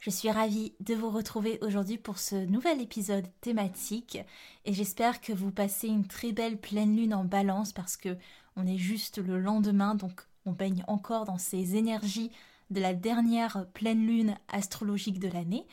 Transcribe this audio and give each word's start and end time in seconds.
Je 0.00 0.08
suis 0.08 0.30
ravie 0.30 0.72
de 0.80 0.94
vous 0.94 1.10
retrouver 1.10 1.58
aujourd'hui 1.60 1.98
pour 1.98 2.18
ce 2.18 2.34
nouvel 2.34 2.80
épisode 2.80 3.26
thématique 3.42 4.18
et 4.64 4.72
j'espère 4.72 5.20
que 5.20 5.34
vous 5.34 5.50
passez 5.50 5.88
une 5.88 6.06
très 6.06 6.32
belle 6.32 6.58
pleine 6.58 6.96
lune 6.96 7.12
en 7.12 7.26
balance 7.26 7.74
parce 7.74 7.98
que 7.98 8.16
on 8.56 8.66
est 8.66 8.78
juste 8.78 9.18
le 9.18 9.38
lendemain 9.38 9.94
donc 9.94 10.22
on 10.46 10.52
baigne 10.52 10.84
encore 10.88 11.26
dans 11.26 11.36
ces 11.36 11.76
énergies 11.76 12.30
de 12.70 12.80
la 12.80 12.94
dernière 12.94 13.66
pleine 13.74 14.06
lune 14.06 14.38
astrologique 14.48 15.18
de 15.18 15.28
l'année 15.28 15.66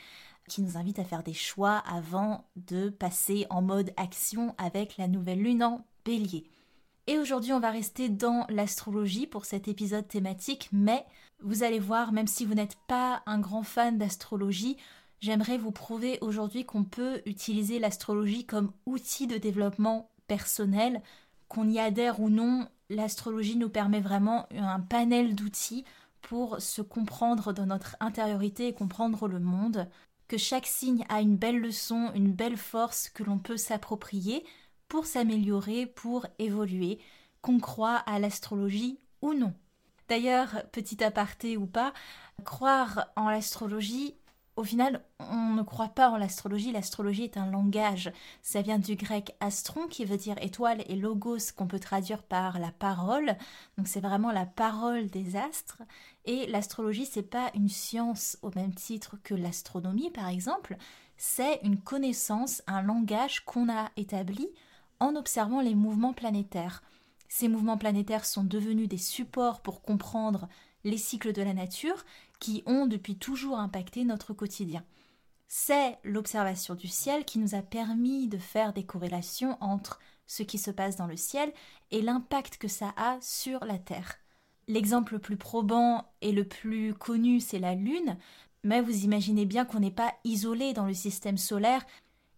qui 0.50 0.62
nous 0.62 0.76
invite 0.76 1.00
à 1.00 1.06
faire 1.06 1.24
des 1.24 1.34
choix 1.34 1.78
avant 1.78 2.50
de 2.58 2.90
passer 2.90 3.48
en 3.50 3.62
mode 3.62 3.94
action 3.96 4.54
avec 4.58 4.98
la 4.98 5.08
nouvelle 5.08 5.42
lune 5.42 5.64
en 5.64 5.86
bélier. 6.04 6.52
Et 7.10 7.18
aujourd'hui, 7.18 7.54
on 7.54 7.62
va 7.62 7.72
rester 7.72 8.10
dans 8.10 8.46
l'astrologie 8.50 9.28
pour 9.28 9.46
cet 9.46 9.70
épisode 9.70 10.10
thématique, 10.10 10.68
mais 10.74 11.06
vous 11.42 11.64
allez 11.64 11.80
voir, 11.80 12.12
même 12.12 12.28
si 12.28 12.44
vous 12.44 12.54
n'êtes 12.54 12.76
pas 12.88 13.24
un 13.26 13.40
grand 13.40 13.64
fan 13.64 13.98
d'astrologie, 13.98 14.76
j'aimerais 15.22 15.58
vous 15.58 15.72
prouver 15.72 16.18
aujourd'hui 16.20 16.66
qu'on 16.66 16.84
peut 16.84 17.22
utiliser 17.26 17.80
l'astrologie 17.80 18.46
comme 18.46 18.74
outil 18.86 19.26
de 19.26 19.38
développement 19.38 20.12
personnel, 20.28 21.02
qu'on 21.48 21.70
y 21.70 21.80
adhère 21.80 22.20
ou 22.20 22.30
non, 22.30 22.68
l'astrologie 22.90 23.56
nous 23.56 23.70
permet 23.70 24.02
vraiment 24.02 24.46
un 24.52 24.82
panel 24.82 25.34
d'outils 25.34 25.86
pour 26.22 26.60
se 26.60 26.82
comprendre 26.82 27.54
dans 27.54 27.68
notre 27.68 27.96
intériorité 28.02 28.68
et 28.68 28.74
comprendre 28.74 29.30
le 29.30 29.40
monde, 29.40 29.88
que 30.28 30.38
chaque 30.38 30.68
signe 30.68 31.06
a 31.08 31.22
une 31.22 31.38
belle 31.38 31.62
leçon, 31.62 32.12
une 32.16 32.34
belle 32.34 32.58
force 32.58 33.08
que 33.08 33.24
l'on 33.24 33.40
peut 33.40 33.56
s'approprier, 33.56 34.44
pour 34.88 35.06
s'améliorer, 35.06 35.86
pour 35.86 36.26
évoluer, 36.40 37.00
qu'on 37.42 37.60
croit 37.60 37.98
à 37.98 38.20
l'astrologie 38.20 39.00
ou 39.22 39.34
non. 39.34 39.54
D'ailleurs, 40.10 40.64
petit 40.72 41.04
aparté 41.04 41.58
ou 41.58 41.66
pas, 41.66 41.94
croire 42.44 43.08
en 43.16 43.30
l'astrologie, 43.30 44.16
au 44.58 44.64
final, 44.64 45.04
on 45.20 45.54
ne 45.54 45.62
croit 45.62 45.90
pas 45.90 46.10
en 46.10 46.18
l'astrologie. 46.18 46.72
L'astrologie 46.72 47.26
est 47.26 47.38
un 47.38 47.52
langage. 47.52 48.12
Ça 48.42 48.64
vient 48.64 48.80
du 48.80 48.96
grec 48.96 49.36
astron, 49.40 49.86
qui 49.88 50.04
veut 50.04 50.18
dire 50.18 50.36
étoile, 50.42 50.84
et 50.88 50.96
logos, 50.96 51.54
qu'on 51.56 51.68
peut 51.68 51.80
traduire 51.80 52.24
par 52.24 52.58
la 52.58 52.72
parole. 52.72 53.36
Donc 53.78 53.88
c'est 53.88 54.00
vraiment 54.00 54.32
la 54.32 54.48
parole 54.48 55.08
des 55.10 55.36
astres. 55.36 55.84
Et 56.26 56.48
l'astrologie, 56.48 57.06
c'est 57.06 57.22
pas 57.22 57.52
une 57.54 57.70
science 57.70 58.40
au 58.42 58.50
même 58.56 58.74
titre 58.74 59.16
que 59.24 59.36
l'astronomie, 59.36 60.10
par 60.10 60.28
exemple. 60.28 60.76
C'est 61.18 61.60
une 61.64 61.80
connaissance, 61.80 62.64
un 62.66 62.82
langage 62.82 63.46
qu'on 63.46 63.70
a 63.70 63.92
établi 63.96 64.50
en 65.00 65.16
observant 65.16 65.62
les 65.62 65.76
mouvements 65.76 66.14
planétaires. 66.14 66.84
Ces 67.30 67.48
mouvements 67.48 67.78
planétaires 67.78 68.26
sont 68.26 68.44
devenus 68.44 68.88
des 68.88 68.98
supports 68.98 69.62
pour 69.62 69.82
comprendre 69.82 70.48
les 70.84 70.98
cycles 70.98 71.34
de 71.34 71.42
la 71.42 71.54
nature 71.54 72.06
qui 72.40 72.64
ont 72.66 72.88
depuis 72.88 73.18
toujours 73.18 73.60
impacté 73.60 74.06
notre 74.06 74.34
quotidien. 74.34 74.84
C'est 75.48 75.98
l'observation 76.04 76.76
du 76.76 76.88
ciel 76.88 77.26
qui 77.26 77.40
nous 77.40 77.56
a 77.56 77.62
permis 77.62 78.28
de 78.28 78.38
faire 78.38 78.74
des 78.74 78.84
corrélations 78.84 79.58
entre 79.62 80.00
ce 80.26 80.44
qui 80.44 80.58
se 80.58 80.72
passe 80.72 80.98
dans 80.98 81.08
le 81.08 81.16
ciel 81.16 81.54
et 81.92 82.02
l'impact 82.02 82.58
que 82.58 82.68
ça 82.68 82.94
a 82.98 83.18
sur 83.22 83.64
la 83.64 83.78
Terre. 83.78 84.16
L'exemple 84.68 85.14
le 85.14 85.20
plus 85.20 85.38
probant 85.38 86.12
et 86.22 86.34
le 86.34 86.44
plus 86.44 86.94
connu, 86.94 87.40
c'est 87.40 87.60
la 87.60 87.76
Lune, 87.76 88.18
mais 88.64 88.82
vous 88.82 89.06
imaginez 89.06 89.46
bien 89.46 89.64
qu'on 89.64 89.80
n'est 89.80 89.92
pas 89.92 90.14
isolé 90.26 90.74
dans 90.74 90.86
le 90.86 90.94
système 90.94 91.38
solaire 91.38 91.86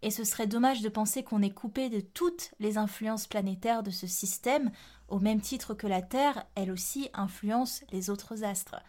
et 0.02 0.12
ce 0.12 0.24
serait 0.24 0.48
dommage 0.48 0.82
de 0.82 0.90
penser 0.90 1.24
qu'on 1.24 1.42
est 1.42 1.54
coupé 1.54 1.90
de 1.90 2.00
toutes 2.00 2.52
les 2.60 2.78
influences 2.78 3.28
planétaires 3.28 3.84
de 3.84 3.92
ce 3.92 4.08
système, 4.08 4.72
au 5.08 5.20
même 5.20 5.42
titre 5.42 5.74
que 5.74 5.88
la 5.88 6.02
Terre, 6.02 6.46
elle 6.56 6.72
aussi, 6.72 7.10
influence 7.14 7.84
les 7.92 8.10
autres 8.10 8.44
astres. 8.44 8.82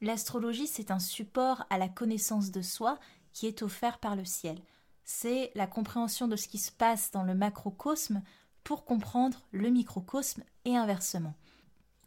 L'astrologie, 0.00 0.66
c'est 0.66 0.90
un 0.90 1.00
support 1.00 1.64
à 1.70 1.78
la 1.78 1.88
connaissance 1.88 2.50
de 2.50 2.62
soi 2.62 2.98
qui 3.32 3.46
est 3.46 3.62
offert 3.62 3.98
par 3.98 4.16
le 4.16 4.24
ciel. 4.24 4.58
C'est 5.04 5.50
la 5.54 5.66
compréhension 5.66 6.28
de 6.28 6.36
ce 6.36 6.48
qui 6.48 6.58
se 6.58 6.72
passe 6.72 7.10
dans 7.10 7.24
le 7.24 7.34
macrocosme 7.34 8.22
pour 8.64 8.84
comprendre 8.84 9.46
le 9.50 9.70
microcosme 9.70 10.44
et 10.64 10.76
inversement. 10.76 11.34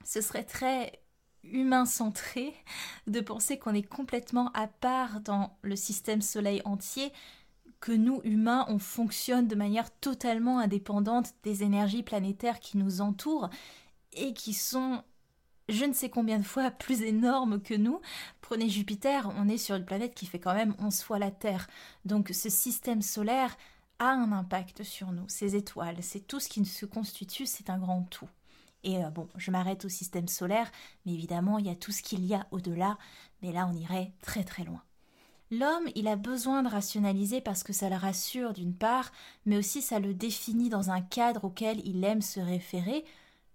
Ce 0.04 0.22
serait 0.22 0.44
très 0.44 1.02
humain 1.44 1.86
centré 1.86 2.54
de 3.08 3.20
penser 3.20 3.58
qu'on 3.60 3.74
est 3.74 3.88
complètement 3.88 4.52
à 4.54 4.68
part 4.68 5.22
dans 5.22 5.58
le 5.62 5.76
système 5.76 6.22
Soleil 6.22 6.62
entier 6.66 7.12
que 7.82 7.92
nous, 7.92 8.22
humains, 8.24 8.66
on 8.70 8.80
fonctionne 8.80 9.48
de 9.48 9.56
manière 9.56 9.92
totalement 10.00 10.60
indépendante 10.60 11.34
des 11.44 11.64
énergies 11.64 12.04
planétaires 12.04 12.60
qui 12.60 12.78
nous 12.78 13.02
entourent 13.02 13.50
et 14.14 14.34
qui 14.34 14.54
sont 14.54 15.04
je 15.70 15.86
ne 15.86 15.94
sais 15.94 16.10
combien 16.10 16.38
de 16.38 16.44
fois 16.44 16.70
plus 16.70 17.02
énormes 17.02 17.62
que 17.62 17.74
nous. 17.74 18.02
Prenez 18.42 18.68
Jupiter, 18.68 19.32
on 19.38 19.48
est 19.48 19.58
sur 19.58 19.76
une 19.76 19.86
planète 19.86 20.14
qui 20.14 20.26
fait 20.26 20.40
quand 20.40 20.54
même 20.54 20.76
11 20.80 21.02
fois 21.02 21.18
la 21.18 21.32
Terre. 21.32 21.68
Donc 22.04 22.30
ce 22.34 22.50
système 22.50 23.02
solaire 23.02 23.56
a 24.00 24.10
un 24.10 24.32
impact 24.32 24.84
sur 24.84 25.12
nous. 25.12 25.28
Ces 25.30 25.56
étoiles, 25.56 25.98
c'est 26.02 26.28
tout 26.28 26.40
ce 26.40 26.50
qui 26.50 26.66
se 26.66 26.86
constitue, 26.86 27.46
c'est 27.46 27.70
un 27.70 27.78
grand 27.78 28.04
tout. 28.04 28.28
Et 28.84 29.04
euh, 29.04 29.10
bon, 29.10 29.30
je 29.38 29.52
m'arrête 29.52 29.86
au 29.86 29.90
système 29.90 30.28
solaire, 30.28 30.72
mais 31.06 31.14
évidemment, 31.14 31.60
il 31.60 31.68
y 31.68 31.70
a 31.70 31.76
tout 31.76 31.92
ce 31.92 32.02
qu'il 32.02 32.26
y 32.26 32.34
a 32.34 32.48
au-delà, 32.52 32.98
mais 33.42 33.52
là, 33.52 33.68
on 33.72 33.76
irait 33.76 34.12
très 34.22 34.44
très 34.44 34.64
loin. 34.64 34.82
L'homme, 35.52 35.90
il 35.96 36.08
a 36.08 36.16
besoin 36.16 36.64
de 36.64 36.70
rationaliser 36.70 37.42
parce 37.42 37.64
que 37.64 37.74
ça 37.74 37.90
le 37.90 37.98
rassure 37.98 38.54
d'une 38.54 38.74
part, 38.74 39.12
mais 39.46 39.58
aussi 39.58 39.82
ça 39.82 40.00
le 40.00 40.14
définit 40.14 40.70
dans 40.70 40.92
un 40.92 41.02
cadre 41.02 41.44
auquel 41.44 41.86
il 41.86 42.02
aime 42.06 42.22
se 42.22 42.40
référer. 42.40 43.04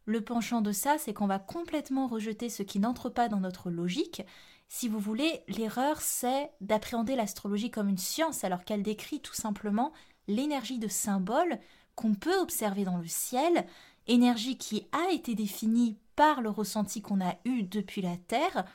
Le 0.05 0.21
penchant 0.21 0.61
de 0.61 0.73
ça, 0.73 0.99
c'est 0.99 1.15
qu'on 1.15 1.27
va 1.27 1.39
complètement 1.39 2.07
rejeter 2.07 2.51
ce 2.51 2.63
qui 2.63 2.81
n'entre 2.81 3.09
pas 3.09 3.29
dans 3.29 3.41
notre 3.41 3.71
logique. 3.71 4.23
Si 4.69 4.89
vous 4.89 4.99
voulez, 4.99 5.41
l'erreur, 5.49 6.03
c'est 6.03 6.51
d'appréhender 6.61 7.17
l'astrologie 7.17 7.71
comme 7.71 7.89
une 7.89 7.97
science 7.97 8.45
alors 8.45 8.65
qu'elle 8.65 8.83
décrit 8.83 9.21
tout 9.21 9.35
simplement 9.35 9.93
l'énergie 10.29 10.79
de 10.79 10.89
symbole 10.89 11.59
qu'on 11.95 12.15
peut 12.15 12.39
observer 12.39 12.85
dans 12.85 12.99
le 12.99 13.07
ciel, 13.07 13.67
énergie 14.07 14.59
qui 14.59 14.87
a 14.93 15.13
été 15.13 15.35
définie 15.35 15.97
par 16.15 16.43
le 16.43 16.51
ressenti 16.51 17.01
qu'on 17.01 17.25
a 17.25 17.37
eu 17.47 17.63
depuis 17.63 18.03
la 18.03 18.19
Terre 18.19 18.67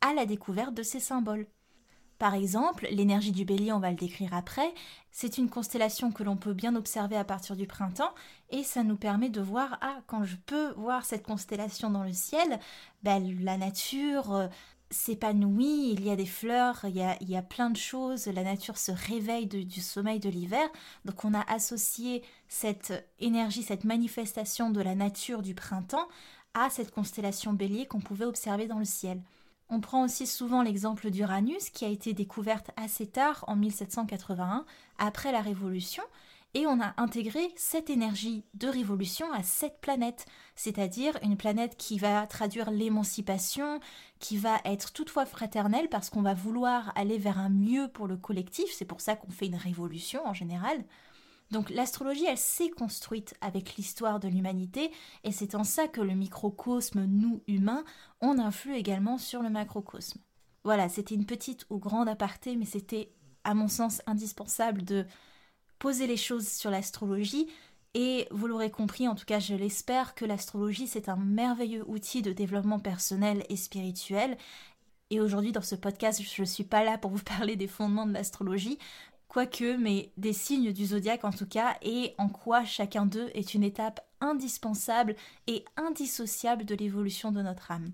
à 0.00 0.14
la 0.14 0.24
découverte 0.24 0.72
de 0.72 0.82
ces 0.82 1.00
symboles. 1.00 1.46
Par 2.20 2.34
exemple, 2.34 2.86
l'énergie 2.90 3.32
du 3.32 3.46
bélier, 3.46 3.72
on 3.72 3.78
va 3.78 3.88
le 3.88 3.96
décrire 3.96 4.34
après, 4.34 4.74
c'est 5.10 5.38
une 5.38 5.48
constellation 5.48 6.12
que 6.12 6.22
l'on 6.22 6.36
peut 6.36 6.52
bien 6.52 6.76
observer 6.76 7.16
à 7.16 7.24
partir 7.24 7.56
du 7.56 7.66
printemps 7.66 8.12
et 8.50 8.62
ça 8.62 8.84
nous 8.84 8.96
permet 8.96 9.30
de 9.30 9.40
voir, 9.40 9.78
ah, 9.80 10.02
quand 10.06 10.24
je 10.24 10.36
peux 10.36 10.72
voir 10.72 11.06
cette 11.06 11.22
constellation 11.22 11.88
dans 11.88 12.04
le 12.04 12.12
ciel, 12.12 12.60
ben, 13.02 13.42
la 13.42 13.56
nature 13.56 14.34
euh, 14.34 14.48
s'épanouit, 14.90 15.92
il 15.94 16.04
y 16.04 16.10
a 16.10 16.16
des 16.16 16.26
fleurs, 16.26 16.84
il 16.84 16.96
y 16.96 17.36
a, 17.36 17.42
plein 17.42 17.70
de 17.70 17.78
choses, 17.78 18.26
la 18.26 18.44
nature 18.44 18.76
se 18.76 18.92
réveille 18.92 19.46
du 19.46 19.80
sommeil 19.80 20.20
de 20.20 20.28
l'hiver. 20.28 20.68
Donc 21.06 21.24
on 21.24 21.32
a 21.32 21.50
associé 21.50 22.22
cette 22.48 22.92
énergie, 23.18 23.62
cette 23.62 23.84
manifestation 23.84 24.68
de 24.68 24.82
la 24.82 24.94
nature 24.94 25.40
du 25.40 25.54
printemps 25.54 26.08
à 26.52 26.68
cette 26.68 26.90
constellation 26.90 27.54
bélier 27.54 27.86
qu'on 27.86 28.00
pouvait 28.00 28.26
observer 28.26 28.66
dans 28.66 28.78
le 28.78 28.84
ciel. 28.84 29.22
On 29.70 29.80
prend 29.80 30.04
aussi 30.04 30.26
souvent 30.26 30.62
l'exemple 30.62 31.10
d'Uranus 31.10 31.70
qui 31.70 31.84
a 31.84 31.88
été 31.88 32.12
découverte 32.12 32.72
assez 32.76 33.06
tard 33.06 33.44
en 33.46 33.54
1781 33.54 34.64
après 34.98 35.30
la 35.30 35.40
Révolution 35.40 36.02
et 36.54 36.66
on 36.66 36.80
a 36.80 36.94
intégré 36.96 37.52
cette 37.54 37.90
énergie 37.90 38.42
de 38.54 38.66
révolution 38.66 39.32
à 39.32 39.44
cette 39.44 39.80
planète, 39.80 40.26
c'est-à-dire 40.56 41.16
une 41.22 41.36
planète 41.36 41.76
qui 41.76 41.98
va 41.98 42.26
traduire 42.26 42.72
l'émancipation, 42.72 43.78
qui 44.18 44.36
va 44.36 44.60
être 44.64 44.92
toutefois 44.92 45.26
fraternelle 45.26 45.88
parce 45.88 46.10
qu'on 46.10 46.22
va 46.22 46.34
vouloir 46.34 46.92
aller 46.96 47.18
vers 47.18 47.38
un 47.38 47.50
mieux 47.50 47.86
pour 47.86 48.08
le 48.08 48.16
collectif, 48.16 48.72
c'est 48.72 48.84
pour 48.84 49.00
ça 49.00 49.14
qu'on 49.14 49.30
fait 49.30 49.46
une 49.46 49.54
révolution 49.54 50.26
en 50.26 50.34
général. 50.34 50.82
Donc 51.50 51.70
l'astrologie, 51.70 52.26
elle 52.26 52.38
s'est 52.38 52.70
construite 52.70 53.34
avec 53.40 53.76
l'histoire 53.76 54.20
de 54.20 54.28
l'humanité, 54.28 54.90
et 55.24 55.32
c'est 55.32 55.54
en 55.54 55.64
ça 55.64 55.88
que 55.88 56.00
le 56.00 56.14
microcosme, 56.14 57.04
nous 57.04 57.42
humains, 57.48 57.84
on 58.20 58.38
influe 58.38 58.76
également 58.76 59.18
sur 59.18 59.42
le 59.42 59.50
macrocosme. 59.50 60.20
Voilà, 60.62 60.88
c'était 60.88 61.14
une 61.14 61.26
petite 61.26 61.66
ou 61.70 61.78
grande 61.78 62.08
aparté, 62.08 62.54
mais 62.56 62.66
c'était 62.66 63.12
à 63.44 63.54
mon 63.54 63.68
sens 63.68 64.02
indispensable 64.06 64.84
de 64.84 65.06
poser 65.78 66.06
les 66.06 66.16
choses 66.16 66.46
sur 66.46 66.70
l'astrologie. 66.70 67.48
Et 67.94 68.28
vous 68.30 68.46
l'aurez 68.46 68.70
compris, 68.70 69.08
en 69.08 69.16
tout 69.16 69.24
cas 69.24 69.40
je 69.40 69.54
l'espère, 69.54 70.14
que 70.14 70.24
l'astrologie 70.24 70.86
c'est 70.86 71.08
un 71.08 71.16
merveilleux 71.16 71.84
outil 71.88 72.22
de 72.22 72.32
développement 72.32 72.78
personnel 72.78 73.44
et 73.48 73.56
spirituel. 73.56 74.36
Et 75.10 75.20
aujourd'hui 75.20 75.50
dans 75.50 75.62
ce 75.62 75.74
podcast, 75.74 76.22
je 76.22 76.42
ne 76.42 76.46
suis 76.46 76.62
pas 76.62 76.84
là 76.84 76.98
pour 76.98 77.10
vous 77.10 77.22
parler 77.24 77.56
des 77.56 77.66
fondements 77.66 78.06
de 78.06 78.12
l'astrologie, 78.12 78.78
quoique, 79.30 79.76
mais 79.76 80.10
des 80.16 80.32
signes 80.32 80.72
du 80.72 80.86
zodiaque 80.86 81.24
en 81.24 81.30
tout 81.30 81.46
cas, 81.46 81.76
et 81.82 82.14
en 82.18 82.28
quoi 82.28 82.64
chacun 82.64 83.06
d'eux 83.06 83.30
est 83.34 83.54
une 83.54 83.62
étape 83.62 84.04
indispensable 84.20 85.14
et 85.46 85.64
indissociable 85.76 86.64
de 86.64 86.74
l'évolution 86.74 87.30
de 87.30 87.40
notre 87.40 87.70
âme. 87.70 87.92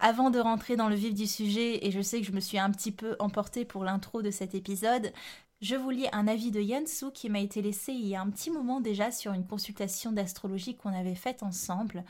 Avant 0.00 0.30
de 0.30 0.38
rentrer 0.38 0.74
dans 0.74 0.88
le 0.88 0.94
vif 0.94 1.12
du 1.12 1.26
sujet, 1.26 1.86
et 1.86 1.90
je 1.90 2.00
sais 2.00 2.18
que 2.18 2.26
je 2.26 2.32
me 2.32 2.40
suis 2.40 2.58
un 2.58 2.70
petit 2.70 2.92
peu 2.92 3.14
emportée 3.18 3.66
pour 3.66 3.84
l'intro 3.84 4.22
de 4.22 4.30
cet 4.30 4.54
épisode, 4.54 5.12
je 5.60 5.76
vous 5.76 5.90
lis 5.90 6.08
un 6.12 6.26
avis 6.26 6.50
de 6.50 6.62
Yansu 6.62 7.12
qui 7.12 7.28
m'a 7.28 7.40
été 7.40 7.60
laissé 7.60 7.92
il 7.92 8.06
y 8.08 8.16
a 8.16 8.22
un 8.22 8.30
petit 8.30 8.50
moment 8.50 8.80
déjà 8.80 9.12
sur 9.12 9.34
une 9.34 9.46
consultation 9.46 10.12
d'astrologie 10.12 10.76
qu'on 10.76 10.94
avait 10.94 11.14
faite 11.14 11.42
ensemble, 11.42 12.04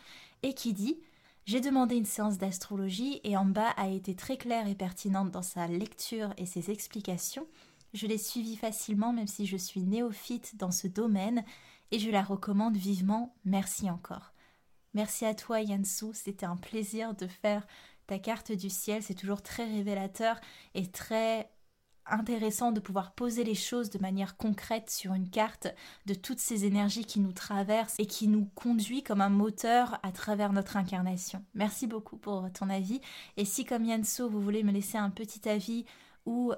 et 0.44 0.54
qui 0.54 0.72
dit 0.72 0.96
j'ai 1.46 1.60
demandé 1.60 1.96
une 1.96 2.06
séance 2.06 2.38
d'astrologie 2.38 3.20
et 3.22 3.34
bas 3.44 3.74
a 3.76 3.88
été 3.88 4.14
très 4.14 4.38
claire 4.38 4.66
et 4.66 4.74
pertinente 4.74 5.30
dans 5.30 5.42
sa 5.42 5.66
lecture 5.66 6.30
et 6.38 6.46
ses 6.46 6.70
explications. 6.70 7.46
Je 7.94 8.08
l'ai 8.08 8.18
suivie 8.18 8.56
facilement 8.56 9.12
même 9.12 9.28
si 9.28 9.46
je 9.46 9.56
suis 9.56 9.82
néophyte 9.82 10.56
dans 10.56 10.72
ce 10.72 10.88
domaine 10.88 11.44
et 11.92 12.00
je 12.00 12.10
la 12.10 12.22
recommande 12.22 12.76
vivement. 12.76 13.36
Merci 13.44 13.88
encore. 13.88 14.34
Merci 14.94 15.24
à 15.24 15.34
toi 15.34 15.60
Yansu, 15.60 16.06
c'était 16.12 16.46
un 16.46 16.56
plaisir 16.56 17.14
de 17.14 17.26
faire 17.26 17.66
ta 18.06 18.18
carte 18.18 18.52
du 18.52 18.68
ciel, 18.68 19.02
c'est 19.02 19.14
toujours 19.14 19.42
très 19.42 19.64
révélateur 19.64 20.40
et 20.74 20.90
très 20.90 21.50
intéressant 22.06 22.70
de 22.72 22.80
pouvoir 22.80 23.14
poser 23.14 23.44
les 23.44 23.54
choses 23.54 23.90
de 23.90 23.98
manière 23.98 24.36
concrète 24.36 24.90
sur 24.90 25.14
une 25.14 25.30
carte 25.30 25.68
de 26.06 26.14
toutes 26.14 26.38
ces 26.38 26.64
énergies 26.64 27.06
qui 27.06 27.20
nous 27.20 27.32
traversent 27.32 27.98
et 27.98 28.06
qui 28.06 28.28
nous 28.28 28.46
conduit 28.54 29.02
comme 29.02 29.20
un 29.20 29.30
moteur 29.30 29.98
à 30.02 30.12
travers 30.12 30.52
notre 30.52 30.76
incarnation. 30.76 31.44
Merci 31.54 31.86
beaucoup 31.86 32.16
pour 32.16 32.50
ton 32.52 32.68
avis 32.68 33.00
et 33.36 33.44
si 33.44 33.64
comme 33.64 33.84
Yanso 33.84 34.28
vous 34.28 34.40
voulez 34.40 34.64
me 34.64 34.72
laisser 34.72 34.98
un 34.98 35.10
petit 35.10 35.48
avis 35.48 35.86
ou 36.26 36.52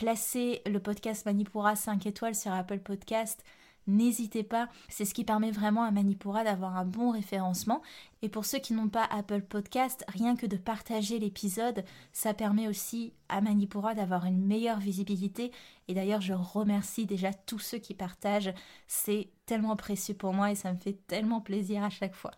classer 0.00 0.62
le 0.64 0.80
podcast 0.80 1.26
Manipura 1.26 1.76
5 1.76 2.06
étoiles 2.06 2.34
sur 2.34 2.52
Apple 2.52 2.78
Podcast, 2.78 3.44
n'hésitez 3.86 4.42
pas. 4.42 4.70
C'est 4.88 5.04
ce 5.04 5.12
qui 5.12 5.24
permet 5.24 5.50
vraiment 5.50 5.82
à 5.82 5.90
Manipura 5.90 6.42
d'avoir 6.42 6.78
un 6.78 6.86
bon 6.86 7.10
référencement. 7.10 7.82
Et 8.22 8.30
pour 8.30 8.46
ceux 8.46 8.60
qui 8.60 8.72
n'ont 8.72 8.88
pas 8.88 9.04
Apple 9.04 9.42
Podcast, 9.42 10.02
rien 10.08 10.36
que 10.36 10.46
de 10.46 10.56
partager 10.56 11.18
l'épisode, 11.18 11.84
ça 12.14 12.32
permet 12.32 12.66
aussi 12.66 13.12
à 13.28 13.42
Manipura 13.42 13.94
d'avoir 13.94 14.24
une 14.24 14.42
meilleure 14.42 14.78
visibilité. 14.78 15.52
Et 15.86 15.92
d'ailleurs, 15.92 16.22
je 16.22 16.32
remercie 16.32 17.04
déjà 17.04 17.34
tous 17.34 17.58
ceux 17.58 17.78
qui 17.78 17.92
partagent. 17.92 18.54
C'est 18.86 19.28
tellement 19.44 19.76
précieux 19.76 20.14
pour 20.14 20.32
moi 20.32 20.50
et 20.50 20.54
ça 20.54 20.72
me 20.72 20.78
fait 20.78 20.98
tellement 21.08 21.42
plaisir 21.42 21.84
à 21.84 21.90
chaque 21.90 22.14
fois. 22.14 22.32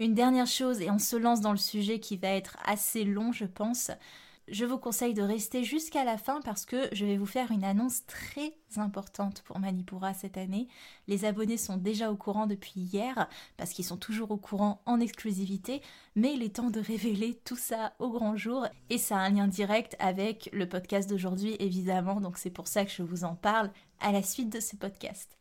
Une 0.00 0.14
dernière 0.14 0.48
chose, 0.48 0.80
et 0.80 0.90
on 0.90 0.98
se 0.98 1.14
lance 1.14 1.40
dans 1.40 1.52
le 1.52 1.58
sujet 1.58 2.00
qui 2.00 2.16
va 2.16 2.30
être 2.30 2.56
assez 2.64 3.04
long, 3.04 3.30
je 3.30 3.44
pense 3.44 3.92
je 4.50 4.64
vous 4.64 4.78
conseille 4.78 5.14
de 5.14 5.22
rester 5.22 5.64
jusqu'à 5.64 6.04
la 6.04 6.18
fin 6.18 6.40
parce 6.42 6.64
que 6.64 6.88
je 6.92 7.04
vais 7.04 7.16
vous 7.16 7.26
faire 7.26 7.50
une 7.50 7.64
annonce 7.64 8.04
très 8.06 8.54
importante 8.76 9.42
pour 9.42 9.58
Manipura 9.58 10.14
cette 10.14 10.36
année. 10.36 10.68
Les 11.06 11.24
abonnés 11.24 11.56
sont 11.56 11.76
déjà 11.76 12.10
au 12.10 12.16
courant 12.16 12.46
depuis 12.46 12.72
hier 12.76 13.28
parce 13.56 13.72
qu'ils 13.72 13.84
sont 13.84 13.96
toujours 13.96 14.30
au 14.30 14.36
courant 14.36 14.80
en 14.86 15.00
exclusivité, 15.00 15.82
mais 16.14 16.34
il 16.34 16.42
est 16.42 16.56
temps 16.56 16.70
de 16.70 16.80
révéler 16.80 17.34
tout 17.44 17.56
ça 17.56 17.94
au 17.98 18.10
grand 18.10 18.36
jour 18.36 18.66
et 18.90 18.98
ça 18.98 19.16
a 19.16 19.20
un 19.20 19.30
lien 19.30 19.48
direct 19.48 19.96
avec 19.98 20.48
le 20.52 20.68
podcast 20.68 21.08
d'aujourd'hui 21.08 21.56
évidemment, 21.58 22.20
donc 22.20 22.38
c'est 22.38 22.50
pour 22.50 22.68
ça 22.68 22.84
que 22.84 22.90
je 22.90 23.02
vous 23.02 23.24
en 23.24 23.34
parle 23.34 23.70
à 24.00 24.12
la 24.12 24.22
suite 24.22 24.50
de 24.50 24.60
ce 24.60 24.76
podcast. 24.76 25.38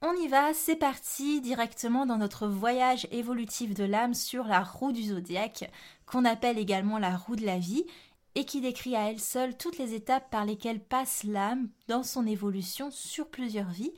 On 0.00 0.12
y 0.12 0.28
va, 0.28 0.54
c'est 0.54 0.76
parti 0.76 1.40
directement 1.40 2.06
dans 2.06 2.18
notre 2.18 2.46
voyage 2.46 3.08
évolutif 3.10 3.74
de 3.74 3.82
l'âme 3.82 4.14
sur 4.14 4.44
la 4.44 4.62
roue 4.62 4.92
du 4.92 5.02
zodiaque, 5.02 5.68
qu'on 6.06 6.24
appelle 6.24 6.56
également 6.56 7.00
la 7.00 7.16
roue 7.16 7.34
de 7.34 7.44
la 7.44 7.58
vie, 7.58 7.84
et 8.34 8.44
qui 8.44 8.60
décrit 8.60 8.94
à 8.94 9.10
elle 9.10 9.20
seule 9.20 9.56
toutes 9.56 9.78
les 9.78 9.94
étapes 9.94 10.30
par 10.30 10.44
lesquelles 10.44 10.82
passe 10.82 11.24
l'âme 11.24 11.68
dans 11.88 12.02
son 12.02 12.26
évolution 12.26 12.90
sur 12.90 13.28
plusieurs 13.28 13.70
vies 13.70 13.94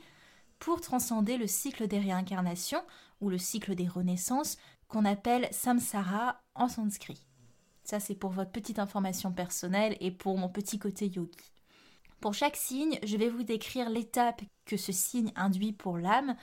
pour 0.59 0.81
transcender 0.81 1.37
le 1.37 1.47
cycle 1.47 1.87
des 1.87 1.99
réincarnations 1.99 2.83
ou 3.19 3.29
le 3.29 3.37
cycle 3.37 3.75
des 3.75 3.87
renaissances 3.87 4.57
qu'on 4.87 5.05
appelle 5.05 5.47
samsara 5.51 6.41
en 6.55 6.67
sanskrit. 6.67 7.25
Ça 7.83 7.99
c'est 7.99 8.15
pour 8.15 8.31
votre 8.31 8.51
petite 8.51 8.79
information 8.79 9.31
personnelle 9.31 9.97
et 9.99 10.11
pour 10.11 10.37
mon 10.37 10.49
petit 10.49 10.79
côté 10.79 11.07
yogi. 11.07 11.51
Pour 12.19 12.35
chaque 12.35 12.55
signe, 12.55 12.99
je 13.03 13.17
vais 13.17 13.29
vous 13.29 13.43
décrire 13.43 13.89
l'étape 13.89 14.43
que 14.65 14.77
ce 14.77 14.91
signe 14.91 15.31
induit 15.35 15.73
pour 15.73 15.97
l'âme, 15.97 16.35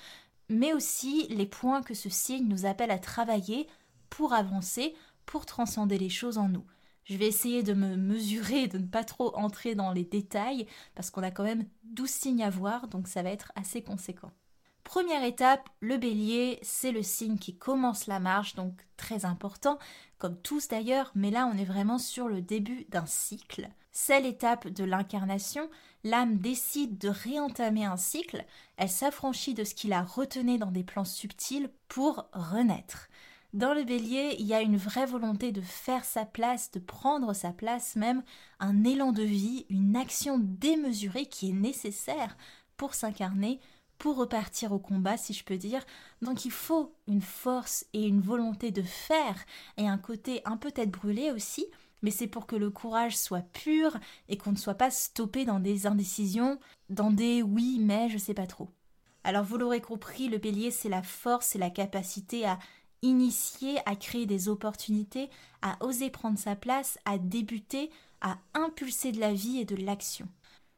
mais 0.49 0.73
aussi 0.73 1.29
les 1.29 1.46
points 1.46 1.82
que 1.82 1.94
ce 1.94 2.08
signe 2.08 2.49
nous 2.49 2.67
appelle 2.67 2.90
à 2.90 2.99
travailler 2.99 3.69
pour 4.11 4.32
avancer, 4.32 4.94
pour 5.25 5.46
transcender 5.46 5.99
les 5.99 6.08
choses 6.08 6.38
en 6.38 6.49
nous. 6.49 6.64
Je 7.09 7.17
vais 7.17 7.27
essayer 7.27 7.63
de 7.63 7.73
me 7.73 7.97
mesurer, 7.97 8.69
de 8.69 8.77
ne 8.77 8.87
pas 8.87 9.03
trop 9.03 9.35
entrer 9.35 9.75
dans 9.75 9.93
les 9.93 10.05
détails, 10.05 10.67
parce 10.95 11.11
qu'on 11.11 11.23
a 11.23 11.31
quand 11.31 11.43
même 11.43 11.65
12 11.85 12.11
signes 12.11 12.43
à 12.43 12.51
voir, 12.51 12.87
donc 12.87 13.09
ça 13.09 13.23
va 13.23 13.31
être 13.31 13.51
assez 13.57 13.83
conséquent. 13.83 14.31
Première 14.85 15.25
étape, 15.25 15.71
le 15.81 15.97
bélier, 15.97 16.59
c'est 16.61 16.93
le 16.93 17.03
signe 17.03 17.39
qui 17.39 17.57
commence 17.57 18.09
la 18.09 18.21
marche, 18.21 18.55
donc 18.55 18.75
très 18.99 19.25
important, 19.25 19.79
comme 20.19 20.39
tous 20.41 20.69
d'ailleurs, 20.69 21.11
mais 21.15 21.31
là 21.31 21.51
on 21.51 21.57
est 21.57 21.65
vraiment 21.65 21.99
sur 21.99 22.29
le 22.29 22.43
début 22.43 22.85
d'un 22.91 23.07
cycle. 23.07 23.71
C'est 23.91 24.21
l'étape 24.21 24.69
de 24.69 24.85
l'incarnation, 24.85 25.71
l'âme 26.05 26.37
décide 26.37 26.99
de 26.99 27.09
réentamer 27.09 27.87
un 27.87 27.97
cycle, 27.97 28.45
elle 28.77 28.91
s'affranchit 28.91 29.55
de 29.55 29.65
ce 29.65 29.75
qui 29.75 29.89
la 29.89 30.03
retenait 30.03 30.59
dans 30.59 30.71
des 30.71 30.85
plans 30.85 31.07
subtils 31.07 31.71
pour 31.89 32.29
renaître. 32.33 33.09
Dans 33.55 33.73
le 33.73 33.83
bélier, 33.83 34.37
il 34.39 34.47
y 34.47 34.53
a 34.53 34.61
une 34.61 34.77
vraie 34.77 35.06
volonté 35.06 35.53
de 35.53 35.62
faire 35.62 36.05
sa 36.05 36.27
place, 36.27 36.71
de 36.71 36.79
prendre 36.81 37.33
sa 37.33 37.50
place 37.50 37.97
même, 37.97 38.23
un 38.61 38.85
élan 38.85 39.11
de 39.11 39.23
vie, 39.23 39.65
une 39.71 39.97
action 39.97 40.39
démesurée 40.39 41.25
qui 41.25 41.49
est 41.49 41.55
nécessaire 41.55 42.37
pour 42.77 42.93
s'incarner, 42.93 43.59
pour 43.97 44.17
repartir 44.17 44.73
au 44.73 44.79
combat, 44.79 45.17
si 45.17 45.33
je 45.33 45.45
peux 45.45 45.56
dire. 45.56 45.85
Donc 46.21 46.45
il 46.45 46.50
faut 46.50 46.95
une 47.07 47.23
force 47.23 47.87
et 47.95 48.07
une 48.07 48.21
volonté 48.21 48.71
de 48.71 48.83
faire, 48.83 49.37
et 49.78 49.88
un 49.88 49.99
côté 49.99 50.43
un 50.45 50.59
peu 50.59 50.71
tête 50.71 50.90
brûlée 50.90 51.31
aussi, 51.31 51.67
mais 52.02 52.11
c'est 52.11 52.26
pour 52.26 52.47
que 52.47 52.55
le 52.55 52.69
courage 52.69 53.17
soit 53.17 53.47
pur 53.55 53.97
et 54.28 54.37
qu'on 54.37 54.52
ne 54.52 54.57
soit 54.57 54.75
pas 54.75 54.90
stoppé 54.90 55.47
dans 55.47 55.59
des 55.59 55.87
indécisions, 55.87 56.61
dans 56.90 57.11
des 57.11 57.43
oui 57.43 57.78
mais 57.81 58.11
je 58.11 58.19
sais 58.19 58.35
pas 58.35 58.47
trop. 58.47 58.69
Alors 59.25 59.45
vous 59.45 59.57
l'aurez 59.57 59.81
compris, 59.81 60.28
le 60.28 60.38
bélier 60.38 60.71
c'est 60.71 60.88
la 60.88 61.02
force 61.02 61.57
et 61.57 61.59
la 61.59 61.71
capacité 61.71 62.47
à 62.47 62.59
initier 63.02 63.78
à 63.87 63.97
créer 63.97 64.26
des 64.26 64.49
opportunités, 64.49 65.31
à 65.62 65.76
oser 65.85 66.11
prendre 66.11 66.38
sa 66.38 66.57
place, 66.57 66.99
à 67.05 67.19
débuter, 67.19 67.90
à 68.21 68.38
impulser 68.55 69.12
de 69.12 69.21
la 69.21 69.33
vie 69.33 69.59
et 69.59 69.64
de 69.64 69.76
l'action. 69.76 70.28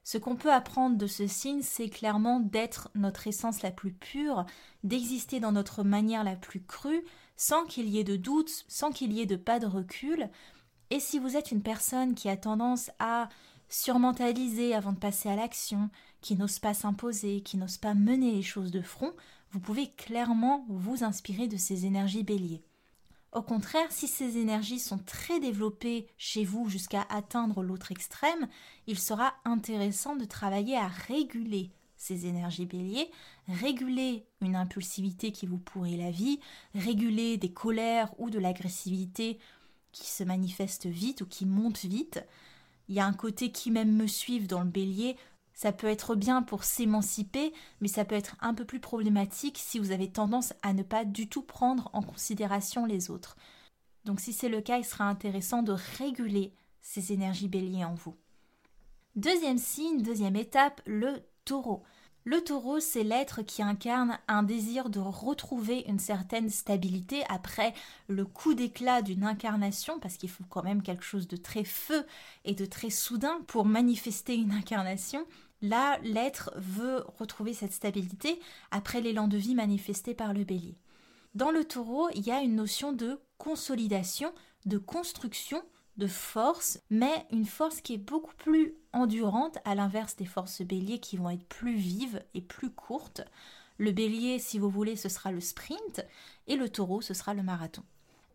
Ce 0.02 0.18
qu'on 0.18 0.36
peut 0.36 0.52
apprendre 0.52 0.96
de 0.96 1.06
ce 1.06 1.26
signe, 1.26 1.62
c'est 1.62 1.88
clairement 1.88 2.40
d'être 2.40 2.90
notre 2.94 3.26
essence 3.26 3.62
la 3.62 3.70
plus 3.70 3.92
pure, 3.92 4.44
d'exister 4.82 5.40
dans 5.40 5.52
notre 5.52 5.84
manière 5.84 6.24
la 6.24 6.36
plus 6.36 6.62
crue, 6.62 7.04
sans 7.36 7.64
qu'il 7.64 7.88
y 7.88 7.98
ait 7.98 8.04
de 8.04 8.16
doute, 8.16 8.64
sans 8.66 8.90
qu'il 8.90 9.12
y 9.12 9.20
ait 9.20 9.26
de 9.26 9.36
pas 9.36 9.58
de 9.58 9.66
recul. 9.66 10.28
Et 10.90 11.00
si 11.00 11.18
vous 11.18 11.36
êtes 11.36 11.52
une 11.52 11.62
personne 11.62 12.14
qui 12.14 12.28
a 12.28 12.36
tendance 12.36 12.90
à 12.98 13.28
surmentaliser 13.68 14.74
avant 14.74 14.92
de 14.92 14.98
passer 14.98 15.28
à 15.28 15.36
l'action, 15.36 15.90
qui 16.20 16.34
n'ose 16.34 16.58
pas 16.58 16.74
s'imposer, 16.74 17.40
qui 17.40 17.56
n'ose 17.56 17.76
pas 17.76 17.94
mener 17.94 18.32
les 18.32 18.42
choses 18.42 18.72
de 18.72 18.82
front, 18.82 19.12
vous 19.52 19.60
pouvez 19.60 19.90
clairement 19.90 20.64
vous 20.68 21.04
inspirer 21.04 21.48
de 21.48 21.56
ces 21.56 21.86
énergies 21.86 22.22
béliers. 22.22 22.62
Au 23.32 23.42
contraire, 23.42 23.90
si 23.92 24.08
ces 24.08 24.38
énergies 24.38 24.80
sont 24.80 24.98
très 24.98 25.38
développées 25.38 26.08
chez 26.18 26.44
vous 26.44 26.68
jusqu'à 26.68 27.06
atteindre 27.10 27.62
l'autre 27.62 27.92
extrême, 27.92 28.48
il 28.88 28.98
sera 28.98 29.34
intéressant 29.44 30.16
de 30.16 30.24
travailler 30.24 30.76
à 30.76 30.88
réguler 30.88 31.70
ces 31.96 32.26
énergies 32.26 32.66
béliers, 32.66 33.10
réguler 33.46 34.24
une 34.40 34.56
impulsivité 34.56 35.32
qui 35.32 35.46
vous 35.46 35.58
pourrit 35.58 35.98
la 35.98 36.10
vie, 36.10 36.40
réguler 36.74 37.36
des 37.36 37.52
colères 37.52 38.12
ou 38.18 38.30
de 38.30 38.38
l'agressivité 38.38 39.38
qui 39.92 40.08
se 40.08 40.24
manifestent 40.24 40.86
vite 40.86 41.20
ou 41.20 41.26
qui 41.26 41.46
montent 41.46 41.84
vite. 41.84 42.24
Il 42.88 42.96
y 42.96 43.00
a 43.00 43.06
un 43.06 43.12
côté 43.12 43.52
qui 43.52 43.70
même 43.70 43.94
me 43.94 44.06
suivent 44.06 44.48
dans 44.48 44.62
le 44.62 44.70
bélier, 44.70 45.16
ça 45.60 45.72
peut 45.72 45.88
être 45.88 46.14
bien 46.14 46.40
pour 46.40 46.64
s'émanciper, 46.64 47.52
mais 47.82 47.88
ça 47.88 48.06
peut 48.06 48.14
être 48.14 48.34
un 48.40 48.54
peu 48.54 48.64
plus 48.64 48.80
problématique 48.80 49.58
si 49.58 49.78
vous 49.78 49.90
avez 49.90 50.10
tendance 50.10 50.54
à 50.62 50.72
ne 50.72 50.82
pas 50.82 51.04
du 51.04 51.28
tout 51.28 51.42
prendre 51.42 51.90
en 51.92 52.00
considération 52.00 52.86
les 52.86 53.10
autres. 53.10 53.36
Donc 54.06 54.20
si 54.20 54.32
c'est 54.32 54.48
le 54.48 54.62
cas, 54.62 54.78
il 54.78 54.86
sera 54.86 55.04
intéressant 55.04 55.62
de 55.62 55.76
réguler 55.98 56.54
ces 56.80 57.12
énergies 57.12 57.48
béliers 57.48 57.84
en 57.84 57.92
vous. 57.92 58.16
Deuxième 59.16 59.58
signe, 59.58 60.00
deuxième 60.00 60.34
étape, 60.34 60.80
le 60.86 61.20
taureau. 61.44 61.82
Le 62.24 62.42
taureau, 62.42 62.80
c'est 62.80 63.04
l'être 63.04 63.42
qui 63.42 63.62
incarne 63.62 64.18
un 64.28 64.42
désir 64.42 64.88
de 64.88 64.98
retrouver 64.98 65.84
une 65.86 65.98
certaine 65.98 66.48
stabilité 66.48 67.22
après 67.28 67.74
le 68.08 68.24
coup 68.24 68.54
d'éclat 68.54 69.02
d'une 69.02 69.24
incarnation, 69.24 70.00
parce 70.00 70.16
qu'il 70.16 70.30
faut 70.30 70.44
quand 70.48 70.62
même 70.62 70.82
quelque 70.82 71.04
chose 71.04 71.28
de 71.28 71.36
très 71.36 71.64
feu 71.64 72.06
et 72.46 72.54
de 72.54 72.64
très 72.64 72.88
soudain 72.88 73.42
pour 73.46 73.66
manifester 73.66 74.36
une 74.36 74.52
incarnation. 74.52 75.26
Là, 75.62 75.98
l'être 76.02 76.52
veut 76.56 77.04
retrouver 77.18 77.52
cette 77.52 77.72
stabilité 77.72 78.40
après 78.70 79.00
l'élan 79.00 79.28
de 79.28 79.36
vie 79.36 79.54
manifesté 79.54 80.14
par 80.14 80.32
le 80.32 80.44
bélier. 80.44 80.78
Dans 81.34 81.50
le 81.50 81.64
taureau, 81.64 82.08
il 82.14 82.26
y 82.26 82.32
a 82.32 82.40
une 82.40 82.56
notion 82.56 82.92
de 82.92 83.20
consolidation, 83.38 84.32
de 84.66 84.78
construction, 84.78 85.62
de 85.96 86.06
force, 86.06 86.80
mais 86.88 87.26
une 87.30 87.44
force 87.44 87.80
qui 87.80 87.94
est 87.94 87.98
beaucoup 87.98 88.34
plus 88.36 88.74
endurante, 88.92 89.58
à 89.64 89.74
l'inverse 89.74 90.16
des 90.16 90.24
forces 90.24 90.62
béliers 90.62 90.98
qui 90.98 91.16
vont 91.16 91.30
être 91.30 91.46
plus 91.46 91.76
vives 91.76 92.24
et 92.34 92.40
plus 92.40 92.70
courtes. 92.70 93.22
Le 93.76 93.92
bélier, 93.92 94.38
si 94.38 94.58
vous 94.58 94.70
voulez, 94.70 94.96
ce 94.96 95.08
sera 95.08 95.30
le 95.30 95.40
sprint, 95.40 96.04
et 96.46 96.56
le 96.56 96.68
taureau, 96.68 97.00
ce 97.00 97.14
sera 97.14 97.34
le 97.34 97.42
marathon. 97.42 97.82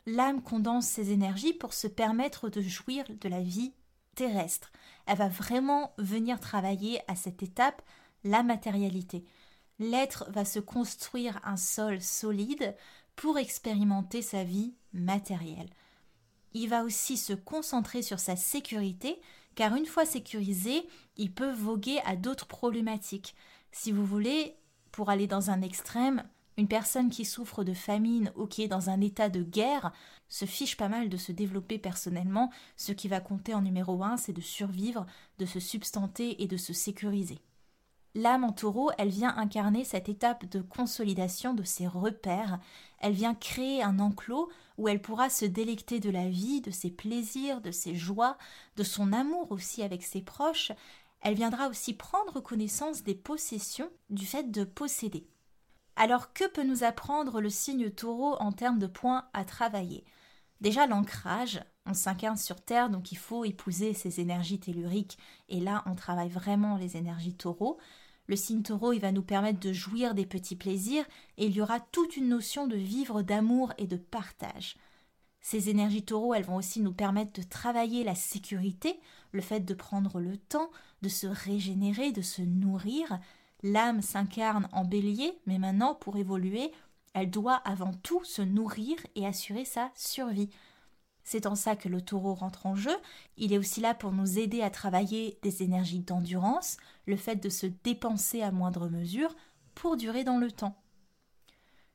L'âme 0.06 0.42
condense 0.42 0.86
ses 0.86 1.12
énergies 1.12 1.54
pour 1.54 1.74
se 1.74 1.88
permettre 1.88 2.50
de 2.50 2.62
jouir 2.62 3.06
de 3.10 3.30
la 3.30 3.42
vie 3.42 3.74
terrestre. 4.16 4.72
Elle 5.06 5.18
va 5.18 5.28
vraiment 5.28 5.94
venir 5.98 6.40
travailler 6.40 7.02
à 7.08 7.16
cette 7.16 7.44
étape 7.44 7.82
la 8.24 8.42
matérialité. 8.42 9.24
L'être 9.78 10.26
va 10.32 10.46
se 10.46 10.60
construire 10.60 11.40
un 11.44 11.58
sol 11.58 12.02
solide 12.02 12.76
pour 13.16 13.38
expérimenter 13.38 14.22
sa 14.22 14.44
vie 14.44 14.74
matérielle 14.94 15.70
il 16.56 16.70
va 16.70 16.84
aussi 16.84 17.18
se 17.18 17.34
concentrer 17.34 18.02
sur 18.02 18.18
sa 18.18 18.38
sécurité, 18.38 19.20
car 19.56 19.76
une 19.76 19.86
fois 19.86 20.06
sécurisé, 20.06 20.88
il 21.18 21.34
peut 21.34 21.52
voguer 21.52 22.00
à 22.06 22.16
d'autres 22.16 22.48
problématiques. 22.48 23.36
Si 23.74 23.92
vous 23.92 24.06
voulez, 24.06 24.56
pour 24.94 25.10
aller 25.10 25.28
dans 25.28 25.50
un 25.50 25.62
extrême, 25.62 26.24
une 26.58 26.68
personne 26.68 27.10
qui 27.10 27.26
souffre 27.26 27.64
de 27.64 27.74
famine 27.74 28.32
ou 28.36 28.46
qui 28.46 28.64
est 28.64 28.68
dans 28.68 28.90
un 28.90 29.02
état 29.02 29.30
de 29.30 29.44
guerre 29.44 29.92
se 30.30 30.46
fiche 30.46 30.78
pas 30.78 30.90
mal 30.90 31.10
de 31.10 31.18
se 31.18 31.32
développer 31.32 31.78
personnellement. 31.78 32.50
Ce 32.78 32.92
qui 32.92 33.08
va 33.08 33.20
compter 33.20 33.54
en 33.54 33.62
numéro 33.62 34.04
un, 34.04 34.18
c'est 34.18 34.34
de 34.34 34.42
survivre, 34.42 35.06
de 35.38 35.46
se 35.46 35.60
substanter 35.60 36.42
et 36.42 36.48
de 36.48 36.58
se 36.58 36.74
sécuriser. 36.74 37.40
L'âme 38.18 38.46
en 38.46 38.54
taureau, 38.54 38.92
elle 38.98 39.10
vient 39.10 39.36
incarner 39.36 39.84
cette 39.84 40.08
étape 40.08 40.46
de 40.46 40.62
consolidation 40.62 41.54
de 41.54 41.64
ses 41.64 41.86
repères. 41.86 42.60
Elle 43.00 43.12
vient 43.12 43.36
créer 43.36 43.84
un 43.84 44.00
enclos 44.00 44.50
où 44.78 44.88
elle 44.88 45.02
pourra 45.02 45.30
se 45.30 45.44
délecter 45.44 46.00
de 46.00 46.10
la 46.10 46.30
vie, 46.30 46.62
de 46.62 46.72
ses 46.72 46.92
plaisirs, 46.92 47.60
de 47.60 47.72
ses 47.72 47.94
joies, 47.94 48.38
de 48.78 48.84
son 48.84 49.12
amour 49.12 49.52
aussi 49.52 49.84
avec 49.84 50.02
ses 50.02 50.22
proches. 50.22 50.72
Elle 51.20 51.36
viendra 51.36 51.68
aussi 51.68 51.94
prendre 51.94 52.40
connaissance 52.40 53.04
des 53.04 53.16
possessions, 53.16 53.90
du 54.10 54.26
fait 54.26 54.50
de 54.50 54.64
posséder. 54.64 55.28
Alors 55.96 56.34
que 56.34 56.48
peut 56.48 56.64
nous 56.64 56.84
apprendre 56.84 57.40
le 57.40 57.50
signe 57.50 57.90
taureau 57.90 58.36
en 58.40 58.52
termes 58.52 58.80
de 58.80 58.88
points 58.88 59.30
à 59.34 59.46
travailler? 59.46 60.04
Déjà 60.60 60.88
l'ancrage, 60.88 61.62
on 61.86 61.94
s'incarne 61.94 62.38
sur 62.38 62.62
Terre, 62.62 62.90
donc 62.90 63.12
il 63.12 63.18
faut 63.18 63.46
épouser 63.46 63.94
ces 63.94 64.20
énergies 64.20 64.60
telluriques, 64.60 65.18
et 65.48 65.60
là 65.60 65.84
on 65.86 65.96
travaille 65.96 66.30
vraiment 66.30 66.78
les 66.78 66.98
énergies 66.98 67.36
taureaux. 67.36 67.78
Le 68.28 68.36
signe 68.36 68.64
taureau, 68.64 68.92
il 68.92 69.00
va 69.00 69.12
nous 69.12 69.22
permettre 69.22 69.60
de 69.60 69.72
jouir 69.72 70.16
des 70.16 70.26
petits 70.26 70.56
plaisirs 70.56 71.06
et 71.38 71.46
il 71.46 71.56
y 71.56 71.62
aura 71.62 71.80
toute 71.80 72.18
une 72.18 72.28
notion 72.28 72.68
de 72.68 72.76
vivre 72.76 73.22
d'amour 73.22 73.72
et 73.78 73.88
de 73.88 73.98
partage. 73.98 74.78
Ces 75.42 75.70
énergies 75.70 76.04
taureaux, 76.04 76.34
elles 76.34 76.44
vont 76.44 76.56
aussi 76.56 76.82
nous 76.82 76.94
permettre 76.94 77.40
de 77.40 77.48
travailler 77.48 78.04
la 78.04 78.16
sécurité, 78.16 79.00
le 79.32 79.42
fait 79.42 79.60
de 79.60 79.74
prendre 79.76 80.20
le 80.20 80.38
temps, 80.38 80.72
de 81.04 81.10
se 81.10 81.28
régénérer, 81.28 82.12
de 82.12 82.24
se 82.24 82.42
nourrir. 82.42 83.20
L'âme 83.68 84.04
s'incarne 84.04 84.70
en 84.74 84.86
bélier, 84.86 85.40
mais 85.48 85.58
maintenant, 85.58 85.96
pour 85.96 86.18
évoluer, 86.18 86.72
elle 87.16 87.32
doit 87.32 87.56
avant 87.66 87.94
tout 88.04 88.24
se 88.24 88.44
nourrir 88.44 88.96
et 89.16 89.26
assurer 89.26 89.66
sa 89.66 89.90
survie. 89.96 90.52
C'est 91.24 91.48
en 91.48 91.56
ça 91.56 91.76
que 91.76 91.90
le 91.90 92.00
taureau 92.00 92.36
rentre 92.36 92.68
en 92.68 92.76
jeu. 92.76 92.96
Il 93.38 93.54
est 93.54 93.58
aussi 93.58 93.82
là 93.82 93.96
pour 93.96 94.12
nous 94.12 94.38
aider 94.38 94.62
à 94.62 94.70
travailler 94.70 95.40
des 95.42 95.64
énergies 95.64 96.02
d'endurance, 96.02 96.78
le 97.08 97.16
fait 97.16 97.38
de 97.38 97.50
se 97.50 97.66
dépenser 97.66 98.44
à 98.44 98.52
moindre 98.52 98.88
mesure 98.88 99.36
pour 99.74 99.98
durer 99.98 100.24
dans 100.24 100.38
le 100.38 100.52
temps. 100.52 100.80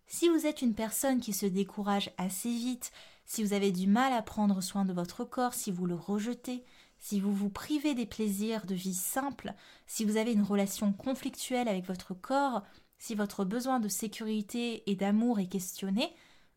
Si 0.08 0.28
vous 0.28 0.46
êtes 0.46 0.62
une 0.62 0.74
personne 0.74 1.20
qui 1.20 1.32
se 1.32 1.46
décourage 1.46 2.10
assez 2.18 2.50
vite, 2.50 2.90
si 3.26 3.44
vous 3.44 3.52
avez 3.52 3.70
du 3.70 3.86
mal 3.86 4.12
à 4.12 4.22
prendre 4.22 4.60
soin 4.60 4.84
de 4.84 4.92
votre 4.92 5.22
corps, 5.22 5.54
si 5.54 5.70
vous 5.70 5.86
le 5.86 5.94
rejetez, 5.94 6.64
si 7.00 7.18
vous 7.18 7.34
vous 7.34 7.50
privez 7.50 7.94
des 7.94 8.06
plaisirs 8.06 8.66
de 8.66 8.74
vie 8.74 8.94
simple, 8.94 9.54
si 9.86 10.04
vous 10.04 10.18
avez 10.18 10.32
une 10.32 10.42
relation 10.42 10.92
conflictuelle 10.92 11.66
avec 11.66 11.86
votre 11.86 12.14
corps, 12.14 12.62
si 12.98 13.14
votre 13.14 13.44
besoin 13.44 13.80
de 13.80 13.88
sécurité 13.88 14.88
et 14.88 14.94
d'amour 14.94 15.40
est 15.40 15.48
questionné, 15.48 16.14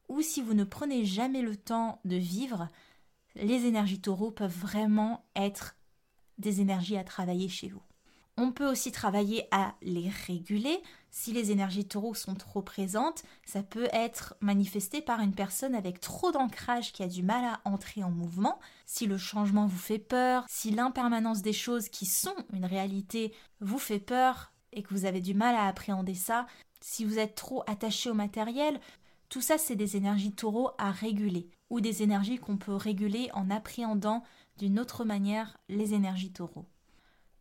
ou 0.09 0.21
si 0.21 0.41
vous 0.41 0.53
ne 0.53 0.65
prenez 0.65 1.05
jamais 1.05 1.41
le 1.41 1.55
temps 1.55 2.01
de 2.03 2.17
vivre, 2.17 2.67
les 3.35 3.65
énergies 3.65 4.01
taureaux 4.01 4.31
peuvent 4.31 4.55
vraiment 4.55 5.25
être 5.35 5.75
des 6.37 6.59
énergies 6.59 6.97
à 6.97 7.05
travailler 7.05 7.47
chez 7.47 7.69
vous. 7.69 7.81
On 8.37 8.51
peut 8.51 8.67
aussi 8.67 8.91
travailler 8.91 9.47
à 9.51 9.75
les 9.81 10.09
réguler. 10.09 10.81
Si 11.11 11.33
les 11.33 11.51
énergies 11.51 11.85
taureaux 11.87 12.15
sont 12.15 12.33
trop 12.33 12.63
présentes, 12.63 13.23
ça 13.45 13.61
peut 13.61 13.87
être 13.93 14.35
manifesté 14.41 15.01
par 15.01 15.19
une 15.19 15.35
personne 15.35 15.75
avec 15.75 15.99
trop 15.99 16.31
d'ancrage 16.31 16.91
qui 16.91 17.03
a 17.03 17.07
du 17.07 17.21
mal 17.21 17.45
à 17.45 17.61
entrer 17.65 18.03
en 18.03 18.09
mouvement. 18.09 18.59
Si 18.87 19.05
le 19.05 19.17
changement 19.17 19.67
vous 19.67 19.77
fait 19.77 19.99
peur, 19.99 20.45
si 20.49 20.71
l'impermanence 20.71 21.43
des 21.43 21.53
choses 21.53 21.89
qui 21.89 22.07
sont 22.07 22.35
une 22.53 22.65
réalité 22.65 23.33
vous 23.59 23.77
fait 23.77 23.99
peur 23.99 24.51
et 24.71 24.81
que 24.81 24.93
vous 24.93 25.05
avez 25.05 25.21
du 25.21 25.35
mal 25.35 25.55
à 25.55 25.67
appréhender 25.67 26.15
ça, 26.15 26.47
si 26.81 27.05
vous 27.05 27.19
êtes 27.19 27.35
trop 27.35 27.63
attaché 27.67 28.09
au 28.09 28.15
matériel, 28.15 28.79
tout 29.29 29.41
ça, 29.41 29.57
c'est 29.59 29.75
des 29.75 29.95
énergies 29.95 30.33
taureaux 30.33 30.71
à 30.77 30.91
réguler, 30.91 31.49
ou 31.69 31.81
des 31.81 32.03
énergies 32.03 32.37
qu'on 32.37 32.57
peut 32.57 32.75
réguler 32.75 33.29
en 33.33 33.49
appréhendant 33.49 34.23
d'une 34.57 34.79
autre 34.79 35.05
manière 35.05 35.57
les 35.69 35.93
énergies 35.93 36.33
taureaux. 36.33 36.67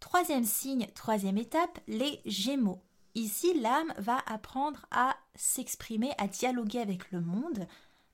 Troisième 0.03 0.45
signe, 0.45 0.89
troisième 0.97 1.39
étape, 1.39 1.79
les 1.87 2.21
gémeaux. 2.27 2.83
Ici, 3.15 3.55
l'âme 3.61 3.95
va 3.99 4.19
apprendre 4.27 4.85
à 4.91 5.17
s'exprimer, 5.37 6.11
à 6.19 6.27
dialoguer 6.27 6.81
avec 6.81 7.13
le 7.13 7.21
monde. 7.21 7.69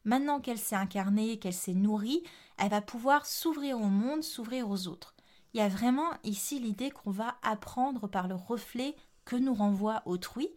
Maintenant 0.04 0.38
qu'elle 0.38 0.58
s'est 0.58 0.76
incarnée, 0.76 1.38
qu'elle 1.38 1.54
s'est 1.54 1.72
nourrie, 1.72 2.22
elle 2.58 2.68
va 2.68 2.82
pouvoir 2.82 3.24
s'ouvrir 3.24 3.80
au 3.80 3.86
monde, 3.86 4.22
s'ouvrir 4.22 4.68
aux 4.68 4.86
autres. 4.86 5.14
Il 5.54 5.60
y 5.60 5.62
a 5.62 5.68
vraiment 5.68 6.10
ici 6.24 6.60
l'idée 6.60 6.90
qu'on 6.90 7.10
va 7.10 7.38
apprendre 7.42 8.06
par 8.06 8.28
le 8.28 8.34
reflet 8.34 8.94
que 9.24 9.36
nous 9.36 9.54
renvoie 9.54 10.02
autrui, 10.04 10.50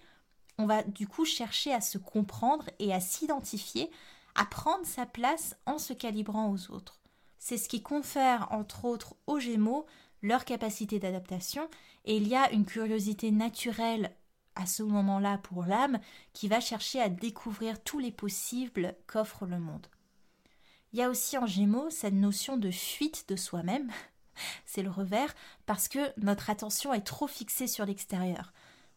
on 0.57 0.65
va 0.65 0.83
du 0.83 1.07
coup 1.07 1.23
chercher 1.23 1.73
à 1.73 1.79
se 1.79 1.97
comprendre 1.97 2.65
et 2.79 2.93
à 2.93 2.99
s'identifier, 2.99 3.89
à 4.35 4.45
prendre 4.45 4.85
sa 4.85 5.05
place 5.05 5.55
en 5.65 5.77
se 5.77 5.93
calibrant 5.93 6.51
aux 6.51 6.71
autres. 6.71 6.99
C'est 7.39 7.57
ce 7.57 7.69
qui 7.69 7.81
confère 7.81 8.49
entre 8.51 8.83
autres 8.83 9.15
aux 9.27 9.39
Gémeaux 9.39 9.85
leur 10.21 10.45
capacité 10.45 10.99
d'adaptation 10.99 11.69
et 12.05 12.17
il 12.17 12.27
y 12.27 12.35
a 12.35 12.51
une 12.51 12.65
curiosité 12.65 13.31
naturelle 13.31 14.15
à 14.55 14.65
ce 14.65 14.83
moment-là 14.83 15.37
pour 15.37 15.63
l'âme 15.63 15.99
qui 16.33 16.47
va 16.47 16.59
chercher 16.59 17.01
à 17.01 17.09
découvrir 17.09 17.81
tous 17.83 17.99
les 17.99 18.11
possibles 18.11 18.95
qu'offre 19.07 19.45
le 19.45 19.59
monde. 19.59 19.87
Il 20.93 20.99
y 20.99 21.03
a 21.03 21.09
aussi 21.09 21.37
en 21.37 21.45
Gémeaux 21.45 21.89
cette 21.89 22.13
notion 22.13 22.57
de 22.57 22.69
fuite 22.69 23.25
de 23.29 23.35
soi-même, 23.35 23.91
c'est 24.65 24.83
le 24.83 24.89
revers, 24.89 25.33
parce 25.65 25.87
que 25.87 25.99
notre 26.17 26.49
attention 26.49 26.93
est 26.93 27.05
trop 27.05 27.27
fixée 27.27 27.67
sur 27.67 27.85
l'extérieur 27.85 28.51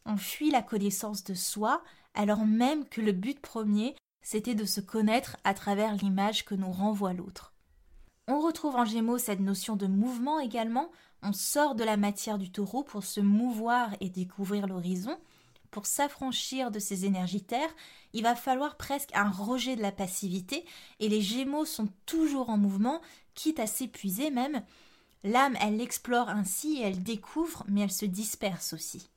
on 0.07 0.17
fuit 0.17 0.51
la 0.51 0.63
connaissance 0.63 1.25
de 1.25 1.35
soi, 1.35 1.83
alors 2.15 2.45
même 2.45 2.87
que 2.87 3.01
le 3.01 3.13
but 3.13 3.41
premier, 3.41 3.97
c'était 4.23 4.55
de 4.55 4.65
se 4.65 4.81
connaître 4.81 5.37
à 5.45 5.55
travers 5.55 5.95
l'image 5.95 6.45
que 6.45 6.55
nous 6.55 6.71
renvoie 6.71 7.13
l'autre. 7.13 7.53
On 8.27 8.41
retrouve 8.41 8.77
en 8.77 8.85
Gémeaux 8.85 9.19
cette 9.19 9.41
notion 9.41 9.77
de 9.77 9.87
mouvement 9.87 10.41
également, 10.41 10.91
on 11.25 11.33
sort 11.33 11.75
de 11.75 11.83
la 11.83 11.97
matière 11.97 12.39
du 12.39 12.51
taureau 12.51 12.85
pour 12.85 13.03
se 13.03 13.21
mouvoir 13.21 13.91
et 14.01 14.11
découvrir 14.11 14.67
l'horizon. 14.67 15.19
Pour 15.71 15.87
s'affranchir 15.87 16.71
de 16.71 16.79
ces 16.79 17.07
énergies 17.07 17.43
terres, 17.43 17.75
il 18.13 18.23
va 18.23 18.37
falloir 18.37 18.77
presque 18.77 19.11
un 19.15 19.31
rejet 19.31 19.75
de 19.75 19.83
la 19.83 19.91
passivité, 19.91 20.65
et 21.01 21.09
les 21.09 21.23
Gémeaux 21.23 21.65
sont 21.65 21.89
toujours 22.07 22.51
en 22.51 22.59
mouvement, 22.59 23.01
quitte 23.35 23.59
à 23.59 23.67
s'épuiser 23.67 24.31
même. 24.31 24.63
L'âme, 25.25 25.57
elle 25.61 25.81
explore 25.81 26.29
ainsi, 26.29 26.81
elle 26.81 27.03
découvre, 27.03 27.65
mais 27.67 27.81
elle 27.81 27.91
se 27.91 28.05
disperse 28.05 28.75
aussi. 28.75 29.09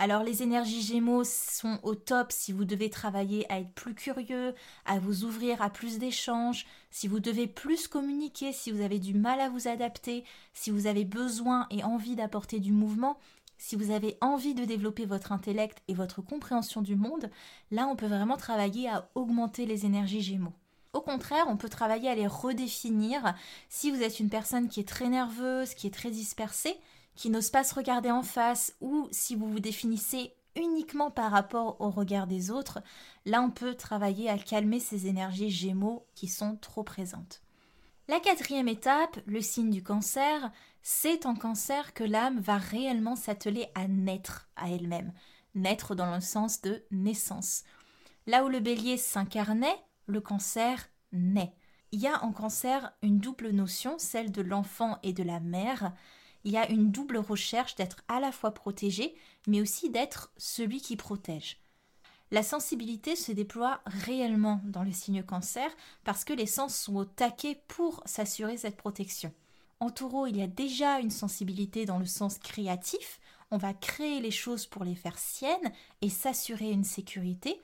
Alors 0.00 0.22
les 0.22 0.44
énergies 0.44 0.80
Gémeaux 0.80 1.24
sont 1.24 1.80
au 1.82 1.96
top 1.96 2.30
si 2.30 2.52
vous 2.52 2.64
devez 2.64 2.88
travailler 2.88 3.50
à 3.52 3.58
être 3.58 3.72
plus 3.72 3.96
curieux, 3.96 4.54
à 4.84 5.00
vous 5.00 5.24
ouvrir 5.24 5.60
à 5.60 5.70
plus 5.70 5.98
d'échanges, 5.98 6.66
si 6.92 7.08
vous 7.08 7.18
devez 7.18 7.48
plus 7.48 7.88
communiquer, 7.88 8.52
si 8.52 8.70
vous 8.70 8.80
avez 8.80 9.00
du 9.00 9.12
mal 9.12 9.40
à 9.40 9.48
vous 9.48 9.66
adapter, 9.66 10.22
si 10.54 10.70
vous 10.70 10.86
avez 10.86 11.04
besoin 11.04 11.66
et 11.72 11.82
envie 11.82 12.14
d'apporter 12.14 12.60
du 12.60 12.70
mouvement, 12.70 13.18
si 13.56 13.74
vous 13.74 13.90
avez 13.90 14.16
envie 14.20 14.54
de 14.54 14.64
développer 14.64 15.04
votre 15.04 15.32
intellect 15.32 15.82
et 15.88 15.94
votre 15.94 16.22
compréhension 16.22 16.80
du 16.80 16.94
monde, 16.94 17.28
là 17.72 17.88
on 17.88 17.96
peut 17.96 18.06
vraiment 18.06 18.36
travailler 18.36 18.88
à 18.88 19.10
augmenter 19.16 19.66
les 19.66 19.84
énergies 19.84 20.22
Gémeaux. 20.22 20.54
Au 20.92 21.00
contraire, 21.00 21.46
on 21.48 21.56
peut 21.56 21.68
travailler 21.68 22.08
à 22.08 22.14
les 22.14 22.28
redéfinir 22.28 23.34
si 23.68 23.90
vous 23.90 24.02
êtes 24.02 24.20
une 24.20 24.30
personne 24.30 24.68
qui 24.68 24.78
est 24.78 24.88
très 24.88 25.08
nerveuse, 25.08 25.74
qui 25.74 25.88
est 25.88 25.94
très 25.94 26.12
dispersée, 26.12 26.76
qui 27.18 27.30
n'osent 27.30 27.50
pas 27.50 27.64
se 27.64 27.74
regarder 27.74 28.12
en 28.12 28.22
face, 28.22 28.76
ou 28.80 29.08
si 29.10 29.34
vous 29.34 29.50
vous 29.50 29.58
définissez 29.58 30.36
uniquement 30.54 31.10
par 31.10 31.32
rapport 31.32 31.80
au 31.80 31.90
regard 31.90 32.28
des 32.28 32.52
autres, 32.52 32.78
là 33.26 33.42
on 33.42 33.50
peut 33.50 33.74
travailler 33.74 34.30
à 34.30 34.38
calmer 34.38 34.78
ces 34.78 35.08
énergies 35.08 35.50
gémeaux 35.50 36.06
qui 36.14 36.28
sont 36.28 36.54
trop 36.54 36.84
présentes. 36.84 37.42
La 38.06 38.20
quatrième 38.20 38.68
étape, 38.68 39.18
le 39.26 39.40
signe 39.40 39.70
du 39.70 39.82
cancer, 39.82 40.52
c'est 40.80 41.26
en 41.26 41.34
cancer 41.34 41.92
que 41.92 42.04
l'âme 42.04 42.38
va 42.38 42.56
réellement 42.56 43.16
s'atteler 43.16 43.66
à 43.74 43.88
naître 43.88 44.48
à 44.54 44.70
elle-même, 44.70 45.12
naître 45.56 45.96
dans 45.96 46.14
le 46.14 46.20
sens 46.20 46.62
de 46.62 46.84
naissance. 46.92 47.64
Là 48.28 48.44
où 48.44 48.48
le 48.48 48.60
bélier 48.60 48.96
s'incarnait, 48.96 49.84
le 50.06 50.20
cancer 50.20 50.88
naît. 51.10 51.52
Il 51.90 51.98
y 51.98 52.06
a 52.06 52.22
en 52.22 52.30
cancer 52.30 52.92
une 53.02 53.18
double 53.18 53.50
notion, 53.50 53.96
celle 53.98 54.30
de 54.30 54.42
l'enfant 54.42 54.98
et 55.02 55.12
de 55.12 55.24
la 55.24 55.40
mère. 55.40 55.92
Il 56.44 56.52
y 56.52 56.56
a 56.56 56.68
une 56.70 56.90
double 56.90 57.18
recherche 57.18 57.74
d'être 57.74 58.02
à 58.08 58.20
la 58.20 58.32
fois 58.32 58.52
protégé, 58.52 59.14
mais 59.46 59.60
aussi 59.60 59.90
d'être 59.90 60.30
celui 60.36 60.80
qui 60.80 60.96
protège. 60.96 61.58
La 62.30 62.42
sensibilité 62.42 63.16
se 63.16 63.32
déploie 63.32 63.80
réellement 63.86 64.60
dans 64.64 64.82
le 64.82 64.92
signe 64.92 65.22
cancer 65.22 65.70
parce 66.04 66.24
que 66.24 66.34
les 66.34 66.46
sens 66.46 66.76
sont 66.76 66.96
au 66.96 67.04
taquet 67.04 67.62
pour 67.68 68.02
s'assurer 68.04 68.58
cette 68.58 68.76
protection. 68.76 69.32
En 69.80 69.90
taureau, 69.90 70.26
il 70.26 70.36
y 70.36 70.42
a 70.42 70.46
déjà 70.46 70.98
une 70.98 71.10
sensibilité 71.10 71.86
dans 71.86 71.98
le 71.98 72.06
sens 72.06 72.38
créatif. 72.38 73.20
On 73.50 73.56
va 73.56 73.72
créer 73.72 74.20
les 74.20 74.30
choses 74.30 74.66
pour 74.66 74.84
les 74.84 74.96
faire 74.96 75.18
siennes 75.18 75.72
et 76.02 76.10
s'assurer 76.10 76.70
une 76.70 76.84
sécurité. 76.84 77.62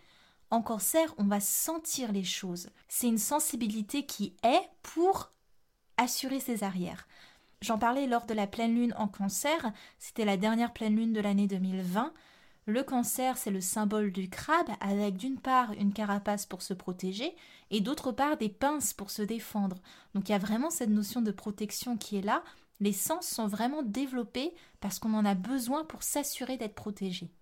En 0.51 0.63
cancer, 0.63 1.13
on 1.19 1.25
va 1.25 1.41
sentir 1.41 2.13
les 2.13 2.25
choses. 2.25 2.71
C'est 2.89 3.09
une 3.09 3.19
sensibilité 3.19 4.07
qui 4.07 4.35
est 4.45 4.71
pour 4.83 5.33
assurer 5.97 6.41
ses 6.41 6.63
arrières. 6.63 7.07
J'en 7.65 7.79
parlais 7.79 8.07
lors 8.07 8.27
de 8.27 8.35
la 8.35 8.47
pleine 8.47 8.75
lune 8.75 8.93
en 8.99 9.09
cancer, 9.09 9.73
c'était 9.99 10.27
la 10.27 10.37
dernière 10.37 10.75
pleine 10.75 10.97
lune 10.97 11.15
de 11.15 11.21
l'année 11.23 11.47
2020. 11.47 12.13
Le 12.67 12.83
cancer, 12.83 13.39
c'est 13.39 13.51
le 13.51 13.63
symbole 13.63 14.13
du 14.13 14.29
crabe, 14.29 14.69
avec 14.81 15.17
d'une 15.17 15.41
part 15.41 15.73
une 15.73 15.95
carapace 15.95 16.45
pour 16.45 16.61
se 16.61 16.75
protéger 16.75 17.35
et 17.71 17.81
d'autre 17.81 18.13
part 18.13 18.37
des 18.37 18.51
pinces 18.51 18.93
pour 18.93 19.11
se 19.11 19.23
défendre. 19.23 19.79
Donc 20.15 20.29
il 20.29 20.33
y 20.33 20.35
a 20.35 20.39
vraiment 20.39 20.69
cette 20.69 20.91
notion 20.91 21.23
de 21.23 21.31
protection 21.31 21.97
qui 21.97 22.19
est 22.19 22.23
là. 22.23 22.45
Les 22.81 22.93
sens 22.93 23.27
sont 23.27 23.47
vraiment 23.47 23.83
développés 23.83 24.53
parce 24.81 24.99
qu'on 24.99 25.15
en 25.15 25.25
a 25.25 25.35
besoin 25.35 25.87
pour 25.87 26.03
s'assurer 26.03 26.59
d'être 26.59 26.75
protégé. 26.75 27.33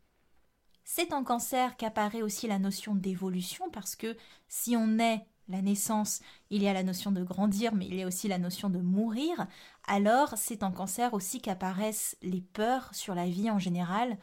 C'est 0.85 1.13
en 1.13 1.25
cancer 1.25 1.77
qu'apparaît 1.77 2.23
aussi 2.23 2.47
la 2.47 2.61
notion 2.61 2.95
d'évolution 2.95 3.71
parce 3.71 3.97
que 3.97 4.17
si 4.47 4.77
on 4.77 5.01
est 5.01 5.27
la 5.49 5.63
naissance, 5.63 6.21
il 6.51 6.63
y 6.63 6.69
a 6.69 6.73
la 6.73 6.83
notion 6.83 7.13
de 7.13 7.23
grandir, 7.23 7.75
mais 7.75 7.87
il 7.87 7.95
y 7.95 8.03
a 8.03 8.07
aussi 8.07 8.29
la 8.29 8.39
notion 8.39 8.71
de 8.71 8.79
mourir, 8.79 9.47
alors 9.87 10.35
c'est 10.37 10.63
en 10.63 10.71
cancer 10.71 11.15
aussi 11.15 11.41
qu'apparaissent 11.41 12.17
les 12.23 12.41
peurs 12.41 12.95
sur 12.95 13.15
la 13.15 13.27
vie 13.27 13.51
en 13.51 13.59
général, 13.59 14.19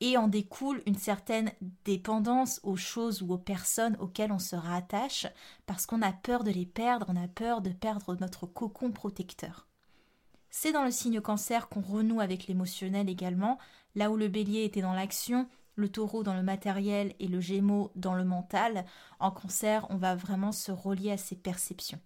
et 0.00 0.16
en 0.16 0.28
découle 0.28 0.82
une 0.86 0.98
certaine 0.98 1.52
dépendance 1.84 2.60
aux 2.62 2.76
choses 2.76 3.22
ou 3.22 3.32
aux 3.32 3.38
personnes 3.38 3.96
auxquelles 3.98 4.32
on 4.32 4.38
se 4.38 4.56
rattache 4.56 5.26
parce 5.64 5.86
qu'on 5.86 6.02
a 6.02 6.12
peur 6.12 6.44
de 6.44 6.50
les 6.50 6.66
perdre, 6.66 7.06
on 7.08 7.16
a 7.16 7.28
peur 7.28 7.62
de 7.62 7.70
perdre 7.70 8.14
notre 8.20 8.46
cocon 8.46 8.92
protecteur. 8.92 9.66
C'est 10.50 10.72
dans 10.72 10.84
le 10.84 10.90
signe 10.90 11.20
cancer 11.20 11.68
qu'on 11.68 11.80
renoue 11.80 12.20
avec 12.20 12.46
l'émotionnel 12.46 13.08
également, 13.08 13.58
là 13.94 14.10
où 14.10 14.16
le 14.16 14.28
bélier 14.28 14.64
était 14.64 14.82
dans 14.82 14.92
l'action, 14.92 15.48
le 15.76 15.88
taureau 15.88 16.22
dans 16.22 16.34
le 16.34 16.42
matériel 16.42 17.14
et 17.20 17.28
le 17.28 17.40
gémeaux 17.40 17.92
dans 17.94 18.14
le 18.14 18.24
mental, 18.24 18.84
en 19.20 19.30
cancer 19.30 19.86
on 19.90 19.96
va 19.96 20.16
vraiment 20.16 20.52
se 20.52 20.72
relier 20.72 21.12
à 21.12 21.16
ces 21.16 21.36
perceptions. 21.36 22.00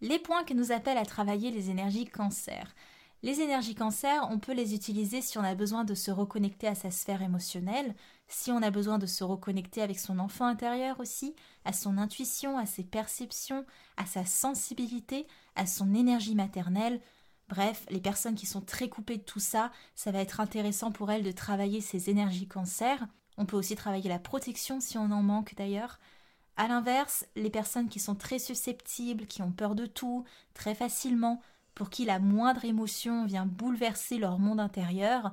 Les 0.00 0.18
points 0.18 0.44
qui 0.44 0.54
nous 0.54 0.72
appellent 0.72 0.98
à 0.98 1.04
travailler 1.04 1.50
les 1.50 1.70
énergies 1.70 2.06
cancer. 2.06 2.74
Les 3.22 3.40
énergies 3.40 3.74
cancer, 3.74 4.28
on 4.30 4.38
peut 4.38 4.52
les 4.52 4.74
utiliser 4.74 5.22
si 5.22 5.38
on 5.38 5.44
a 5.44 5.54
besoin 5.54 5.84
de 5.84 5.94
se 5.94 6.10
reconnecter 6.10 6.66
à 6.66 6.74
sa 6.74 6.90
sphère 6.90 7.22
émotionnelle, 7.22 7.94
si 8.28 8.52
on 8.52 8.60
a 8.60 8.70
besoin 8.70 8.98
de 8.98 9.06
se 9.06 9.24
reconnecter 9.24 9.80
avec 9.80 9.98
son 9.98 10.18
enfant 10.18 10.44
intérieur 10.44 11.00
aussi, 11.00 11.34
à 11.64 11.72
son 11.72 11.96
intuition, 11.96 12.58
à 12.58 12.66
ses 12.66 12.84
perceptions, 12.84 13.64
à 13.96 14.04
sa 14.04 14.26
sensibilité, 14.26 15.26
à 15.56 15.64
son 15.64 15.94
énergie 15.94 16.34
maternelle. 16.34 17.00
Bref, 17.48 17.84
les 17.90 18.00
personnes 18.00 18.34
qui 18.34 18.46
sont 18.46 18.62
très 18.62 18.88
coupées 18.88 19.18
de 19.18 19.22
tout 19.22 19.40
ça, 19.40 19.70
ça 19.94 20.10
va 20.10 20.20
être 20.20 20.40
intéressant 20.40 20.90
pour 20.90 21.10
elles 21.10 21.22
de 21.22 21.32
travailler 21.32 21.80
ces 21.80 22.10
énergies 22.10 22.48
cancer. 22.48 23.06
On 23.36 23.46
peut 23.46 23.56
aussi 23.56 23.76
travailler 23.76 24.08
la 24.08 24.18
protection 24.18 24.80
si 24.80 24.96
on 24.96 25.10
en 25.10 25.22
manque 25.22 25.54
d'ailleurs. 25.54 25.98
A 26.56 26.68
l'inverse, 26.68 27.26
les 27.36 27.50
personnes 27.50 27.88
qui 27.88 27.98
sont 27.98 28.14
très 28.14 28.38
susceptibles, 28.38 29.26
qui 29.26 29.42
ont 29.42 29.52
peur 29.52 29.74
de 29.74 29.86
tout, 29.86 30.24
très 30.54 30.74
facilement, 30.74 31.42
pour 31.74 31.90
qui 31.90 32.04
la 32.04 32.18
moindre 32.18 32.64
émotion 32.64 33.26
vient 33.26 33.46
bouleverser 33.46 34.18
leur 34.18 34.38
monde 34.38 34.60
intérieur, 34.60 35.32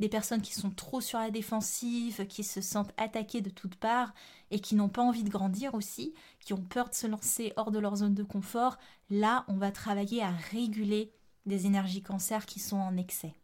des 0.00 0.08
personnes 0.08 0.40
qui 0.40 0.54
sont 0.54 0.70
trop 0.70 1.00
sur 1.00 1.18
la 1.18 1.30
défensive, 1.30 2.26
qui 2.26 2.42
se 2.42 2.60
sentent 2.60 2.94
attaquées 2.96 3.42
de 3.42 3.50
toutes 3.50 3.76
parts 3.76 4.14
et 4.50 4.58
qui 4.58 4.74
n'ont 4.74 4.88
pas 4.88 5.02
envie 5.02 5.22
de 5.22 5.30
grandir 5.30 5.74
aussi, 5.74 6.14
qui 6.40 6.54
ont 6.54 6.62
peur 6.62 6.88
de 6.88 6.94
se 6.94 7.06
lancer 7.06 7.52
hors 7.56 7.70
de 7.70 7.78
leur 7.78 7.96
zone 7.96 8.14
de 8.14 8.24
confort, 8.24 8.78
là 9.10 9.44
on 9.48 9.56
va 9.58 9.70
travailler 9.70 10.22
à 10.22 10.30
réguler 10.30 11.12
des 11.46 11.66
énergies 11.66 12.02
cancer 12.02 12.46
qui 12.46 12.60
sont 12.60 12.76
en 12.76 12.96
excès. 12.96 13.34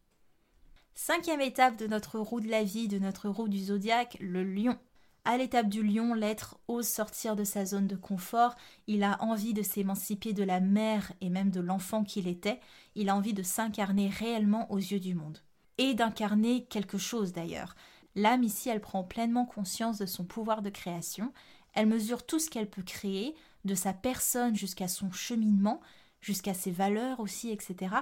Cinquième 0.94 1.40
étape 1.40 1.76
de 1.76 1.86
notre 1.86 2.18
roue 2.18 2.40
de 2.40 2.48
la 2.48 2.64
vie, 2.64 2.88
de 2.88 2.98
notre 2.98 3.28
roue 3.28 3.48
du 3.48 3.58
zodiaque, 3.58 4.16
le 4.20 4.42
lion. 4.42 4.76
À 5.24 5.36
l'étape 5.36 5.68
du 5.68 5.82
lion, 5.82 6.14
l'être 6.14 6.58
ose 6.68 6.88
sortir 6.88 7.36
de 7.36 7.44
sa 7.44 7.64
zone 7.66 7.86
de 7.86 7.96
confort, 7.96 8.56
il 8.86 9.04
a 9.04 9.22
envie 9.22 9.54
de 9.54 9.62
s'émanciper 9.62 10.32
de 10.32 10.42
la 10.42 10.58
mère 10.58 11.12
et 11.20 11.28
même 11.28 11.50
de 11.50 11.60
l'enfant 11.60 12.02
qu'il 12.02 12.26
était, 12.26 12.60
il 12.94 13.10
a 13.10 13.14
envie 13.14 13.34
de 13.34 13.42
s'incarner 13.42 14.08
réellement 14.08 14.70
aux 14.72 14.78
yeux 14.78 15.00
du 15.00 15.14
monde. 15.14 15.38
Et 15.76 15.94
d'incarner 15.94 16.64
quelque 16.64 16.98
chose 16.98 17.32
d'ailleurs. 17.32 17.76
L'âme 18.14 18.42
ici, 18.42 18.68
elle 18.68 18.80
prend 18.80 19.04
pleinement 19.04 19.46
conscience 19.46 19.98
de 19.98 20.06
son 20.06 20.24
pouvoir 20.24 20.62
de 20.62 20.70
création, 20.70 21.32
elle 21.74 21.86
mesure 21.86 22.26
tout 22.26 22.38
ce 22.38 22.50
qu'elle 22.50 22.68
peut 22.68 22.82
créer, 22.82 23.36
de 23.64 23.74
sa 23.74 23.92
personne 23.92 24.56
jusqu'à 24.56 24.88
son 24.88 25.12
cheminement, 25.12 25.80
jusqu'à 26.20 26.54
ses 26.54 26.70
valeurs 26.70 27.20
aussi, 27.20 27.50
etc. 27.50 27.96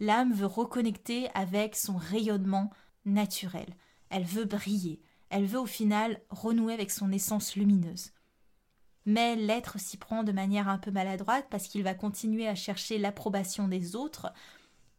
L'âme 0.00 0.32
veut 0.32 0.46
reconnecter 0.46 1.28
avec 1.34 1.76
son 1.76 1.96
rayonnement 1.96 2.70
naturel. 3.04 3.66
Elle 4.10 4.24
veut 4.24 4.44
briller 4.44 5.00
elle 5.32 5.46
veut 5.46 5.58
au 5.58 5.66
final 5.66 6.20
renouer 6.28 6.74
avec 6.74 6.90
son 6.90 7.10
essence 7.10 7.56
lumineuse. 7.56 8.12
Mais 9.06 9.34
l'être 9.34 9.80
s'y 9.80 9.96
prend 9.96 10.24
de 10.24 10.30
manière 10.30 10.68
un 10.68 10.76
peu 10.76 10.90
maladroite 10.90 11.46
parce 11.50 11.68
qu'il 11.68 11.82
va 11.82 11.94
continuer 11.94 12.46
à 12.46 12.54
chercher 12.54 12.98
l'approbation 12.98 13.66
des 13.66 13.96
autres 13.96 14.30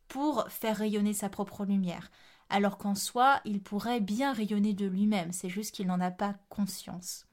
pour 0.08 0.50
faire 0.50 0.78
rayonner 0.78 1.14
sa 1.14 1.30
propre 1.30 1.66
lumière, 1.66 2.10
alors 2.50 2.80
qu'en 2.80 2.96
soi, 2.96 3.42
il 3.46 3.62
pourrait 3.62 4.02
bien 4.02 4.34
rayonner 4.34 4.74
de 4.74 4.88
lui-même, 4.88 5.32
c'est 5.32 5.50
juste 5.50 5.74
qu'il 5.74 5.88
n'en 5.88 6.02
a 6.02 6.12
pas 6.12 6.36
conscience. 6.50 7.28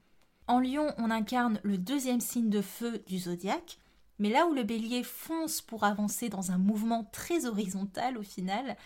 En 0.45 0.59
lion, 0.59 0.93
on 0.99 1.09
incarne 1.09 1.59
le 1.63 1.79
deuxième 1.79 2.21
signe 2.21 2.49
de 2.49 2.61
feu 2.61 3.03
du 3.07 3.17
zodiaque, 3.17 3.79
mais 4.21 4.29
là 4.29 4.45
où 4.45 4.53
le 4.53 4.61
bélier 4.61 5.01
fonce 5.01 5.61
pour 5.61 5.83
avancer 5.83 6.29
dans 6.29 6.51
un 6.51 6.59
mouvement 6.59 7.09
très 7.11 7.47
horizontal 7.47 8.19
au 8.19 8.21
final, 8.21 8.77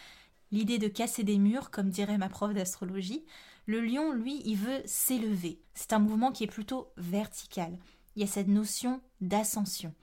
l'idée 0.53 0.79
de 0.79 0.87
casser 0.87 1.23
des 1.25 1.37
murs, 1.37 1.71
comme 1.71 1.89
dirait 1.89 2.17
ma 2.17 2.29
prof 2.29 2.53
d'astrologie, 2.53 3.25
le 3.65 3.81
lion, 3.81 4.13
lui, 4.13 4.41
il 4.45 4.55
veut 4.55 4.81
s'élever. 4.85 5.59
C'est 5.73 5.91
un 5.91 5.99
mouvement 5.99 6.31
qui 6.31 6.45
est 6.45 6.47
plutôt 6.47 6.87
vertical. 6.95 7.77
Il 8.15 8.21
y 8.21 8.23
a 8.23 8.31
cette 8.31 8.47
notion 8.47 9.01
d'ascension. 9.19 9.93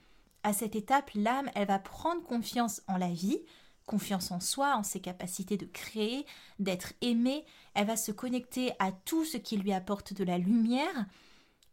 À 0.43 0.53
cette 0.53 0.75
étape, 0.75 1.09
l'âme, 1.15 1.49
elle 1.55 1.67
va 1.67 1.79
prendre 1.79 2.21
confiance 2.21 2.83
en 2.87 2.97
la 2.97 3.09
vie, 3.09 3.39
confiance 3.87 4.29
en 4.29 4.39
soi, 4.39 4.75
en 4.75 4.83
ses 4.83 4.99
capacités 4.99 5.57
de 5.57 5.65
créer, 5.65 6.27
d'être 6.59 6.93
aimée. 7.01 7.43
Elle 7.73 7.87
va 7.87 7.97
se 7.97 8.11
connecter 8.11 8.73
à 8.77 8.91
tout 8.91 9.25
ce 9.25 9.37
qui 9.37 9.57
lui 9.57 9.73
apporte 9.73 10.13
de 10.13 10.25
la 10.25 10.37
lumière. 10.37 11.07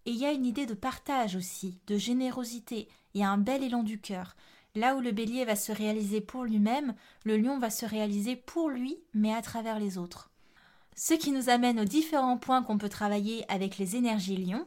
Et 0.07 0.13
il 0.13 0.17
y 0.17 0.27
a 0.27 0.33
une 0.33 0.47
idée 0.47 0.67
de 0.67 0.75
partage 0.75 1.37
aussi, 1.37 1.79
de 1.87 1.97
générosité. 1.97 2.89
Il 3.15 3.21
y 3.21 3.25
a 3.25 3.31
un 3.31 3.39
bel 3.39 3.63
élan 3.63 3.83
du 3.83 4.01
cœur. 4.01 4.37
Là 4.75 4.95
où 4.95 5.01
le 5.01 5.11
bélier 5.11 5.45
va 5.45 5.57
se 5.57 5.73
réaliser 5.73 6.21
pour 6.21 6.45
lui-même, 6.45 6.95
le 7.25 7.37
lion 7.37 7.59
va 7.59 7.71
se 7.71 7.85
réaliser 7.85 8.37
pour 8.37 8.71
lui, 8.71 8.99
mais 9.15 9.35
à 9.35 9.43
travers 9.43 9.79
les 9.79 9.99
autres. 9.99 10.31
Ce 10.95 11.15
qui 11.15 11.33
nous 11.33 11.49
amène 11.49 11.81
aux 11.81 11.85
différents 11.85 12.39
points 12.39 12.63
qu'on 12.63 12.79
peut 12.79 12.89
travailler 12.89 13.45
avec 13.51 13.79
les 13.79 13.97
énergies 13.97 14.37
lions. 14.37 14.67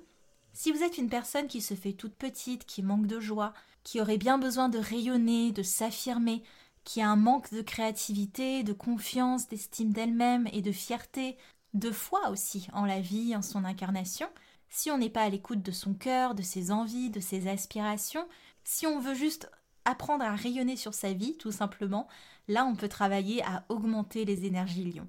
Si 0.52 0.72
vous 0.72 0.84
êtes 0.84 0.98
une 0.98 1.10
personne 1.10 1.48
qui 1.48 1.62
se 1.62 1.74
fait 1.74 1.94
toute 1.94 2.16
petite, 2.16 2.66
qui 2.66 2.84
manque 2.84 3.08
de 3.08 3.20
joie, 3.20 3.54
qui 3.84 4.02
aurait 4.02 4.18
bien 4.18 4.38
besoin 4.38 4.70
de 4.70 4.78
rayonner, 4.78 5.52
de 5.52 5.64
s'affirmer, 5.64 6.44
qui 6.84 7.02
a 7.02 7.10
un 7.10 7.16
manque 7.16 7.54
de 7.54 7.62
créativité, 7.62 8.64
de 8.64 8.74
confiance, 8.74 9.48
d'estime 9.48 9.94
d'elle-même 9.94 10.48
et 10.52 10.62
de 10.62 10.72
fierté, 10.72 11.38
de 11.74 11.92
foi 11.92 12.30
aussi 12.30 12.68
en 12.74 12.86
la 12.86 13.00
vie, 13.00 13.36
en 13.36 13.42
son 13.42 13.64
incarnation, 13.64 14.28
si 14.76 14.90
on 14.90 14.98
n'est 14.98 15.12
pas 15.12 15.22
à 15.22 15.30
l'écoute 15.30 15.62
de 15.62 15.72
son 15.72 15.94
cœur, 15.94 16.34
de 16.34 16.42
ses 16.42 16.72
envies, 16.72 17.12
de 17.12 17.20
ses 17.20 17.48
aspirations, 17.48 18.28
si 18.64 18.88
on 18.88 19.00
veut 19.00 19.14
juste 19.14 19.48
apprendre 19.86 20.26
à 20.26 20.34
rayonner 20.36 20.78
sur 20.78 20.96
sa 20.96 21.14
vie, 21.14 21.38
tout 21.38 21.52
simplement, 21.52 22.08
là 22.48 22.66
on 22.66 22.76
peut 22.76 22.90
travailler 22.90 23.44
à 23.44 23.66
augmenter 23.70 24.26
les 24.26 24.46
énergies 24.46 24.92
lions. 24.92 25.08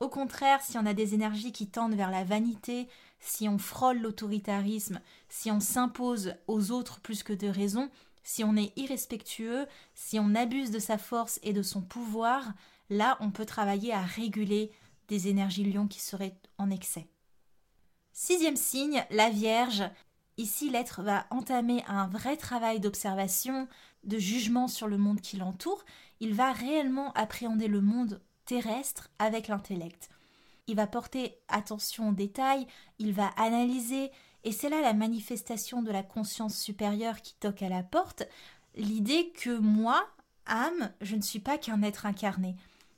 Au 0.00 0.10
contraire, 0.10 0.60
si 0.60 0.76
on 0.76 0.84
a 0.84 0.92
des 0.92 1.14
énergies 1.14 1.52
qui 1.52 1.68
tendent 1.68 1.94
vers 1.94 2.10
la 2.10 2.22
vanité, 2.22 2.86
si 3.18 3.48
on 3.48 3.56
frôle 3.56 3.98
l'autoritarisme, 3.98 5.00
si 5.30 5.50
on 5.50 5.60
s'impose 5.60 6.34
aux 6.46 6.70
autres 6.70 7.00
plus 7.00 7.22
que 7.22 7.32
de 7.32 7.48
raison, 7.48 7.88
Si 8.24 8.44
on 8.44 8.56
est 8.56 8.72
irrespectueux, 8.76 9.66
si 9.94 10.20
on 10.20 10.36
abuse 10.36 10.70
de 10.70 10.78
sa 10.78 10.96
force 10.96 11.40
et 11.42 11.52
de 11.52 11.62
son 11.62 11.80
pouvoir, 11.80 12.52
là 12.88 13.16
on 13.20 13.32
peut 13.32 13.46
travailler 13.46 13.92
à 13.92 14.02
réguler 14.02 14.70
des 15.08 15.26
énergies 15.28 15.64
lions 15.64 15.88
qui 15.88 15.98
seraient 15.98 16.36
en 16.56 16.70
excès. 16.70 17.08
Sixième 18.12 18.56
signe, 18.56 19.04
la 19.10 19.30
Vierge. 19.30 19.84
Ici, 20.36 20.68
l'être 20.68 21.02
va 21.02 21.26
entamer 21.30 21.82
un 21.88 22.06
vrai 22.06 22.36
travail 22.36 22.78
d'observation, 22.78 23.68
de 24.04 24.18
jugement 24.18 24.68
sur 24.68 24.86
le 24.86 24.98
monde 24.98 25.20
qui 25.20 25.36
l'entoure. 25.36 25.84
Il 26.20 26.34
va 26.34 26.52
réellement 26.52 27.12
appréhender 27.14 27.68
le 27.68 27.80
monde 27.80 28.20
terrestre 28.44 29.10
avec 29.18 29.48
l'intellect. 29.48 30.10
Il 30.66 30.76
va 30.76 30.86
porter 30.86 31.38
attention 31.48 32.10
aux 32.10 32.14
détails, 32.14 32.66
il 32.98 33.12
va 33.12 33.28
analyser, 33.36 34.10
et 34.44 34.52
c'est 34.52 34.68
là 34.68 34.80
la 34.80 34.92
manifestation 34.92 35.82
de 35.82 35.90
la 35.90 36.02
conscience 36.02 36.56
supérieure 36.56 37.22
qui 37.22 37.34
toque 37.34 37.62
à 37.62 37.68
la 37.68 37.82
porte, 37.82 38.24
l'idée 38.74 39.32
que 39.32 39.56
moi, 39.56 40.06
âme, 40.46 40.92
je 41.00 41.16
ne 41.16 41.22
suis 41.22 41.40
pas 41.40 41.58
qu'un 41.58 41.82
être 41.82 42.06
incarné. 42.06 42.56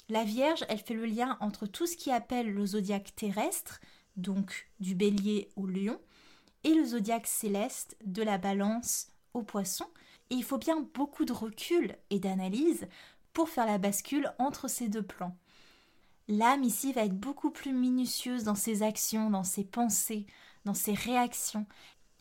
La 0.09 0.25
Vierge, 0.25 0.65
elle 0.69 0.79
fait 0.79 0.95
le 0.95 1.07
lien 1.07 1.39
entre 1.41 1.67
tout 1.67 1.87
ce 1.87 1.97
qui 1.97 2.11
appelle 2.11 2.53
le 2.53 2.67
zodiaque 2.67 3.15
terrestre, 3.17 3.81
donc 4.17 4.69
du 4.81 4.95
bélier 4.95 5.49
au 5.57 5.67
lion, 5.67 5.99
et 6.65 6.75
le 6.75 6.85
zodiaque 6.85 7.27
céleste, 7.27 7.97
de 8.05 8.23
la 8.23 8.39
balance 8.39 9.09
au 9.35 9.43
poisson. 9.43 9.87
Et 10.31 10.37
il 10.37 10.45
faut 10.45 10.59
bien 10.59 10.81
beaucoup 10.95 11.25
de 11.25 11.33
recul 11.33 11.97
et 12.11 12.19
d'analyse 12.19 12.89
pour 13.33 13.49
faire 13.49 13.67
la 13.67 13.79
bascule 13.79 14.33
entre 14.39 14.69
ces 14.69 14.89
deux 14.89 15.03
plans. 15.03 15.37
L'âme 16.29 16.65
ici 16.65 16.93
va 16.93 17.05
être 17.05 17.19
beaucoup 17.19 17.51
plus 17.51 17.73
minutieuse 17.73 18.45
dans 18.45 18.55
ses 18.55 18.83
actions, 18.83 19.29
dans 19.29 19.45
ses 19.45 19.65
pensées, 19.65 20.27
dans 20.65 20.75
ses 20.75 20.95
réactions. 20.95 21.67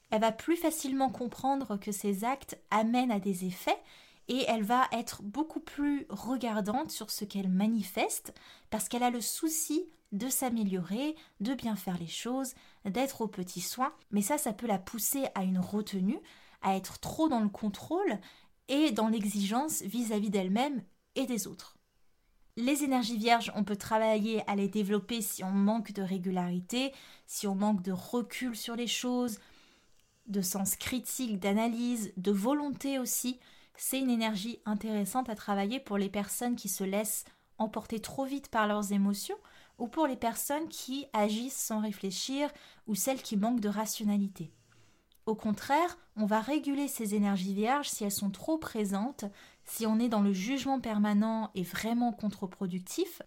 Elle 0.09 0.21
va 0.21 0.33
plus 0.33 0.57
facilement 0.57 1.09
comprendre 1.09 1.77
que 1.77 1.91
ses 1.91 2.25
actes 2.25 2.59
amènent 2.69 3.11
à 3.11 3.19
des 3.19 3.45
effets 3.45 3.79
et 4.27 4.43
elle 4.47 4.63
va 4.63 4.87
être 4.91 5.21
beaucoup 5.23 5.59
plus 5.59 6.05
regardante 6.09 6.91
sur 6.91 7.09
ce 7.09 7.25
qu'elle 7.25 7.49
manifeste 7.49 8.33
parce 8.69 8.89
qu'elle 8.89 9.03
a 9.03 9.09
le 9.09 9.21
souci 9.21 9.85
de 10.13 10.29
s'améliorer, 10.29 11.15
de 11.41 11.53
bien 11.53 11.75
faire 11.75 11.97
les 11.97 12.07
choses, 12.07 12.53
d'être 12.85 13.21
aux 13.21 13.27
petits 13.27 13.61
soins, 13.61 13.93
mais 14.11 14.21
ça, 14.21 14.37
ça 14.37 14.53
peut 14.53 14.67
la 14.67 14.77
pousser 14.77 15.25
à 15.35 15.43
une 15.43 15.59
retenue, 15.59 16.19
à 16.61 16.77
être 16.77 16.99
trop 16.99 17.27
dans 17.27 17.41
le 17.41 17.49
contrôle 17.49 18.19
et 18.69 18.91
dans 18.91 19.09
l'exigence 19.09 19.81
vis-à-vis 19.81 20.29
d'elle-même 20.29 20.81
et 21.15 21.25
des 21.25 21.47
autres. 21.47 21.75
Les 22.55 22.83
énergies 22.83 23.17
vierges, 23.17 23.51
on 23.55 23.63
peut 23.63 23.75
travailler 23.75 24.47
à 24.47 24.55
les 24.55 24.67
développer 24.67 25.21
si 25.23 25.43
on 25.43 25.51
manque 25.51 25.91
de 25.91 26.03
régularité, 26.03 26.93
si 27.25 27.47
on 27.47 27.55
manque 27.55 27.81
de 27.81 27.91
recul 27.91 28.55
sur 28.55 28.75
les 28.75 28.87
choses, 28.87 29.39
de 30.27 30.41
sens 30.41 30.75
critique, 30.75 31.39
d'analyse, 31.39 32.13
de 32.17 32.31
volonté 32.31 32.99
aussi. 32.99 33.39
C'est 33.75 33.99
une 33.99 34.11
énergie 34.11 34.59
intéressante 34.65 35.29
à 35.29 35.35
travailler 35.35 35.79
pour 35.79 35.97
les 35.97 36.09
personnes 36.09 36.55
qui 36.55 36.69
se 36.69 36.83
laissent 36.83 37.25
emporter 37.57 37.99
trop 37.99 38.25
vite 38.25 38.49
par 38.49 38.67
leurs 38.67 38.91
émotions 38.91 39.37
ou 39.77 39.87
pour 39.87 40.07
les 40.07 40.15
personnes 40.15 40.69
qui 40.69 41.05
agissent 41.13 41.57
sans 41.57 41.79
réfléchir 41.79 42.49
ou 42.87 42.95
celles 42.95 43.21
qui 43.21 43.37
manquent 43.37 43.59
de 43.59 43.69
rationalité. 43.69 44.51
Au 45.25 45.35
contraire, 45.35 45.97
on 46.17 46.25
va 46.25 46.41
réguler 46.41 46.87
ces 46.87 47.15
énergies 47.15 47.53
vierges 47.53 47.89
si 47.89 48.03
elles 48.03 48.11
sont 48.11 48.29
trop 48.29 48.57
présentes, 48.57 49.25
si 49.63 49.85
on 49.85 49.99
est 49.99 50.09
dans 50.09 50.21
le 50.21 50.33
jugement 50.33 50.79
permanent 50.79 51.49
et 51.55 51.63
vraiment 51.63 52.11
contre-productif, 52.11 53.21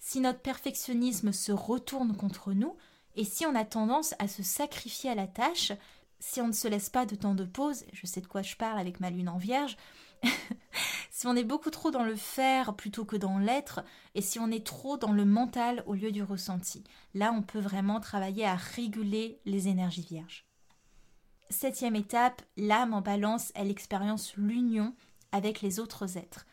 si 0.00 0.20
notre 0.20 0.40
perfectionnisme 0.40 1.32
se 1.32 1.52
retourne 1.52 2.16
contre 2.16 2.52
nous, 2.52 2.74
et 3.14 3.24
si 3.24 3.44
on 3.44 3.54
a 3.54 3.64
tendance 3.64 4.14
à 4.18 4.28
se 4.28 4.42
sacrifier 4.42 5.10
à 5.10 5.14
la 5.14 5.26
tâche, 5.26 5.72
si 6.18 6.40
on 6.40 6.48
ne 6.48 6.52
se 6.52 6.68
laisse 6.68 6.88
pas 6.88 7.04
de 7.04 7.14
temps 7.14 7.34
de 7.34 7.44
pause, 7.44 7.84
je 7.92 8.06
sais 8.06 8.20
de 8.20 8.26
quoi 8.26 8.42
je 8.42 8.56
parle 8.56 8.78
avec 8.78 9.00
ma 9.00 9.10
lune 9.10 9.28
en 9.28 9.38
vierge, 9.38 9.76
si 11.10 11.26
on 11.26 11.36
est 11.36 11.44
beaucoup 11.44 11.70
trop 11.70 11.90
dans 11.90 12.04
le 12.04 12.16
faire 12.16 12.74
plutôt 12.74 13.04
que 13.04 13.16
dans 13.16 13.38
l'être, 13.38 13.84
et 14.14 14.22
si 14.22 14.38
on 14.38 14.50
est 14.50 14.66
trop 14.66 14.96
dans 14.96 15.12
le 15.12 15.24
mental 15.24 15.82
au 15.86 15.94
lieu 15.94 16.12
du 16.12 16.22
ressenti, 16.22 16.84
là 17.14 17.32
on 17.32 17.42
peut 17.42 17.60
vraiment 17.60 18.00
travailler 18.00 18.46
à 18.46 18.56
réguler 18.56 19.40
les 19.44 19.68
énergies 19.68 20.06
vierges. 20.08 20.46
Septième 21.50 21.96
étape, 21.96 22.42
l'âme 22.56 22.94
en 22.94 23.02
balance, 23.02 23.52
elle 23.54 23.70
expérience 23.70 24.34
l'union 24.36 24.94
avec 25.32 25.60
les 25.60 25.80
autres 25.80 26.16
êtres. 26.16 26.46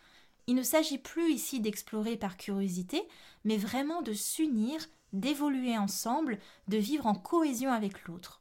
Il 0.48 0.56
ne 0.56 0.64
s'agit 0.64 0.98
plus 0.98 1.32
ici 1.32 1.62
d'explorer 1.62 2.18
par 2.18 2.36
curiosité, 2.36 3.08
mais 3.44 3.56
vraiment 3.56 4.02
de 4.02 4.14
s'unir, 4.14 4.80
d'évoluer 5.14 5.78
ensemble, 5.78 6.40
de 6.68 6.78
vivre 6.78 7.06
en 7.06 7.14
cohésion 7.14 7.72
avec 7.72 8.06
l'autre. 8.06 8.39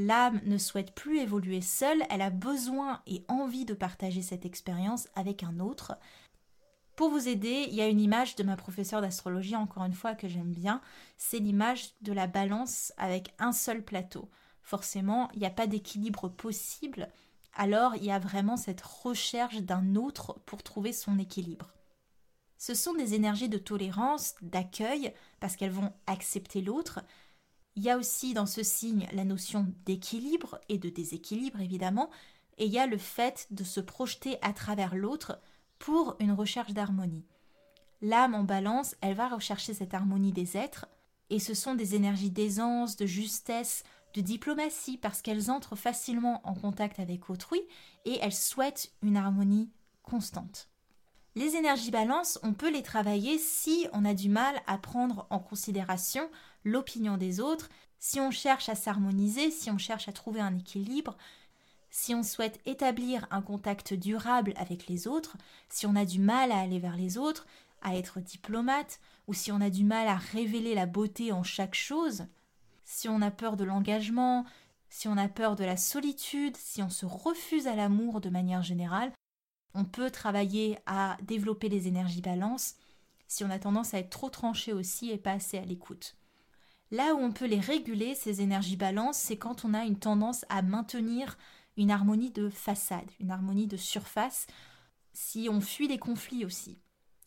L'âme 0.00 0.40
ne 0.44 0.58
souhaite 0.58 0.94
plus 0.94 1.18
évoluer 1.18 1.60
seule, 1.60 2.04
elle 2.08 2.22
a 2.22 2.30
besoin 2.30 3.02
et 3.08 3.24
envie 3.26 3.64
de 3.64 3.74
partager 3.74 4.22
cette 4.22 4.46
expérience 4.46 5.08
avec 5.16 5.42
un 5.42 5.58
autre. 5.58 5.98
Pour 6.94 7.10
vous 7.10 7.26
aider, 7.26 7.66
il 7.68 7.74
y 7.74 7.80
a 7.80 7.88
une 7.88 8.00
image 8.00 8.36
de 8.36 8.44
ma 8.44 8.56
professeure 8.56 9.00
d'astrologie, 9.00 9.56
encore 9.56 9.84
une 9.84 9.94
fois, 9.94 10.14
que 10.14 10.28
j'aime 10.28 10.52
bien. 10.52 10.80
C'est 11.16 11.40
l'image 11.40 11.94
de 12.02 12.12
la 12.12 12.26
balance 12.28 12.92
avec 12.96 13.34
un 13.38 13.52
seul 13.52 13.84
plateau. 13.84 14.30
Forcément, 14.62 15.28
il 15.34 15.40
n'y 15.40 15.46
a 15.46 15.50
pas 15.50 15.66
d'équilibre 15.66 16.28
possible 16.28 17.08
alors 17.58 17.96
il 17.96 18.04
y 18.04 18.12
a 18.12 18.20
vraiment 18.20 18.56
cette 18.56 18.80
recherche 18.80 19.58
d'un 19.58 19.96
autre 19.96 20.40
pour 20.46 20.62
trouver 20.62 20.92
son 20.92 21.18
équilibre. 21.18 21.72
Ce 22.56 22.74
sont 22.74 22.94
des 22.94 23.14
énergies 23.14 23.48
de 23.48 23.58
tolérance, 23.58 24.34
d'accueil, 24.42 25.12
parce 25.40 25.56
qu'elles 25.56 25.72
vont 25.72 25.92
accepter 26.06 26.60
l'autre. 26.60 27.00
Il 27.78 27.84
y 27.84 27.90
a 27.90 27.96
aussi 27.96 28.34
dans 28.34 28.44
ce 28.44 28.64
signe 28.64 29.06
la 29.12 29.22
notion 29.22 29.72
d'équilibre 29.86 30.58
et 30.68 30.78
de 30.78 30.88
déséquilibre, 30.88 31.60
évidemment, 31.60 32.10
et 32.56 32.66
il 32.66 32.72
y 32.72 32.78
a 32.80 32.88
le 32.88 32.98
fait 32.98 33.46
de 33.52 33.62
se 33.62 33.78
projeter 33.78 34.36
à 34.42 34.52
travers 34.52 34.96
l'autre 34.96 35.40
pour 35.78 36.16
une 36.18 36.32
recherche 36.32 36.72
d'harmonie. 36.72 37.24
L'âme 38.02 38.34
en 38.34 38.42
balance, 38.42 38.96
elle 39.00 39.14
va 39.14 39.28
rechercher 39.28 39.74
cette 39.74 39.94
harmonie 39.94 40.32
des 40.32 40.56
êtres, 40.56 40.88
et 41.30 41.38
ce 41.38 41.54
sont 41.54 41.76
des 41.76 41.94
énergies 41.94 42.32
d'aisance, 42.32 42.96
de 42.96 43.06
justesse, 43.06 43.84
de 44.12 44.22
diplomatie 44.22 44.98
parce 44.98 45.22
qu'elles 45.22 45.48
entrent 45.48 45.76
facilement 45.76 46.40
en 46.42 46.54
contact 46.54 46.98
avec 46.98 47.30
autrui 47.30 47.60
et 48.04 48.18
elles 48.20 48.34
souhaitent 48.34 48.90
une 49.04 49.16
harmonie 49.16 49.70
constante. 50.02 50.68
Les 51.36 51.54
énergies 51.54 51.92
balance, 51.92 52.40
on 52.42 52.54
peut 52.54 52.72
les 52.72 52.82
travailler 52.82 53.38
si 53.38 53.86
on 53.92 54.04
a 54.04 54.14
du 54.14 54.28
mal 54.28 54.60
à 54.66 54.78
prendre 54.78 55.28
en 55.30 55.38
considération 55.38 56.28
l'opinion 56.64 57.16
des 57.16 57.40
autres, 57.40 57.68
si 57.98 58.20
on 58.20 58.30
cherche 58.30 58.68
à 58.68 58.74
s'harmoniser, 58.74 59.50
si 59.50 59.70
on 59.70 59.78
cherche 59.78 60.08
à 60.08 60.12
trouver 60.12 60.40
un 60.40 60.56
équilibre, 60.56 61.16
si 61.90 62.14
on 62.14 62.22
souhaite 62.22 62.60
établir 62.66 63.26
un 63.30 63.42
contact 63.42 63.94
durable 63.94 64.52
avec 64.56 64.86
les 64.86 65.08
autres, 65.08 65.36
si 65.68 65.86
on 65.86 65.96
a 65.96 66.04
du 66.04 66.20
mal 66.20 66.52
à 66.52 66.60
aller 66.60 66.78
vers 66.78 66.96
les 66.96 67.18
autres, 67.18 67.46
à 67.82 67.96
être 67.96 68.20
diplomate, 68.20 69.00
ou 69.26 69.34
si 69.34 69.52
on 69.52 69.60
a 69.60 69.70
du 69.70 69.84
mal 69.84 70.08
à 70.08 70.16
révéler 70.16 70.74
la 70.74 70.86
beauté 70.86 71.32
en 71.32 71.42
chaque 71.42 71.74
chose, 71.74 72.26
si 72.84 73.08
on 73.08 73.22
a 73.22 73.30
peur 73.30 73.56
de 73.56 73.64
l'engagement, 73.64 74.44
si 74.90 75.08
on 75.08 75.16
a 75.16 75.28
peur 75.28 75.56
de 75.56 75.64
la 75.64 75.76
solitude, 75.76 76.56
si 76.56 76.82
on 76.82 76.90
se 76.90 77.06
refuse 77.06 77.66
à 77.66 77.74
l'amour 77.74 78.20
de 78.20 78.30
manière 78.30 78.62
générale, 78.62 79.12
on 79.74 79.84
peut 79.84 80.10
travailler 80.10 80.78
à 80.86 81.16
développer 81.22 81.68
les 81.68 81.88
énergies 81.88 82.22
balance 82.22 82.74
si 83.28 83.44
on 83.44 83.50
a 83.50 83.58
tendance 83.58 83.92
à 83.92 83.98
être 83.98 84.10
trop 84.10 84.30
tranché 84.30 84.72
aussi 84.72 85.10
et 85.10 85.18
pas 85.18 85.32
assez 85.32 85.58
à 85.58 85.64
l'écoute. 85.64 86.16
Là 86.90 87.14
où 87.14 87.18
on 87.18 87.32
peut 87.32 87.46
les 87.46 87.60
réguler, 87.60 88.14
ces 88.14 88.40
énergies 88.40 88.76
balance, 88.76 89.18
c'est 89.18 89.36
quand 89.36 89.64
on 89.64 89.74
a 89.74 89.84
une 89.84 89.98
tendance 89.98 90.46
à 90.48 90.62
maintenir 90.62 91.36
une 91.76 91.90
harmonie 91.90 92.30
de 92.30 92.48
façade, 92.48 93.10
une 93.20 93.30
harmonie 93.30 93.66
de 93.66 93.76
surface, 93.76 94.46
si 95.12 95.48
on 95.50 95.60
fuit 95.60 95.88
les 95.88 95.98
conflits 95.98 96.44
aussi. 96.44 96.78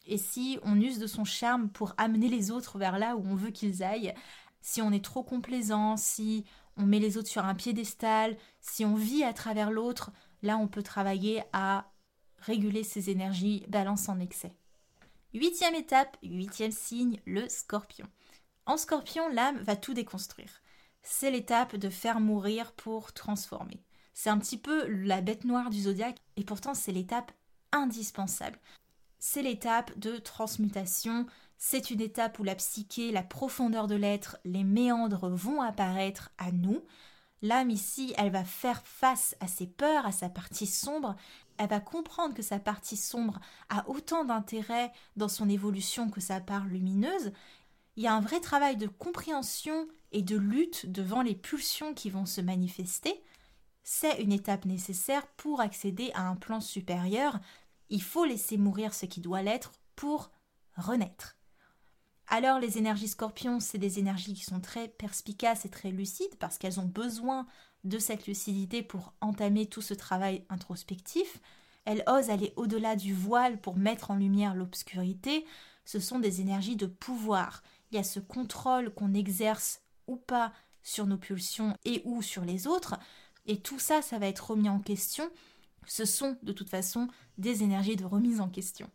Et 0.07 0.17
si 0.17 0.59
on 0.63 0.81
use 0.81 0.97
de 0.97 1.07
son 1.07 1.25
charme 1.25 1.69
pour 1.69 1.93
amener 1.97 2.27
les 2.27 2.49
autres 2.49 2.79
vers 2.79 2.97
là 2.97 3.15
où 3.15 3.23
on 3.25 3.35
veut 3.35 3.51
qu'ils 3.51 3.83
aillent, 3.83 4.13
si 4.61 4.81
on 4.81 4.91
est 4.91 5.03
trop 5.03 5.23
complaisant, 5.23 5.95
si 5.95 6.45
on 6.75 6.85
met 6.85 6.99
les 6.99 7.17
autres 7.17 7.29
sur 7.29 7.45
un 7.45 7.55
piédestal, 7.55 8.37
si 8.61 8.83
on 8.83 8.95
vit 8.95 9.23
à 9.23 9.33
travers 9.33 9.71
l'autre, 9.71 10.11
là 10.41 10.57
on 10.57 10.67
peut 10.67 10.83
travailler 10.83 11.43
à 11.53 11.91
réguler 12.39 12.83
ses 12.83 13.09
énergies, 13.09 13.63
balance 13.67 14.09
en 14.09 14.19
excès. 14.19 14.55
Huitième 15.33 15.75
étape, 15.75 16.17
huitième 16.23 16.71
signe, 16.71 17.19
le 17.25 17.47
scorpion. 17.47 18.07
En 18.71 18.77
scorpion, 18.77 19.27
l'âme 19.27 19.57
va 19.57 19.75
tout 19.75 19.93
déconstruire. 19.93 20.61
C'est 21.03 21.29
l'étape 21.29 21.75
de 21.75 21.89
faire 21.89 22.21
mourir 22.21 22.71
pour 22.71 23.11
transformer. 23.11 23.83
C'est 24.13 24.29
un 24.29 24.37
petit 24.37 24.57
peu 24.57 24.87
la 24.87 25.19
bête 25.19 25.43
noire 25.43 25.69
du 25.69 25.81
zodiaque 25.81 26.21
et 26.37 26.45
pourtant 26.45 26.73
c'est 26.73 26.93
l'étape 26.93 27.33
indispensable. 27.73 28.57
C'est 29.19 29.41
l'étape 29.41 29.99
de 29.99 30.15
transmutation, 30.15 31.25
c'est 31.57 31.91
une 31.91 31.99
étape 31.99 32.39
où 32.39 32.45
la 32.45 32.55
psyché, 32.55 33.11
la 33.11 33.23
profondeur 33.23 33.87
de 33.87 33.95
l'être, 33.95 34.37
les 34.45 34.63
méandres 34.63 35.27
vont 35.27 35.61
apparaître 35.61 36.29
à 36.37 36.53
nous. 36.53 36.81
L'âme 37.41 37.71
ici, 37.71 38.13
elle 38.17 38.31
va 38.31 38.45
faire 38.45 38.81
face 38.85 39.35
à 39.41 39.47
ses 39.47 39.67
peurs, 39.67 40.05
à 40.05 40.13
sa 40.13 40.29
partie 40.29 40.67
sombre. 40.67 41.17
Elle 41.57 41.67
va 41.67 41.81
comprendre 41.81 42.35
que 42.35 42.41
sa 42.41 42.59
partie 42.59 42.95
sombre 42.95 43.41
a 43.67 43.87
autant 43.89 44.23
d'intérêt 44.23 44.93
dans 45.17 45.27
son 45.27 45.49
évolution 45.49 46.09
que 46.09 46.21
sa 46.21 46.39
part 46.39 46.65
lumineuse. 46.65 47.33
Il 47.97 48.03
y 48.03 48.07
a 48.07 48.13
un 48.13 48.21
vrai 48.21 48.39
travail 48.39 48.77
de 48.77 48.87
compréhension 48.87 49.87
et 50.11 50.21
de 50.21 50.37
lutte 50.37 50.91
devant 50.91 51.21
les 51.21 51.35
pulsions 51.35 51.93
qui 51.93 52.09
vont 52.09 52.25
se 52.25 52.41
manifester. 52.41 53.21
c'est 53.83 54.21
une 54.21 54.31
étape 54.31 54.65
nécessaire 54.65 55.25
pour 55.37 55.59
accéder 55.59 56.11
à 56.13 56.27
un 56.27 56.35
plan 56.35 56.61
supérieur. 56.61 57.39
Il 57.89 58.01
faut 58.01 58.25
laisser 58.25 58.57
mourir 58.57 58.93
ce 58.93 59.05
qui 59.05 59.19
doit 59.21 59.41
l'être 59.41 59.71
pour 59.95 60.31
renaître. 60.77 61.35
Alors 62.27 62.59
les 62.59 62.77
énergies 62.77 63.09
scorpions, 63.09 63.59
c'est 63.59 63.77
des 63.77 63.99
énergies 63.99 64.33
qui 64.33 64.45
sont 64.45 64.61
très 64.61 64.87
perspicaces 64.87 65.65
et 65.65 65.69
très 65.69 65.91
lucides 65.91 66.37
parce 66.39 66.57
qu'elles 66.57 66.79
ont 66.79 66.85
besoin 66.85 67.45
de 67.83 67.99
cette 67.99 68.27
lucidité 68.27 68.83
pour 68.83 69.13
entamer 69.19 69.65
tout 69.65 69.81
ce 69.81 69.93
travail 69.93 70.45
introspectif. 70.49 71.41
Elles 71.83 72.03
osent 72.07 72.29
aller 72.29 72.53
au-delà 72.55 72.95
du 72.95 73.13
voile 73.13 73.59
pour 73.59 73.75
mettre 73.75 74.11
en 74.11 74.15
lumière 74.15 74.55
l'obscurité. 74.55 75.45
Ce 75.83 75.99
sont 75.99 76.19
des 76.19 76.39
énergies 76.39 76.75
de 76.75 76.85
pouvoir. 76.85 77.63
Il 77.91 77.95
y 77.95 77.99
a 77.99 78.03
ce 78.03 78.19
contrôle 78.19 78.93
qu'on 78.93 79.13
exerce 79.13 79.81
ou 80.07 80.15
pas 80.15 80.53
sur 80.81 81.05
nos 81.05 81.17
pulsions 81.17 81.77
et 81.85 82.01
ou 82.05 82.21
sur 82.21 82.45
les 82.45 82.67
autres. 82.67 82.97
Et 83.45 83.59
tout 83.59 83.79
ça, 83.79 84.01
ça 84.01 84.19
va 84.19 84.27
être 84.27 84.51
remis 84.51 84.69
en 84.69 84.79
question. 84.79 85.29
Ce 85.87 86.05
sont 86.05 86.37
de 86.43 86.53
toute 86.53 86.69
façon 86.69 87.07
des 87.37 87.63
énergies 87.63 87.95
de 87.95 88.05
remise 88.05 88.39
en 88.39 88.49
question. 88.49 88.89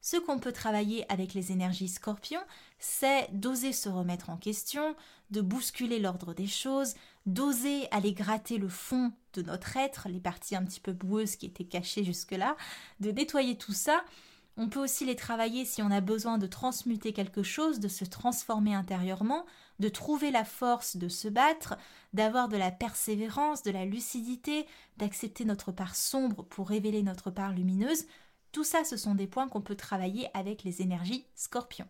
Ce 0.00 0.16
qu'on 0.16 0.40
peut 0.40 0.52
travailler 0.52 1.10
avec 1.12 1.32
les 1.32 1.52
énergies 1.52 1.88
scorpions, 1.88 2.42
c'est 2.80 3.28
d'oser 3.32 3.72
se 3.72 3.88
remettre 3.88 4.30
en 4.30 4.36
question, 4.36 4.96
de 5.30 5.40
bousculer 5.40 6.00
l'ordre 6.00 6.34
des 6.34 6.48
choses, 6.48 6.94
d'oser 7.24 7.86
aller 7.92 8.12
gratter 8.12 8.58
le 8.58 8.68
fond 8.68 9.12
de 9.34 9.42
notre 9.42 9.76
être, 9.76 10.08
les 10.08 10.18
parties 10.18 10.56
un 10.56 10.64
petit 10.64 10.80
peu 10.80 10.92
boueuses 10.92 11.36
qui 11.36 11.46
étaient 11.46 11.64
cachées 11.64 12.02
jusque-là, 12.02 12.56
de 12.98 13.12
nettoyer 13.12 13.56
tout 13.56 13.72
ça. 13.72 14.04
On 14.56 14.68
peut 14.68 14.80
aussi 14.80 15.06
les 15.06 15.16
travailler 15.16 15.64
si 15.64 15.82
on 15.82 15.90
a 15.90 16.00
besoin 16.00 16.36
de 16.36 16.46
transmuter 16.46 17.12
quelque 17.12 17.42
chose, 17.42 17.80
de 17.80 17.88
se 17.88 18.04
transformer 18.04 18.74
intérieurement, 18.74 19.46
de 19.78 19.88
trouver 19.88 20.30
la 20.30 20.44
force 20.44 20.96
de 20.96 21.08
se 21.08 21.28
battre, 21.28 21.76
d'avoir 22.12 22.48
de 22.48 22.58
la 22.58 22.70
persévérance, 22.70 23.62
de 23.62 23.70
la 23.70 23.86
lucidité, 23.86 24.66
d'accepter 24.98 25.44
notre 25.46 25.72
part 25.72 25.96
sombre 25.96 26.44
pour 26.44 26.68
révéler 26.68 27.02
notre 27.02 27.30
part 27.30 27.52
lumineuse. 27.52 28.04
Tout 28.52 28.64
ça, 28.64 28.84
ce 28.84 28.98
sont 28.98 29.14
des 29.14 29.26
points 29.26 29.48
qu'on 29.48 29.62
peut 29.62 29.74
travailler 29.74 30.28
avec 30.34 30.64
les 30.64 30.82
énergies 30.82 31.24
scorpions. 31.34 31.88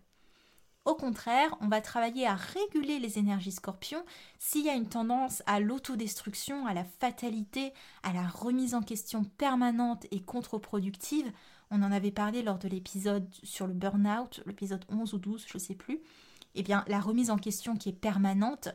Au 0.85 0.94
contraire, 0.94 1.57
on 1.61 1.68
va 1.68 1.81
travailler 1.81 2.27
à 2.27 2.35
réguler 2.35 2.98
les 2.98 3.18
énergies 3.18 3.53
scorpions 3.53 4.05
s'il 4.40 4.64
y 4.64 4.68
a 4.68 4.75
une 4.75 4.88
tendance 4.88 5.42
à 5.46 5.61
l'autodestruction, 5.61 6.66
à 6.66 6.75
la 6.75 6.85
fatalité, 6.85 7.72
à 8.03 8.12
la 8.12 8.27
remise 8.27 8.75
en 8.75 8.83
question 8.83 9.22
permanente 9.22 10.07
et 10.11 10.22
contre-productive. 10.22 11.31
On 11.74 11.82
en 11.82 11.90
avait 11.90 12.11
parlé 12.11 12.42
lors 12.42 12.58
de 12.58 12.68
l'épisode 12.68 13.26
sur 13.42 13.66
le 13.66 13.72
burn-out, 13.72 14.42
l'épisode 14.44 14.85
11 14.90 15.14
ou 15.14 15.18
12, 15.18 15.46
je 15.48 15.56
ne 15.56 15.58
sais 15.58 15.74
plus. 15.74 16.00
Eh 16.54 16.62
bien, 16.62 16.85
la 16.87 17.00
remise 17.00 17.30
en 17.30 17.38
question 17.38 17.76
qui 17.76 17.88
est 17.88 17.94
permanente, 17.94 18.68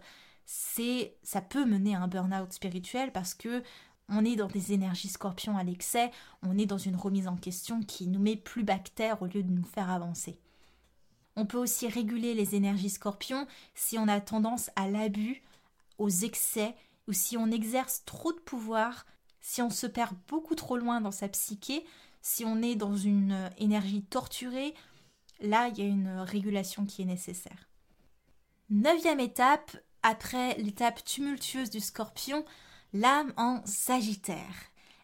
c'est 0.46 1.16
ça 1.22 1.42
peut 1.42 1.64
mener 1.64 1.94
à 1.94 2.02
un 2.02 2.08
burn-out 2.08 2.52
spirituel 2.52 3.12
parce 3.12 3.36
que 3.36 3.62
on 4.10 4.26
est 4.26 4.36
dans 4.36 4.48
des 4.48 4.74
énergies 4.74 5.10
scorpions 5.10 5.58
à 5.58 5.64
l'excès, 5.64 6.10
on 6.42 6.58
est 6.58 6.66
dans 6.66 6.80
une 6.80 6.96
remise 6.96 7.28
en 7.28 7.36
question 7.36 7.84
qui 7.84 8.08
nous 8.08 8.20
met 8.20 8.36
plus 8.36 8.64
bactère 8.64 9.22
au 9.22 9.28
lieu 9.28 9.44
de 9.44 9.52
nous 9.52 9.66
faire 9.66 9.92
avancer. 9.92 10.40
On 11.36 11.46
peut 11.46 11.60
aussi 11.60 11.88
réguler 11.88 12.34
les 12.34 12.56
énergies 12.56 12.90
scorpions 12.90 13.46
si 13.76 14.00
on 14.00 14.08
a 14.08 14.20
tendance 14.22 14.72
à 14.76 14.90
l'abus, 14.90 15.44
aux 16.00 16.10
excès, 16.10 16.74
ou 17.08 17.14
si 17.14 17.38
on 17.38 17.52
exerce 17.52 18.04
trop 18.06 18.34
de 18.34 18.40
pouvoir, 18.40 19.06
si 19.40 19.62
on 19.62 19.70
se 19.70 19.86
perd 19.86 20.16
beaucoup 20.28 20.56
trop 20.56 20.78
loin 20.78 21.00
dans 21.00 21.12
sa 21.12 21.28
psyché, 21.28 21.86
si 22.28 22.44
on 22.44 22.62
est 22.62 22.76
dans 22.76 22.98
une 22.98 23.50
énergie 23.58 24.04
torturée, 24.04 24.74
là 25.40 25.70
il 25.70 25.78
y 25.78 25.82
a 25.82 25.86
une 25.86 26.20
régulation 26.20 26.86
qui 26.86 27.02
est 27.02 27.06
nécessaire. 27.06 27.70
Neuvième 28.70 29.22
étape, 29.22 29.78
après 30.04 30.58
l'étape 30.58 31.06
tumultueuse 31.06 31.70
du 31.70 31.80
scorpion, 31.80 32.44
l'âme 32.92 33.34
en 33.38 33.62
Sagittaire. 33.66 34.56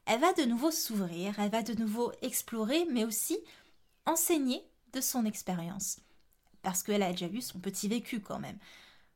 Elle 0.05 0.19
va 0.19 0.33
de 0.33 0.43
nouveau 0.43 0.69
s'ouvrir, 0.69 1.39
elle 1.39 1.49
va 1.49 1.63
de 1.63 1.73
nouveau 1.73 2.11
explorer, 2.21 2.85
mais 2.91 3.05
aussi 3.05 3.37
enseigner 4.05 4.61
de 4.91 4.99
son 4.99 5.25
expérience. 5.25 6.01
Parce 6.61 6.83
qu'elle 6.83 7.03
a 7.03 7.11
déjà 7.11 7.29
vu 7.29 7.41
son 7.41 7.59
petit 7.59 7.87
vécu 7.87 8.19
quand 8.19 8.39
même. 8.39 8.57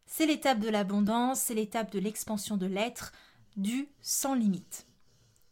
C'est 0.06 0.26
l'étape 0.26 0.60
de 0.60 0.70
l'abondance, 0.70 1.42
c'est 1.42 1.56
l'étape 1.56 1.92
de 1.92 2.00
l'expansion 2.00 2.56
de 2.56 2.68
l'être, 2.68 3.12
du 3.58 3.90
sans 4.00 4.34
limite. 4.34 4.88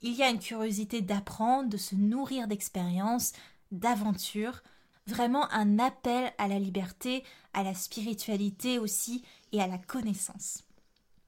Il 0.01 0.13
y 0.13 0.23
a 0.23 0.29
une 0.29 0.39
curiosité 0.39 1.01
d'apprendre, 1.01 1.69
de 1.69 1.77
se 1.77 1.95
nourrir 1.95 2.47
d'expériences, 2.47 3.33
d'aventures, 3.71 4.61
vraiment 5.07 5.51
un 5.51 5.79
appel 5.79 6.31
à 6.37 6.47
la 6.47 6.59
liberté, 6.59 7.23
à 7.53 7.63
la 7.63 7.73
spiritualité 7.73 8.79
aussi 8.79 9.23
et 9.51 9.61
à 9.61 9.67
la 9.67 9.77
connaissance 9.77 10.65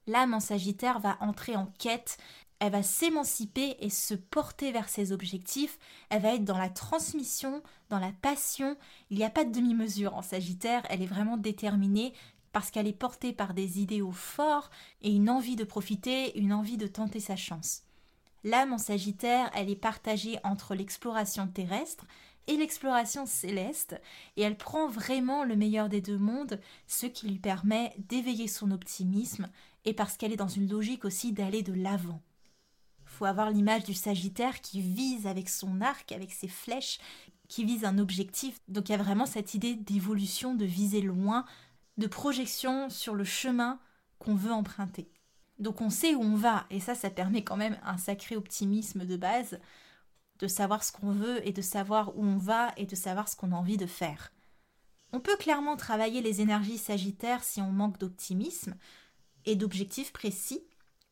l'âme 0.08 0.34
en 0.34 0.40
Sagittaire 0.40 0.98
va 0.98 1.16
entrer 1.20 1.54
en 1.54 1.66
quête, 1.78 2.18
elle 2.58 2.72
va 2.72 2.82
s'émanciper 2.82 3.76
et 3.78 3.90
se 3.90 4.14
porter 4.14 4.72
vers 4.72 4.88
ses 4.88 5.12
objectifs, 5.12 5.78
elle 6.08 6.22
va 6.22 6.34
être 6.34 6.44
dans 6.44 6.58
la 6.58 6.70
transmission, 6.70 7.62
dans 7.88 8.00
la 8.00 8.10
passion, 8.20 8.76
il 9.10 9.18
n'y 9.18 9.24
a 9.24 9.30
pas 9.30 9.44
de 9.44 9.52
demi-mesure 9.52 10.14
en 10.14 10.22
Sagittaire, 10.22 10.82
elle 10.88 11.02
est 11.02 11.06
vraiment 11.06 11.36
déterminée 11.36 12.12
parce 12.50 12.70
qu'elle 12.70 12.88
est 12.88 12.92
portée 12.92 13.32
par 13.32 13.54
des 13.54 13.80
idéaux 13.80 14.10
forts 14.10 14.70
et 15.02 15.14
une 15.14 15.30
envie 15.30 15.54
de 15.54 15.64
profiter, 15.64 16.36
une 16.36 16.52
envie 16.52 16.78
de 16.78 16.88
tenter 16.88 17.20
sa 17.20 17.36
chance. 17.36 17.82
L'âme 18.44 18.72
en 18.72 18.78
Sagittaire, 18.78 19.50
elle 19.54 19.70
est 19.70 19.76
partagée 19.76 20.38
entre 20.44 20.74
l'exploration 20.74 21.46
terrestre 21.48 22.06
et 22.46 22.56
l'exploration 22.56 23.26
céleste, 23.26 24.00
et 24.36 24.42
elle 24.42 24.56
prend 24.56 24.88
vraiment 24.88 25.44
le 25.44 25.54
meilleur 25.54 25.88
des 25.88 26.00
deux 26.00 26.18
mondes, 26.18 26.60
ce 26.86 27.06
qui 27.06 27.28
lui 27.28 27.38
permet 27.38 27.94
d'éveiller 27.98 28.48
son 28.48 28.70
optimisme, 28.70 29.50
et 29.84 29.92
parce 29.92 30.16
qu'elle 30.16 30.32
est 30.32 30.36
dans 30.36 30.48
une 30.48 30.70
logique 30.70 31.04
aussi 31.04 31.32
d'aller 31.32 31.62
de 31.62 31.74
l'avant. 31.74 32.22
Faut 33.04 33.26
avoir 33.26 33.50
l'image 33.50 33.84
du 33.84 33.94
Sagittaire 33.94 34.60
qui 34.60 34.80
vise 34.80 35.26
avec 35.26 35.48
son 35.48 35.80
arc, 35.80 36.12
avec 36.12 36.32
ses 36.32 36.48
flèches, 36.48 37.00
qui 37.48 37.64
vise 37.64 37.84
un 37.84 37.98
objectif. 37.98 38.60
Donc 38.68 38.88
il 38.88 38.92
y 38.92 38.94
a 38.94 39.02
vraiment 39.02 39.26
cette 39.26 39.54
idée 39.54 39.74
d'évolution, 39.74 40.54
de 40.54 40.64
viser 40.64 41.00
loin, 41.00 41.44
de 41.96 42.06
projection 42.06 42.88
sur 42.90 43.14
le 43.14 43.24
chemin 43.24 43.80
qu'on 44.18 44.34
veut 44.34 44.52
emprunter. 44.52 45.10
Donc 45.58 45.80
on 45.80 45.90
sait 45.90 46.14
où 46.14 46.22
on 46.22 46.36
va, 46.36 46.66
et 46.70 46.80
ça, 46.80 46.94
ça 46.94 47.10
permet 47.10 47.42
quand 47.42 47.56
même 47.56 47.78
un 47.84 47.98
sacré 47.98 48.36
optimisme 48.36 49.04
de 49.04 49.16
base, 49.16 49.58
de 50.38 50.46
savoir 50.46 50.84
ce 50.84 50.92
qu'on 50.92 51.10
veut 51.10 51.46
et 51.46 51.52
de 51.52 51.62
savoir 51.62 52.16
où 52.16 52.24
on 52.24 52.36
va 52.36 52.72
et 52.76 52.86
de 52.86 52.94
savoir 52.94 53.28
ce 53.28 53.36
qu'on 53.36 53.52
a 53.52 53.56
envie 53.56 53.76
de 53.76 53.86
faire. 53.86 54.32
On 55.12 55.20
peut 55.20 55.36
clairement 55.36 55.76
travailler 55.76 56.20
les 56.20 56.40
énergies 56.40 56.78
sagittaires 56.78 57.42
si 57.42 57.60
on 57.60 57.72
manque 57.72 57.98
d'optimisme, 57.98 58.76
et 59.46 59.56
d'objectifs 59.56 60.12
précis, 60.12 60.62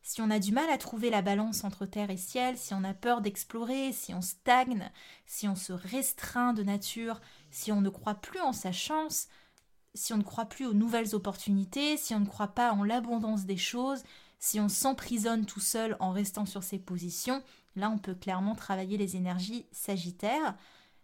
si 0.03 0.21
on 0.21 0.29
a 0.29 0.39
du 0.39 0.53
mal 0.53 0.69
à 0.69 0.77
trouver 0.77 1.09
la 1.09 1.21
balance 1.21 1.65
entre 1.65 1.85
terre 1.85 2.11
et 2.11 2.17
ciel, 2.17 2.57
si 2.57 2.73
on 2.73 2.83
a 2.85 2.93
peur 2.93 3.19
d'explorer, 3.19 3.91
si 3.91 4.13
on 4.13 4.21
stagne, 4.21 4.89
si 5.25 5.49
on 5.49 5.55
se 5.55 5.73
restreint 5.73 6.53
de 6.53 6.63
nature, 6.63 7.19
si 7.51 7.73
on 7.73 7.81
ne 7.81 7.89
croit 7.89 8.15
plus 8.15 8.39
en 8.39 8.53
sa 8.53 8.71
chance, 8.71 9.27
si 9.95 10.13
on 10.13 10.17
ne 10.17 10.23
croit 10.23 10.45
plus 10.45 10.65
aux 10.65 10.73
nouvelles 10.73 11.13
opportunités, 11.13 11.97
si 11.97 12.13
on 12.15 12.21
ne 12.21 12.25
croit 12.25 12.49
pas 12.49 12.71
en 12.71 12.83
l'abondance 12.83 13.45
des 13.45 13.57
choses, 13.57 14.03
si 14.39 14.59
on 14.59 14.69
s'emprisonne 14.69 15.45
tout 15.45 15.59
seul 15.59 15.97
en 15.99 16.11
restant 16.11 16.45
sur 16.45 16.63
ses 16.63 16.79
positions, 16.79 17.43
là 17.75 17.89
on 17.89 17.97
peut 17.97 18.15
clairement 18.15 18.55
travailler 18.55 18.97
les 18.97 19.15
énergies 19.15 19.65
sagittaires. 19.71 20.55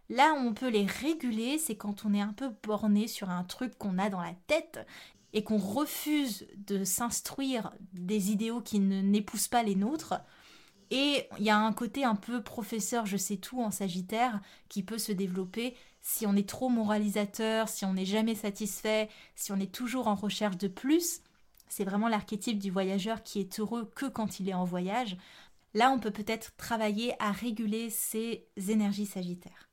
Là 0.10 0.34
où 0.34 0.38
on 0.38 0.54
peut 0.54 0.70
les 0.70 0.86
réguler, 0.86 1.58
c'est 1.58 1.78
quand 1.78 2.06
on 2.06 2.14
est 2.14 2.22
un 2.22 2.34
peu 2.34 2.50
borné 2.64 3.08
sur 3.08 3.30
un 3.30 3.44
truc 3.44 3.78
qu'on 3.78 3.98
a 3.98 4.10
dans 4.10 4.22
la 4.22 4.36
tête 4.48 4.86
et 5.34 5.44
qu'on 5.44 5.58
refuse 5.58 6.46
de 6.58 6.84
s'instruire 6.84 7.74
des 7.94 8.32
idéaux 8.32 8.62
qui 8.62 8.80
n'épousent 8.80 9.48
pas 9.48 9.64
les 9.64 9.76
nôtres. 9.76 10.14
Et 10.92 11.28
il 11.40 11.46
y 11.46 11.50
a 11.50 11.58
un 11.58 11.74
côté 11.74 12.04
un 12.04 12.16
peu 12.16 12.44
professeur, 12.44 13.08
je 13.08 13.18
sais 13.18 13.38
tout 13.38 13.60
en 13.60 13.72
Sagittaire 13.72 14.42
qui 14.70 14.84
peut 14.84 15.00
se 15.00 15.12
développer 15.12 15.76
si 16.02 16.28
on 16.28 16.36
est 16.36 16.48
trop 16.48 16.70
moralisateur, 16.70 17.68
si 17.70 17.86
on 17.86 17.94
n'est 17.94 18.06
jamais 18.06 18.36
satisfait, 18.36 19.10
si 19.36 19.52
on 19.52 19.60
est 19.60 19.74
toujours 19.74 20.08
en 20.08 20.16
recherche 20.16 20.58
de 20.58 20.68
plus. 20.68 21.22
C'est 21.68 21.84
vraiment 21.84 22.08
l'archétype 22.08 22.60
du 22.60 22.72
voyageur 22.72 23.24
qui 23.24 23.40
est 23.40 23.60
heureux 23.60 23.92
que 23.96 24.06
quand 24.06 24.40
il 24.40 24.50
est 24.50 24.54
en 24.54 24.66
voyage. 24.66 25.18
Là, 25.74 25.92
on 25.92 26.00
peut 26.00 26.12
peut-être 26.12 26.56
travailler 26.56 27.16
à 27.20 27.32
réguler 27.32 27.90
ses 27.90 28.48
énergies 28.70 29.08
sagittaires. 29.08 29.70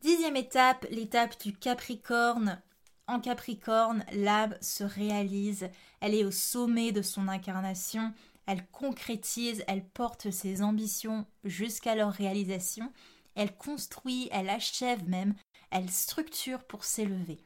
Dixième 0.00 0.36
étape, 0.36 0.86
l'étape 0.90 1.40
du 1.42 1.54
Capricorne. 1.54 2.60
En 3.06 3.20
Capricorne, 3.20 4.04
l'âme 4.12 4.56
se 4.62 4.84
réalise, 4.84 5.68
elle 6.00 6.14
est 6.14 6.24
au 6.24 6.30
sommet 6.30 6.90
de 6.92 7.02
son 7.02 7.28
incarnation, 7.28 8.12
elle 8.46 8.66
concrétise, 8.68 9.62
elle 9.66 9.84
porte 9.84 10.30
ses 10.30 10.62
ambitions 10.62 11.26
jusqu'à 11.44 11.94
leur 11.94 12.12
réalisation, 12.12 12.92
elle 13.34 13.54
construit, 13.56 14.28
elle 14.30 14.48
achève 14.48 15.08
même, 15.08 15.34
elle 15.70 15.90
structure 15.90 16.64
pour 16.64 16.84
s'élever. 16.84 17.38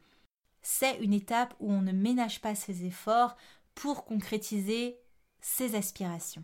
C'est 0.61 0.97
une 0.97 1.13
étape 1.13 1.55
où 1.59 1.71
on 1.71 1.81
ne 1.81 1.91
ménage 1.91 2.41
pas 2.41 2.55
ses 2.55 2.85
efforts 2.85 3.35
pour 3.75 4.05
concrétiser 4.05 4.99
ses 5.41 5.75
aspirations. 5.75 6.43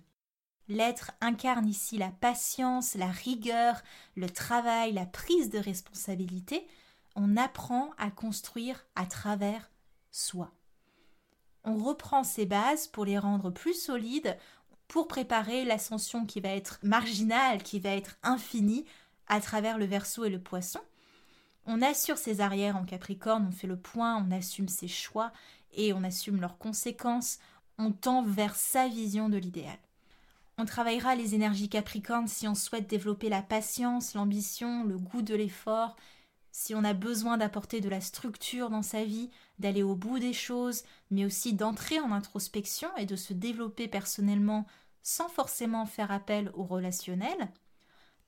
L'être 0.68 1.12
incarne 1.22 1.68
ici 1.68 1.98
la 1.98 2.10
patience, 2.10 2.96
la 2.96 3.12
rigueur, 3.12 3.84
le 4.16 4.30
travail, 4.30 4.94
la 4.94 5.06
prise 5.06 5.50
de 5.50 5.60
responsabilité, 5.60 6.66
on 7.16 7.38
apprend 7.38 7.92
à 7.98 8.10
construire 8.10 8.86
à 8.96 9.06
travers 9.06 9.70
soi. 10.12 10.52
On 11.64 11.76
reprend 11.76 12.24
ses 12.24 12.46
bases 12.46 12.88
pour 12.88 13.06
les 13.06 13.18
rendre 13.18 13.52
plus 13.52 13.74
solides, 13.74 14.38
pour 14.88 15.08
préparer 15.08 15.66
l'ascension 15.66 16.26
qui 16.26 16.40
va 16.40 16.50
être 16.50 16.80
marginale, 16.84 17.64
qui 17.64 17.80
va 17.80 17.92
être 17.92 18.18
infinie 18.24 18.86
à 19.28 19.42
travers 19.42 19.78
le 19.78 19.86
verso 19.86 20.26
et 20.26 20.30
le 20.30 20.42
poisson. 20.42 20.80
On 21.66 21.82
assure 21.82 22.18
ses 22.18 22.42
arrières 22.42 22.78
en 22.78 22.86
Capricorne, 22.86 23.48
on 23.48 23.52
fait 23.52 23.68
le 23.68 23.78
point, 23.78 24.24
on 24.24 24.32
assume 24.32 24.68
ses 24.68 24.88
choix 24.88 25.32
et 25.74 25.94
on 25.94 26.04
assume 26.04 26.40
leurs 26.40 26.58
conséquences, 26.58 27.40
on 27.78 27.92
tend 27.92 28.24
vers 28.24 28.56
sa 28.56 28.88
vision 28.88 29.30
de 29.30 29.38
l'idéal. 29.38 29.78
On 30.58 30.66
travaillera 30.66 31.16
les 31.16 31.36
énergies 31.36 31.68
Capricorne 31.68 32.28
si 32.28 32.48
on 32.48 32.56
souhaite 32.56 32.88
développer 32.88 33.30
la 33.30 33.42
patience, 33.42 34.14
l'ambition, 34.14 34.86
le 34.86 34.98
goût 34.98 35.22
de 35.22 35.36
l'effort, 35.36 35.98
si 36.52 36.74
on 36.74 36.86
a 36.86 36.94
besoin 36.94 37.38
d'apporter 37.38 37.82
de 37.82 37.90
la 37.90 38.00
structure 38.00 38.70
dans 38.70 38.82
sa 38.82 39.04
vie, 39.04 39.30
d'aller 39.60 39.84
au 39.84 39.96
bout 39.96 40.20
des 40.20 40.32
choses, 40.32 40.84
mais 41.12 41.26
aussi 41.26 41.52
d'entrer 41.52 42.00
en 42.00 42.14
introspection 42.14 42.88
et 42.96 43.06
de 43.06 43.18
se 43.18 43.34
développer 43.34 43.90
personnellement 43.90 44.66
sans 45.04 45.28
forcément 45.28 45.86
faire 45.86 46.12
appel 46.12 46.52
au 46.54 46.64
relationnel. 46.64 47.50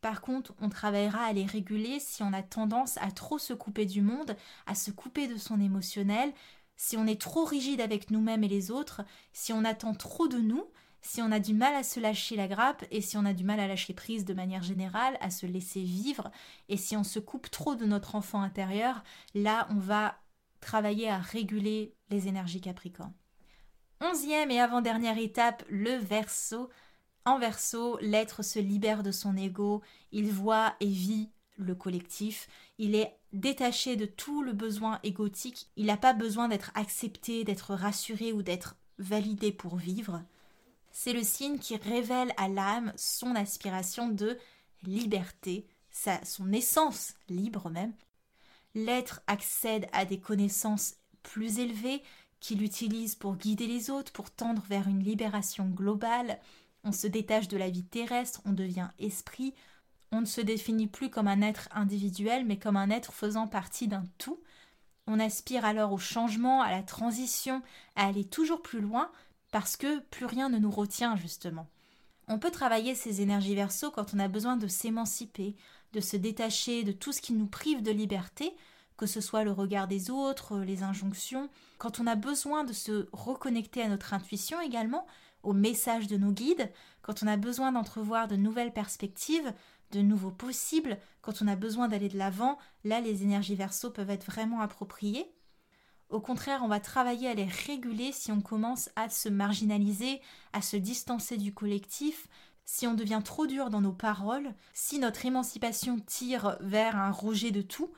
Par 0.02 0.22
contre, 0.22 0.54
on 0.62 0.70
travaillera 0.70 1.24
à 1.24 1.34
les 1.34 1.46
réguler 1.46 2.00
si 2.00 2.24
on 2.24 2.34
a 2.34 2.44
tendance 2.44 2.98
à 2.98 3.12
trop 3.12 3.40
se 3.40 3.54
couper 3.54 3.86
du 3.86 4.02
monde, 4.02 4.36
à 4.66 4.76
se 4.76 4.92
couper 4.92 5.28
de 5.28 5.38
son 5.38 5.60
émotionnel, 5.60 6.34
si 6.76 6.96
on 6.98 7.08
est 7.08 7.20
trop 7.20 7.46
rigide 7.46 7.82
avec 7.82 8.12
nous-mêmes 8.12 8.44
et 8.44 8.48
les 8.48 8.70
autres, 8.70 9.02
si 9.34 9.52
on 9.52 9.66
attend 9.66 9.96
trop 9.96 10.28
de 10.28 10.38
nous, 10.38 10.64
si 11.02 11.22
on 11.22 11.32
a 11.32 11.40
du 11.40 11.54
mal 11.54 11.74
à 11.74 11.84
se 11.84 12.00
lâcher 12.00 12.36
la 12.36 12.48
grappe 12.48 12.86
et 12.92 13.02
si 13.02 13.18
on 13.18 13.26
a 13.26 13.34
du 13.34 13.44
mal 13.44 13.60
à 13.60 13.68
lâcher 13.68 13.94
prise 13.94 14.26
de 14.26 14.34
manière 14.34 14.64
générale, 14.64 15.18
à 15.20 15.32
se 15.32 15.46
laisser 15.46 15.82
vivre, 15.82 16.32
et 16.70 16.78
si 16.78 16.96
on 16.96 17.04
se 17.04 17.20
coupe 17.20 17.50
trop 17.50 17.76
de 17.76 17.86
notre 17.86 18.16
enfant 18.16 18.42
intérieur, 18.42 19.04
là 19.34 19.68
on 19.72 19.80
va 19.80 20.20
travailler 20.62 21.10
à 21.10 21.18
réguler 21.18 21.96
les 22.10 22.28
énergies 22.28 22.62
capricornes. 22.62 23.14
Onzième 24.00 24.52
et 24.52 24.60
avant-dernière 24.60 25.18
étape, 25.18 25.64
le 25.70 25.96
verso. 25.96 26.70
En 27.28 27.38
verso, 27.38 28.00
l'être 28.02 28.42
se 28.42 28.58
libère 28.58 29.04
de 29.04 29.12
son 29.12 29.38
ego, 29.38 29.84
il 30.12 30.32
voit 30.32 30.76
et 30.80 30.88
vit 30.88 31.30
le 31.58 31.76
collectif, 31.76 32.48
il 32.80 32.96
est 32.96 33.16
détaché 33.34 33.96
de 33.96 34.06
tout 34.06 34.42
le 34.42 34.54
besoin 34.54 35.00
égotique, 35.04 35.68
il 35.76 35.88
n'a 35.88 35.98
pas 35.98 36.14
besoin 36.14 36.48
d'être 36.48 36.72
accepté, 36.74 37.44
d'être 37.44 37.76
rassuré 37.76 38.34
ou 38.34 38.42
d'être 38.42 38.76
validé 38.98 39.52
pour 39.52 39.76
vivre 39.76 40.24
c'est 40.98 41.14
le 41.14 41.22
signe 41.22 41.60
qui 41.60 41.76
révèle 41.76 42.34
à 42.38 42.50
l'âme 42.50 42.92
son 42.96 43.36
aspiration 43.36 44.10
de 44.10 44.36
liberté, 44.82 45.68
sa, 45.92 46.26
son 46.26 46.52
essence 46.52 47.14
libre 47.30 47.70
même. 47.70 47.94
L'être 48.74 49.22
accède 49.28 49.88
à 49.92 50.06
des 50.06 50.20
connaissances 50.20 50.96
plus 51.22 51.60
élevées 51.60 52.02
qu'il 52.40 52.64
utilise 52.64 53.14
pour 53.14 53.36
guider 53.36 53.68
les 53.68 53.92
autres, 53.92 54.12
pour 54.12 54.32
tendre 54.32 54.64
vers 54.64 54.88
une 54.88 55.04
libération 55.04 55.68
globale. 55.68 56.40
On 56.88 56.94
se 56.94 57.08
détache 57.08 57.50
de 57.50 57.58
la 57.58 57.70
vie 57.70 57.84
terrestre, 57.84 58.40
on 58.46 58.54
devient 58.54 58.88
esprit, 58.98 59.54
on 60.14 60.22
ne 60.22 60.26
se 60.26 60.40
définit 60.40 60.88
plus 60.88 61.10
comme 61.10 61.28
un 61.28 61.42
être 61.42 61.68
individuel, 61.74 62.46
mais 62.46 62.58
comme 62.58 62.78
un 62.78 62.90
être 62.90 63.12
faisant 63.12 63.46
partie 63.46 63.90
d'un 63.90 64.06
tout. 64.18 64.40
On 65.06 65.20
aspire 65.20 65.66
alors 65.66 65.92
au 65.92 65.98
changement, 65.98 66.62
à 66.62 66.72
la 66.72 66.84
transition, 66.84 67.62
à 67.98 68.08
aller 68.08 68.24
toujours 68.24 68.62
plus 68.62 68.80
loin, 68.80 69.12
parce 69.52 69.76
que 69.76 70.00
plus 70.00 70.26
rien 70.26 70.48
ne 70.48 70.60
nous 70.60 70.72
retient 70.72 71.18
justement. 71.18 71.68
On 72.30 72.40
peut 72.40 72.52
travailler 72.52 72.96
ces 72.96 73.20
énergies 73.20 73.56
verso 73.56 73.92
quand 73.92 74.14
on 74.14 74.20
a 74.20 74.30
besoin 74.30 74.56
de 74.56 74.68
s'émanciper, 74.68 75.58
de 75.92 76.00
se 76.00 76.16
détacher 76.16 76.86
de 76.86 76.94
tout 76.94 77.12
ce 77.12 77.20
qui 77.20 77.34
nous 77.34 77.48
prive 77.48 77.84
de 77.84 77.92
liberté, 77.92 78.56
que 78.96 79.06
ce 79.06 79.20
soit 79.20 79.44
le 79.44 79.52
regard 79.52 79.90
des 79.90 80.10
autres, 80.10 80.60
les 80.60 80.84
injonctions, 80.84 81.50
quand 81.80 82.00
on 82.00 82.08
a 82.08 82.16
besoin 82.16 82.64
de 82.64 82.72
se 82.72 83.10
reconnecter 83.12 83.82
à 83.82 83.90
notre 83.90 84.14
intuition 84.14 84.62
également, 84.62 85.06
au 85.44 85.54
message 85.54 86.08
de 86.08 86.18
nos 86.18 86.32
guides, 86.32 86.72
quand 87.02 87.24
on 87.24 87.28
a 87.28 87.38
besoin 87.38 87.72
d'entrevoir 87.72 88.28
de 88.28 88.36
nouvelles 88.36 88.74
perspectives, 88.74 89.54
de 89.92 90.02
nouveaux 90.02 90.32
possibles, 90.32 90.98
quand 91.22 91.42
on 91.42 91.48
a 91.48 91.56
besoin 91.56 91.88
d'aller 91.88 92.10
de 92.10 92.18
l'avant, 92.18 92.58
là 92.84 93.00
les 93.00 93.24
énergies 93.24 93.56
verso 93.56 93.90
peuvent 93.90 94.10
être 94.10 94.26
vraiment 94.26 94.62
appropriées. 94.62 95.34
Au 96.10 96.22
contraire, 96.22 96.62
on 96.64 96.68
va 96.68 96.80
travailler 96.80 97.28
à 97.28 97.34
les 97.34 97.46
réguler 97.46 98.12
si 98.12 98.32
on 98.32 98.42
commence 98.42 98.90
à 98.96 99.10
se 99.10 99.28
marginaliser, 99.28 100.22
à 100.54 100.62
se 100.62 100.78
distancer 100.78 101.38
du 101.38 101.54
collectif, 101.54 102.28
si 102.64 102.88
on 102.88 102.94
devient 102.94 103.22
trop 103.24 103.48
dur 103.48 103.70
dans 103.70 103.82
nos 103.82 103.94
paroles, 103.94 104.54
si 104.74 105.00
notre 105.00 105.26
émancipation 105.26 106.00
tire 106.00 106.58
vers 106.62 106.98
un 106.98 107.12
rejet 107.12 107.52
de 107.52 107.62
tout, 107.62 107.92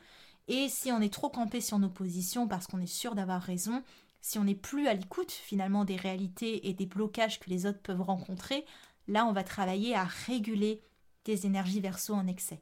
et 0.48 0.70
si 0.70 0.92
on 0.92 1.02
est 1.02 1.14
trop 1.14 1.30
campé 1.30 1.62
sur 1.62 1.78
nos 1.78 1.90
positions 1.90 2.48
parce 2.48 2.66
qu'on 2.66 2.80
est 2.80 2.88
sûr 2.88 3.14
d'avoir 3.14 3.42
raison, 3.42 3.84
si 4.22 4.38
on 4.38 4.44
n'est 4.44 4.56
plus 4.56 4.88
à 4.88 4.94
l'écoute 4.94 5.32
finalement 5.32 5.86
des 5.86 5.96
réalités 5.96 6.68
et 6.68 6.74
des 6.74 6.86
blocages 6.86 7.40
que 7.40 7.50
les 7.50 7.66
autres 7.66 7.82
peuvent 7.82 8.02
rencontrer, 8.02 8.66
là 9.08 9.26
on 9.26 9.34
va 9.34 9.44
travailler 9.44 9.96
à 9.96 10.04
réguler 10.04 10.82
des 11.26 11.46
énergies 11.46 11.82
verso 11.82 12.14
en 12.14 12.28
excès. 12.28 12.60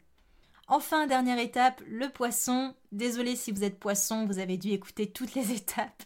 Enfin, 0.69 1.07
dernière 1.07 1.39
étape, 1.39 1.81
le 1.87 2.09
poisson. 2.09 2.75
Désolé 2.91 3.37
si 3.37 3.51
vous 3.51 3.63
êtes 3.63 3.79
poisson, 3.79 4.25
vous 4.25 4.39
avez 4.39 4.57
dû 4.57 4.71
écouter 4.71 5.09
toutes 5.09 5.33
les 5.33 5.51
étapes 5.55 6.03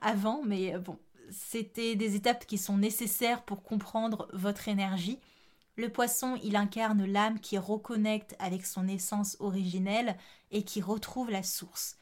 avant, 0.00 0.42
mais 0.44 0.74
euh, 0.74 0.78
bon, 0.78 0.98
c'était 1.30 1.96
des 1.96 2.14
étapes 2.14 2.46
qui 2.46 2.56
sont 2.56 2.76
nécessaires 2.76 3.42
pour 3.42 3.62
comprendre 3.62 4.28
votre 4.32 4.68
énergie. 4.68 5.18
Le 5.76 5.90
poisson, 5.90 6.38
il 6.42 6.56
incarne 6.56 7.04
l'âme 7.04 7.40
qui 7.40 7.58
reconnecte 7.58 8.36
avec 8.38 8.64
son 8.64 8.86
essence 8.86 9.36
originelle 9.40 10.16
et 10.52 10.62
qui 10.62 10.80
retrouve 10.80 11.30
la 11.30 11.42
source. 11.42 11.98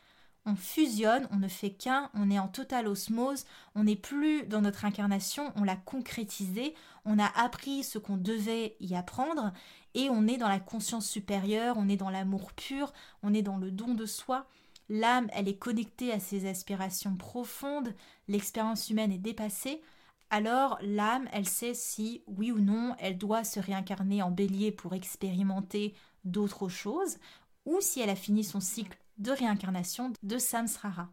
On 0.47 0.57
fusionne, 0.57 1.27
on 1.31 1.37
ne 1.37 1.49
fait 1.49 1.71
qu'un, 1.71 2.11
on 2.13 2.31
est 2.31 2.39
en 2.39 2.49
totale 2.49 2.87
osmose, 2.87 3.47
on 3.75 3.85
n'est 3.85 3.97
plus 3.97 4.45
dans 4.45 4.61
notre 4.61 4.85
incarnation, 4.85 5.53
on 5.57 5.65
l'a 5.65 5.77
concrétisé, 5.77 6.75
on 7.07 7.19
a 7.19 7.27
appris 7.27 7.83
ce 7.83 7.99
qu'on 7.99 8.19
devait 8.19 8.77
y 8.81 8.95
apprendre 8.95 9.53
et 9.95 10.11
on 10.11 10.27
est 10.27 10.37
dans 10.37 10.49
la 10.49 10.61
conscience 10.61 11.09
supérieure, 11.09 11.77
on 11.79 11.89
est 11.89 11.97
dans 11.97 12.11
l'amour 12.11 12.53
pur, 12.53 12.93
on 13.23 13.33
est 13.33 13.43
dans 13.43 13.57
le 13.57 13.71
don 13.71 13.95
de 13.95 14.05
soi. 14.05 14.47
L'âme, 14.91 15.29
elle 15.33 15.49
est 15.49 15.57
connectée 15.57 16.13
à 16.13 16.21
ses 16.21 16.47
aspirations 16.47 17.17
profondes, 17.17 17.95
l'expérience 18.29 18.91
humaine 18.91 19.13
est 19.13 19.19
dépassée. 19.19 19.81
Alors 20.29 20.79
l'âme, 20.83 21.27
elle 21.33 21.49
sait 21.49 21.73
si, 21.73 22.23
oui 22.27 22.53
ou 22.53 22.59
non, 22.59 22.95
elle 22.99 23.17
doit 23.17 23.45
se 23.45 23.61
réincarner 23.61 24.21
en 24.23 24.31
bélier 24.31 24.73
pour 24.73 24.95
expérimenter 24.95 25.95
d'autres 26.25 26.69
choses, 26.69 27.17
ou 27.65 27.81
si 27.81 28.01
elle 28.01 28.11
a 28.11 28.17
fini 28.17 28.45
son 28.45 28.61
cycle 28.61 28.99
de 29.19 29.31
réincarnation 29.31 30.13
de 30.23 30.39
samsrara. 30.39 31.09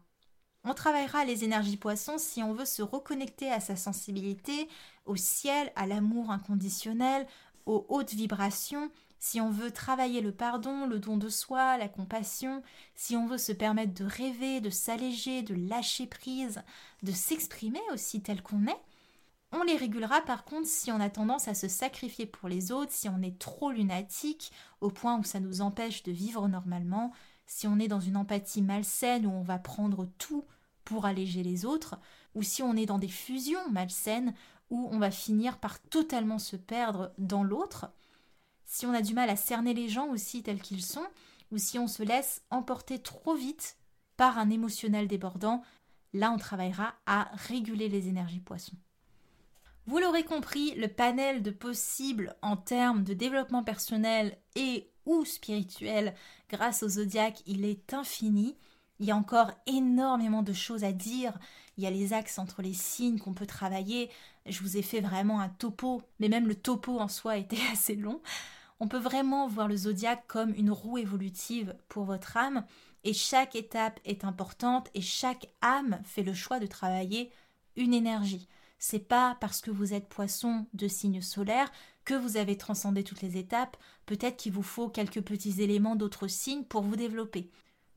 On 0.64 0.74
travaillera 0.74 1.24
les 1.24 1.44
énergies 1.44 1.76
poissons 1.76 2.18
si 2.18 2.42
on 2.42 2.54
veut 2.54 2.64
se 2.64 2.82
reconnecter 2.82 3.50
à 3.50 3.60
sa 3.60 3.74
sensibilité, 3.74 4.68
au 5.06 5.16
ciel, 5.16 5.72
à 5.74 5.86
l'amour 5.86 6.30
inconditionnel, 6.30 7.26
aux 7.66 7.84
hautes 7.88 8.14
vibrations, 8.14 8.90
si 9.18 9.40
on 9.40 9.50
veut 9.50 9.70
travailler 9.70 10.20
le 10.20 10.32
pardon, 10.32 10.86
le 10.86 10.98
don 10.98 11.16
de 11.16 11.28
soi, 11.28 11.78
la 11.78 11.88
compassion, 11.88 12.62
si 12.96 13.16
on 13.16 13.26
veut 13.26 13.38
se 13.38 13.52
permettre 13.52 13.94
de 13.94 14.04
rêver, 14.04 14.60
de 14.60 14.70
s'alléger, 14.70 15.42
de 15.42 15.54
lâcher 15.54 16.06
prise, 16.06 16.62
de 17.04 17.12
s'exprimer 17.12 17.80
aussi 17.92 18.20
tel 18.20 18.42
qu'on 18.42 18.66
est, 18.66 18.80
on 19.52 19.62
les 19.62 19.76
régulera 19.76 20.22
par 20.22 20.44
contre 20.44 20.66
si 20.66 20.90
on 20.90 20.98
a 20.98 21.10
tendance 21.10 21.46
à 21.46 21.54
se 21.54 21.68
sacrifier 21.68 22.26
pour 22.26 22.48
les 22.48 22.72
autres, 22.72 22.92
si 22.92 23.08
on 23.08 23.22
est 23.22 23.38
trop 23.38 23.70
lunatique 23.70 24.50
au 24.80 24.90
point 24.90 25.18
où 25.18 25.24
ça 25.24 25.40
nous 25.40 25.60
empêche 25.60 26.02
de 26.02 26.10
vivre 26.10 26.48
normalement, 26.48 27.12
si 27.52 27.66
on 27.66 27.78
est 27.78 27.86
dans 27.86 28.00
une 28.00 28.16
empathie 28.16 28.62
malsaine 28.62 29.26
où 29.26 29.30
on 29.30 29.42
va 29.42 29.58
prendre 29.58 30.08
tout 30.16 30.46
pour 30.84 31.04
alléger 31.04 31.42
les 31.42 31.66
autres, 31.66 31.96
ou 32.34 32.42
si 32.42 32.62
on 32.62 32.76
est 32.76 32.86
dans 32.86 32.98
des 32.98 33.08
fusions 33.08 33.70
malsaines 33.70 34.32
où 34.70 34.88
on 34.90 34.98
va 34.98 35.10
finir 35.10 35.58
par 35.58 35.78
totalement 35.78 36.38
se 36.38 36.56
perdre 36.56 37.12
dans 37.18 37.44
l'autre, 37.44 37.92
si 38.64 38.86
on 38.86 38.94
a 38.94 39.02
du 39.02 39.12
mal 39.12 39.28
à 39.28 39.36
cerner 39.36 39.74
les 39.74 39.90
gens 39.90 40.08
aussi 40.08 40.42
tels 40.42 40.62
qu'ils 40.62 40.82
sont, 40.82 41.06
ou 41.50 41.58
si 41.58 41.78
on 41.78 41.88
se 41.88 42.02
laisse 42.02 42.42
emporter 42.48 42.98
trop 42.98 43.34
vite 43.34 43.76
par 44.16 44.38
un 44.38 44.48
émotionnel 44.48 45.06
débordant, 45.06 45.62
là 46.14 46.32
on 46.32 46.38
travaillera 46.38 46.94
à 47.04 47.30
réguler 47.34 47.90
les 47.90 48.08
énergies 48.08 48.40
poissons. 48.40 48.78
Vous 49.84 49.98
l'aurez 49.98 50.24
compris, 50.24 50.74
le 50.76 50.88
panel 50.88 51.42
de 51.42 51.50
possibles 51.50 52.34
en 52.40 52.56
termes 52.56 53.04
de 53.04 53.12
développement 53.12 53.62
personnel 53.62 54.38
et 54.56 54.88
ou 55.04 55.24
spirituel 55.24 56.14
grâce 56.52 56.82
au 56.82 56.88
zodiaque, 56.88 57.42
il 57.46 57.64
est 57.64 57.94
infini. 57.94 58.54
Il 59.00 59.06
y 59.06 59.10
a 59.10 59.16
encore 59.16 59.50
énormément 59.66 60.42
de 60.42 60.52
choses 60.52 60.84
à 60.84 60.92
dire. 60.92 61.32
Il 61.76 61.84
y 61.84 61.86
a 61.86 61.90
les 61.90 62.12
axes 62.12 62.38
entre 62.38 62.60
les 62.60 62.74
signes 62.74 63.18
qu'on 63.18 63.32
peut 63.32 63.46
travailler. 63.46 64.10
Je 64.46 64.60
vous 64.60 64.76
ai 64.76 64.82
fait 64.82 65.00
vraiment 65.00 65.40
un 65.40 65.48
topo, 65.48 66.02
mais 66.20 66.28
même 66.28 66.46
le 66.46 66.54
topo 66.54 67.00
en 67.00 67.08
soi 67.08 67.36
était 67.38 67.56
assez 67.72 67.96
long. 67.96 68.20
On 68.80 68.88
peut 68.88 68.98
vraiment 68.98 69.48
voir 69.48 69.66
le 69.66 69.76
zodiaque 69.76 70.24
comme 70.26 70.54
une 70.54 70.70
roue 70.70 70.98
évolutive 70.98 71.74
pour 71.88 72.04
votre 72.04 72.36
âme, 72.36 72.64
et 73.04 73.12
chaque 73.12 73.56
étape 73.56 73.98
est 74.04 74.24
importante, 74.24 74.88
et 74.94 75.00
chaque 75.00 75.48
âme 75.60 76.00
fait 76.04 76.22
le 76.22 76.34
choix 76.34 76.58
de 76.58 76.66
travailler 76.66 77.30
une 77.76 77.94
énergie. 77.94 78.48
C'est 78.84 78.98
pas 78.98 79.36
parce 79.40 79.60
que 79.60 79.70
vous 79.70 79.94
êtes 79.94 80.08
poisson 80.08 80.66
de 80.74 80.88
signe 80.88 81.20
solaire 81.20 81.70
que 82.04 82.14
vous 82.14 82.36
avez 82.36 82.56
transcendé 82.58 83.04
toutes 83.04 83.22
les 83.22 83.36
étapes, 83.36 83.76
peut-être 84.06 84.36
qu'il 84.36 84.50
vous 84.50 84.64
faut 84.64 84.88
quelques 84.88 85.20
petits 85.20 85.62
éléments 85.62 85.94
d'autres 85.94 86.26
signes 86.26 86.64
pour 86.64 86.82
vous 86.82 86.96
développer. 86.96 87.48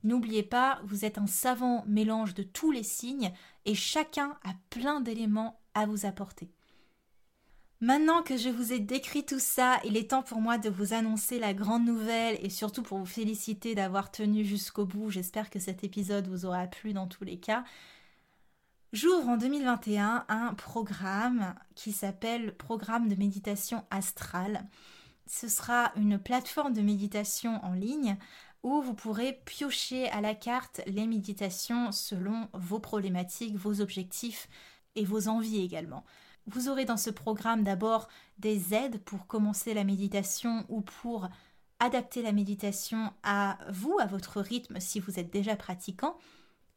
N'oubliez 0.03 0.43
pas, 0.43 0.79
vous 0.83 1.03
êtes 1.03 1.17
un 1.17 1.25
savant 1.25 1.83
mélange 1.87 2.35
de 2.35 2.43
tous 2.43 2.69
les 2.69 2.83
signes 2.83 3.33
et 3.65 3.73
chacun 3.73 4.37
a 4.43 4.53
plein 4.69 5.01
d'éléments 5.01 5.59
à 5.73 5.87
vous 5.87 6.05
apporter. 6.05 6.51
Maintenant 7.81 8.21
que 8.21 8.37
je 8.37 8.49
vous 8.49 8.71
ai 8.71 8.79
décrit 8.79 9.25
tout 9.25 9.39
ça, 9.39 9.79
il 9.85 9.97
est 9.97 10.11
temps 10.11 10.21
pour 10.21 10.39
moi 10.39 10.59
de 10.59 10.69
vous 10.69 10.93
annoncer 10.93 11.39
la 11.39 11.55
grande 11.55 11.85
nouvelle 11.85 12.37
et 12.43 12.51
surtout 12.51 12.83
pour 12.83 12.99
vous 12.99 13.07
féliciter 13.07 13.73
d'avoir 13.73 14.11
tenu 14.11 14.45
jusqu'au 14.45 14.85
bout. 14.85 15.09
J'espère 15.09 15.49
que 15.49 15.57
cet 15.57 15.83
épisode 15.83 16.27
vous 16.27 16.45
aura 16.45 16.67
plu 16.67 16.93
dans 16.93 17.07
tous 17.07 17.23
les 17.23 17.39
cas. 17.39 17.63
J'ouvre 18.93 19.27
en 19.27 19.37
2021 19.37 20.25
un 20.29 20.53
programme 20.53 21.55
qui 21.75 21.91
s'appelle 21.91 22.55
Programme 22.55 23.09
de 23.09 23.15
méditation 23.15 23.83
astrale. 23.89 24.65
Ce 25.27 25.47
sera 25.49 25.91
une 25.95 26.17
plateforme 26.17 26.73
de 26.73 26.81
méditation 26.81 27.59
en 27.65 27.73
ligne 27.73 28.17
où 28.63 28.81
vous 28.81 28.93
pourrez 28.93 29.41
piocher 29.45 30.09
à 30.09 30.21
la 30.21 30.33
carte 30.33 30.81
les 30.87 31.07
méditations 31.07 31.91
selon 31.91 32.47
vos 32.53 32.79
problématiques, 32.79 33.57
vos 33.57 33.81
objectifs 33.81 34.47
et 34.95 35.03
vos 35.03 35.27
envies 35.27 35.63
également. 35.63 36.05
Vous 36.47 36.69
aurez 36.69 36.85
dans 36.85 36.97
ce 36.97 37.09
programme 37.09 37.63
d'abord 37.63 38.07
des 38.37 38.73
aides 38.73 38.99
pour 39.03 39.27
commencer 39.27 39.73
la 39.73 39.83
méditation 39.83 40.65
ou 40.69 40.81
pour 40.81 41.27
adapter 41.79 42.21
la 42.21 42.31
méditation 42.31 43.11
à 43.23 43.57
vous, 43.69 43.97
à 43.99 44.05
votre 44.05 44.39
rythme 44.39 44.79
si 44.79 44.99
vous 44.99 45.19
êtes 45.19 45.33
déjà 45.33 45.55
pratiquant. 45.55 46.17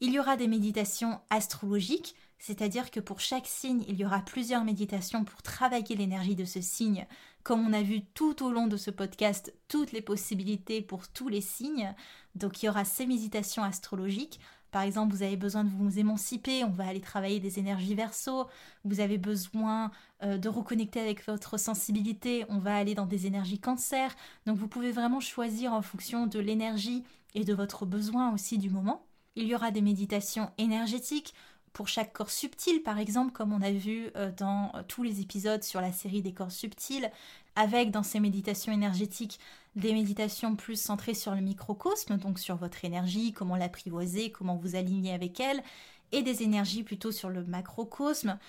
Il 0.00 0.12
y 0.12 0.20
aura 0.20 0.36
des 0.36 0.46
méditations 0.46 1.20
astrologiques, 1.28 2.14
c'est-à-dire 2.38 2.92
que 2.92 3.00
pour 3.00 3.18
chaque 3.18 3.48
signe, 3.48 3.84
il 3.88 3.96
y 3.96 4.04
aura 4.04 4.20
plusieurs 4.20 4.62
méditations 4.62 5.24
pour 5.24 5.42
travailler 5.42 5.96
l'énergie 5.96 6.36
de 6.36 6.44
ce 6.44 6.60
signe. 6.60 7.04
Comme 7.42 7.66
on 7.66 7.72
a 7.72 7.82
vu 7.82 8.02
tout 8.14 8.44
au 8.44 8.52
long 8.52 8.68
de 8.68 8.76
ce 8.76 8.92
podcast, 8.92 9.52
toutes 9.66 9.90
les 9.90 10.00
possibilités 10.00 10.82
pour 10.82 11.08
tous 11.08 11.28
les 11.28 11.40
signes. 11.40 11.92
Donc 12.36 12.62
il 12.62 12.66
y 12.66 12.68
aura 12.68 12.84
ces 12.84 13.06
méditations 13.06 13.64
astrologiques. 13.64 14.38
Par 14.70 14.82
exemple, 14.82 15.14
vous 15.14 15.22
avez 15.22 15.36
besoin 15.36 15.64
de 15.64 15.70
vous 15.70 15.98
émanciper, 15.98 16.62
on 16.62 16.70
va 16.70 16.86
aller 16.86 17.00
travailler 17.00 17.40
des 17.40 17.58
énergies 17.58 17.96
verso. 17.96 18.46
Vous 18.84 19.00
avez 19.00 19.18
besoin 19.18 19.90
euh, 20.22 20.38
de 20.38 20.48
reconnecter 20.48 21.00
avec 21.00 21.26
votre 21.26 21.58
sensibilité, 21.58 22.44
on 22.50 22.58
va 22.58 22.76
aller 22.76 22.94
dans 22.94 23.06
des 23.06 23.26
énergies 23.26 23.58
cancer. 23.58 24.14
Donc 24.46 24.58
vous 24.58 24.68
pouvez 24.68 24.92
vraiment 24.92 25.20
choisir 25.20 25.72
en 25.72 25.82
fonction 25.82 26.28
de 26.28 26.38
l'énergie 26.38 27.02
et 27.34 27.42
de 27.42 27.54
votre 27.54 27.84
besoin 27.84 28.32
aussi 28.32 28.58
du 28.58 28.70
moment. 28.70 29.07
Il 29.40 29.46
y 29.46 29.54
aura 29.54 29.70
des 29.70 29.82
méditations 29.82 30.50
énergétiques 30.58 31.32
pour 31.72 31.86
chaque 31.86 32.12
corps 32.12 32.28
subtil, 32.28 32.82
par 32.82 32.98
exemple, 32.98 33.30
comme 33.30 33.52
on 33.52 33.62
a 33.62 33.70
vu 33.70 34.10
euh, 34.16 34.32
dans 34.36 34.72
euh, 34.74 34.82
tous 34.88 35.04
les 35.04 35.20
épisodes 35.20 35.62
sur 35.62 35.80
la 35.80 35.92
série 35.92 36.22
des 36.22 36.32
corps 36.32 36.50
subtils, 36.50 37.08
avec 37.54 37.92
dans 37.92 38.02
ces 38.02 38.18
méditations 38.18 38.72
énergétiques 38.72 39.38
des 39.76 39.92
méditations 39.92 40.56
plus 40.56 40.74
centrées 40.74 41.14
sur 41.14 41.36
le 41.36 41.40
microcosme, 41.40 42.16
donc 42.16 42.40
sur 42.40 42.56
votre 42.56 42.84
énergie, 42.84 43.32
comment 43.32 43.54
l'apprivoiser, 43.54 44.32
comment 44.32 44.56
vous 44.56 44.74
aligner 44.74 45.14
avec 45.14 45.38
elle, 45.38 45.62
et 46.10 46.22
des 46.22 46.42
énergies 46.42 46.82
plutôt 46.82 47.12
sur 47.12 47.28
le 47.28 47.44
macrocosme, 47.44 48.40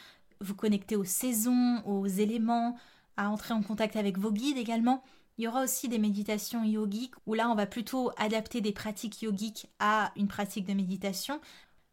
vous 0.41 0.55
connecter 0.55 0.95
aux 0.95 1.03
saisons, 1.03 1.83
aux 1.85 2.07
éléments, 2.07 2.75
à 3.15 3.29
entrer 3.29 3.53
en 3.53 3.61
contact 3.61 3.95
avec 3.95 4.17
vos 4.17 4.31
guides 4.31 4.57
également. 4.57 5.03
Il 5.39 5.43
y 5.43 5.47
aura 5.47 5.63
aussi 5.63 5.87
des 5.87 5.99
méditations 5.99 6.65
yogiques 6.65 7.15
où 7.25 7.33
là 7.33 7.49
on 7.49 7.55
va 7.55 7.65
plutôt 7.65 8.11
adapter 8.17 8.59
des 8.59 8.73
pratiques 8.73 9.21
yogiques 9.21 9.67
à 9.79 10.11
une 10.17 10.27
pratique 10.27 10.65
de 10.65 10.73
méditation 10.73 11.39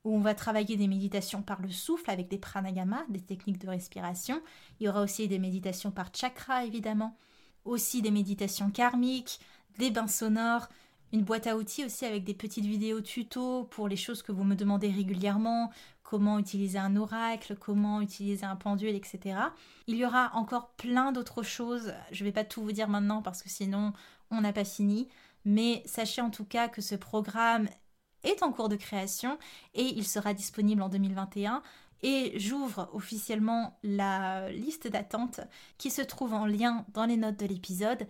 où 0.03 0.17
on 0.17 0.21
va 0.21 0.35
travailler 0.35 0.77
des 0.77 0.89
méditations 0.89 1.43
par 1.43 1.63
le 1.63 1.71
souffle 1.71 2.11
avec 2.11 2.27
des 2.27 2.39
pranayama, 2.39 3.05
des 3.09 3.21
techniques 3.21 3.61
de 3.61 3.69
respiration. 3.69 4.43
Il 4.81 4.87
y 4.87 4.89
aura 4.89 5.01
aussi 5.01 5.29
des 5.29 5.39
méditations 5.39 5.93
par 5.93 6.11
chakra 6.13 6.65
évidemment, 6.65 7.17
aussi 7.65 8.03
des 8.03 8.11
méditations 8.11 8.73
karmiques, 8.73 9.39
des 9.79 9.93
bains 9.93 10.09
sonores, 10.09 10.69
une 11.13 11.23
boîte 11.23 11.47
à 11.47 11.57
outils 11.57 11.85
aussi 11.85 12.05
avec 12.05 12.25
des 12.25 12.35
petites 12.35 12.65
vidéos 12.65 13.01
tuto 13.01 13.65
pour 13.65 13.89
les 13.89 13.97
choses 13.97 14.23
que 14.23 14.33
vous 14.33 14.45
me 14.45 14.55
demandez 14.55 14.91
régulièrement, 14.91 15.71
comment 16.03 16.39
utiliser 16.39 16.79
un 16.79 16.97
oracle, 16.97 17.57
comment 17.57 18.01
utiliser 18.01 18.45
un 18.45 18.57
pendule, 18.57 18.95
etc. 18.95 19.39
Il 19.87 19.97
y 19.97 20.05
aura 20.05 20.31
encore 20.35 20.71
plein 20.73 21.13
d'autres 21.13 21.43
choses. 21.43 21.95
Je 22.13 22.23
ne 22.23 22.29
vais 22.29 22.33
pas 22.33 22.45
tout 22.45 22.63
vous 22.63 22.73
dire 22.73 22.89
maintenant 22.89 23.23
parce 23.23 23.43
que 23.43 23.49
sinon 23.49 23.93
on 24.31 24.41
n'a 24.41 24.53
pas 24.53 24.65
fini. 24.65 25.09
Mais 25.45 25.83
sachez 25.87 26.21
en 26.21 26.31
tout 26.31 26.45
cas 26.45 26.69
que 26.69 26.81
ce 26.81 26.95
programme 26.95 27.69
est 28.25 28.43
en 28.43 28.53
cours 28.53 28.69
de 28.69 28.77
création 28.77 29.39
et 29.75 29.85
il 29.85 30.07
sera 30.07 30.35
disponible 30.35 30.83
en 30.83 30.89
2021 30.89 31.63
et 32.03 32.39
j'ouvre 32.39 32.91
officiellement 32.93 33.79
la 33.83 34.51
liste 34.51 34.89
d'attente 34.89 35.41
qui 35.79 35.91
se 35.91 36.03
trouve 36.03 36.35
en 36.35 36.47
lien 36.47 36.85
dans 36.93 37.07
les 37.07 37.17
notes 37.17 37.39
de 37.39 37.47
l'épisode. 37.47 38.07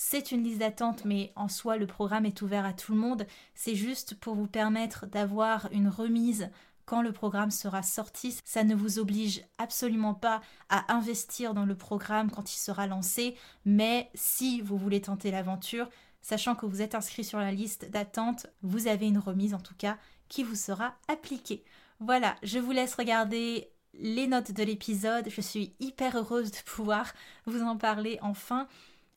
C'est 0.00 0.30
une 0.30 0.44
liste 0.44 0.60
d'attente, 0.60 1.04
mais 1.04 1.32
en 1.34 1.48
soi, 1.48 1.76
le 1.76 1.88
programme 1.88 2.24
est 2.24 2.40
ouvert 2.40 2.64
à 2.64 2.72
tout 2.72 2.92
le 2.92 2.98
monde. 2.98 3.26
C'est 3.56 3.74
juste 3.74 4.14
pour 4.14 4.36
vous 4.36 4.46
permettre 4.46 5.06
d'avoir 5.06 5.68
une 5.72 5.88
remise 5.88 6.50
quand 6.86 7.02
le 7.02 7.10
programme 7.10 7.50
sera 7.50 7.82
sorti. 7.82 8.38
Ça 8.44 8.62
ne 8.62 8.76
vous 8.76 9.00
oblige 9.00 9.42
absolument 9.58 10.14
pas 10.14 10.40
à 10.68 10.94
investir 10.94 11.52
dans 11.52 11.66
le 11.66 11.74
programme 11.74 12.30
quand 12.30 12.54
il 12.54 12.58
sera 12.58 12.86
lancé, 12.86 13.36
mais 13.64 14.08
si 14.14 14.60
vous 14.60 14.78
voulez 14.78 15.00
tenter 15.00 15.32
l'aventure, 15.32 15.88
Sachant 16.20 16.54
que 16.54 16.66
vous 16.66 16.82
êtes 16.82 16.94
inscrit 16.94 17.24
sur 17.24 17.38
la 17.38 17.52
liste 17.52 17.90
d'attente, 17.90 18.48
vous 18.62 18.86
avez 18.86 19.06
une 19.06 19.18
remise 19.18 19.54
en 19.54 19.60
tout 19.60 19.76
cas 19.76 19.96
qui 20.28 20.42
vous 20.42 20.56
sera 20.56 20.94
appliquée. 21.06 21.64
Voilà, 22.00 22.36
je 22.42 22.58
vous 22.58 22.72
laisse 22.72 22.94
regarder 22.94 23.70
les 23.94 24.26
notes 24.26 24.52
de 24.52 24.62
l'épisode. 24.62 25.28
Je 25.28 25.40
suis 25.40 25.74
hyper 25.80 26.16
heureuse 26.16 26.50
de 26.50 26.58
pouvoir 26.66 27.12
vous 27.46 27.62
en 27.62 27.76
parler 27.76 28.18
enfin. 28.20 28.68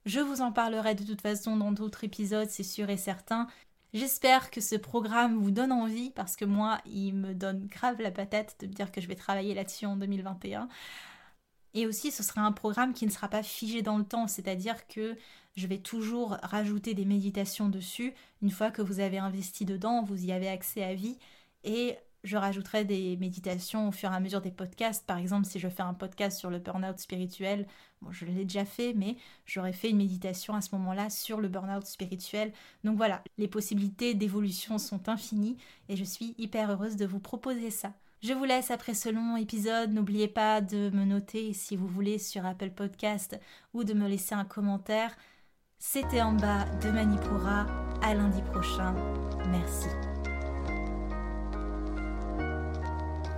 Je 0.05 0.19
vous 0.19 0.41
en 0.41 0.51
parlerai 0.51 0.95
de 0.95 1.03
toute 1.03 1.21
façon 1.21 1.57
dans 1.57 1.71
d'autres 1.71 2.03
épisodes, 2.03 2.49
c'est 2.49 2.63
sûr 2.63 2.89
et 2.89 2.97
certain. 2.97 3.47
J'espère 3.93 4.51
que 4.51 4.61
ce 4.61 4.75
programme 4.75 5.37
vous 5.37 5.51
donne 5.51 5.71
envie 5.71 6.11
parce 6.11 6.35
que 6.35 6.45
moi, 6.45 6.79
il 6.85 7.13
me 7.13 7.33
donne 7.33 7.67
grave 7.67 8.01
la 8.01 8.11
patate 8.11 8.55
de 8.61 8.67
me 8.67 8.73
dire 8.73 8.91
que 8.91 9.01
je 9.01 9.07
vais 9.07 9.15
travailler 9.15 9.53
là-dessus 9.53 9.85
en 9.85 9.97
2021. 9.97 10.69
Et 11.73 11.85
aussi, 11.87 12.11
ce 12.11 12.23
sera 12.23 12.41
un 12.41 12.51
programme 12.51 12.93
qui 12.93 13.05
ne 13.05 13.11
sera 13.11 13.27
pas 13.27 13.43
figé 13.43 13.81
dans 13.81 13.97
le 13.97 14.03
temps, 14.03 14.27
c'est-à-dire 14.27 14.87
que 14.87 15.17
je 15.55 15.67
vais 15.67 15.77
toujours 15.77 16.37
rajouter 16.43 16.93
des 16.93 17.05
méditations 17.05 17.69
dessus. 17.69 18.13
Une 18.41 18.49
fois 18.51 18.71
que 18.71 18.81
vous 18.81 18.99
avez 18.99 19.17
investi 19.19 19.65
dedans, 19.65 20.03
vous 20.03 20.25
y 20.25 20.31
avez 20.31 20.49
accès 20.49 20.83
à 20.83 20.95
vie. 20.95 21.17
Et 21.63 21.97
je 22.23 22.37
rajouterai 22.37 22.85
des 22.85 23.17
méditations 23.17 23.87
au 23.87 23.91
fur 23.91 24.11
et 24.11 24.15
à 24.15 24.19
mesure 24.19 24.41
des 24.41 24.51
podcasts. 24.51 25.05
Par 25.05 25.17
exemple, 25.17 25.45
si 25.47 25.59
je 25.59 25.67
fais 25.67 25.81
un 25.81 25.93
podcast 25.93 26.37
sur 26.37 26.49
le 26.49 26.59
burn-out 26.59 26.99
spirituel, 26.99 27.67
bon, 28.01 28.11
je 28.11 28.25
l'ai 28.25 28.45
déjà 28.45 28.65
fait, 28.65 28.93
mais 28.93 29.17
j'aurais 29.45 29.73
fait 29.73 29.89
une 29.89 29.97
méditation 29.97 30.53
à 30.53 30.61
ce 30.61 30.75
moment-là 30.75 31.09
sur 31.09 31.41
le 31.41 31.47
burn-out 31.47 31.85
spirituel. 31.85 32.53
Donc 32.83 32.97
voilà, 32.97 33.23
les 33.37 33.47
possibilités 33.47 34.13
d'évolution 34.13 34.77
sont 34.77 35.09
infinies 35.09 35.57
et 35.89 35.95
je 35.95 36.03
suis 36.03 36.35
hyper 36.37 36.71
heureuse 36.71 36.95
de 36.95 37.05
vous 37.05 37.19
proposer 37.19 37.71
ça. 37.71 37.93
Je 38.21 38.33
vous 38.33 38.45
laisse 38.45 38.69
après 38.69 38.93
ce 38.93 39.09
long 39.09 39.35
épisode. 39.35 39.91
N'oubliez 39.91 40.27
pas 40.27 40.61
de 40.61 40.91
me 40.91 41.05
noter 41.05 41.53
si 41.53 41.75
vous 41.75 41.87
voulez 41.87 42.19
sur 42.19 42.45
Apple 42.45 42.69
Podcast 42.69 43.39
ou 43.73 43.83
de 43.83 43.93
me 43.93 44.07
laisser 44.07 44.35
un 44.35 44.45
commentaire. 44.45 45.15
C'était 45.79 46.21
en 46.21 46.33
bas 46.33 46.65
de 46.83 46.91
Manipura. 46.91 47.65
À 48.03 48.13
lundi 48.13 48.41
prochain. 48.43 48.93
Merci. 49.49 49.87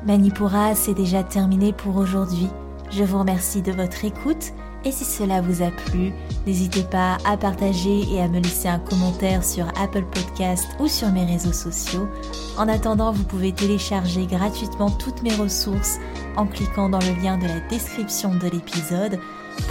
Manipura, 0.05 0.75
c'est 0.75 0.93
déjà 0.93 1.23
terminé 1.23 1.71
pour 1.71 1.95
aujourd'hui. 1.95 2.49
Je 2.91 3.05
vous 3.05 3.19
remercie 3.19 3.61
de 3.61 3.71
votre 3.71 4.03
écoute 4.03 4.51
et 4.83 4.91
si 4.91 5.05
cela 5.05 5.39
vous 5.39 5.63
a 5.63 5.71
plu, 5.71 6.11
n'hésitez 6.45 6.83
pas 6.83 7.17
à 7.23 7.37
partager 7.37 8.01
et 8.11 8.21
à 8.21 8.27
me 8.27 8.41
laisser 8.41 8.67
un 8.67 8.79
commentaire 8.79 9.45
sur 9.45 9.65
Apple 9.81 10.03
Podcast 10.03 10.67
ou 10.81 10.89
sur 10.89 11.09
mes 11.09 11.23
réseaux 11.23 11.53
sociaux. 11.53 12.09
En 12.57 12.67
attendant, 12.67 13.13
vous 13.13 13.23
pouvez 13.23 13.53
télécharger 13.53 14.25
gratuitement 14.25 14.89
toutes 14.89 15.23
mes 15.23 15.33
ressources 15.35 15.99
en 16.35 16.47
cliquant 16.47 16.89
dans 16.89 16.99
le 16.99 17.21
lien 17.23 17.37
de 17.37 17.47
la 17.47 17.61
description 17.69 18.35
de 18.35 18.49
l'épisode 18.49 19.19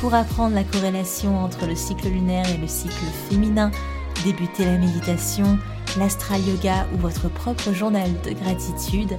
pour 0.00 0.14
apprendre 0.14 0.54
la 0.54 0.64
corrélation 0.64 1.44
entre 1.44 1.66
le 1.66 1.74
cycle 1.74 2.08
lunaire 2.08 2.48
et 2.48 2.56
le 2.56 2.68
cycle 2.68 3.04
féminin, 3.28 3.70
débuter 4.24 4.64
la 4.64 4.78
méditation, 4.78 5.58
l'astral 5.98 6.40
yoga 6.40 6.86
ou 6.94 6.98
votre 6.98 7.28
propre 7.28 7.72
journal 7.72 8.10
de 8.24 8.32
gratitude. 8.32 9.18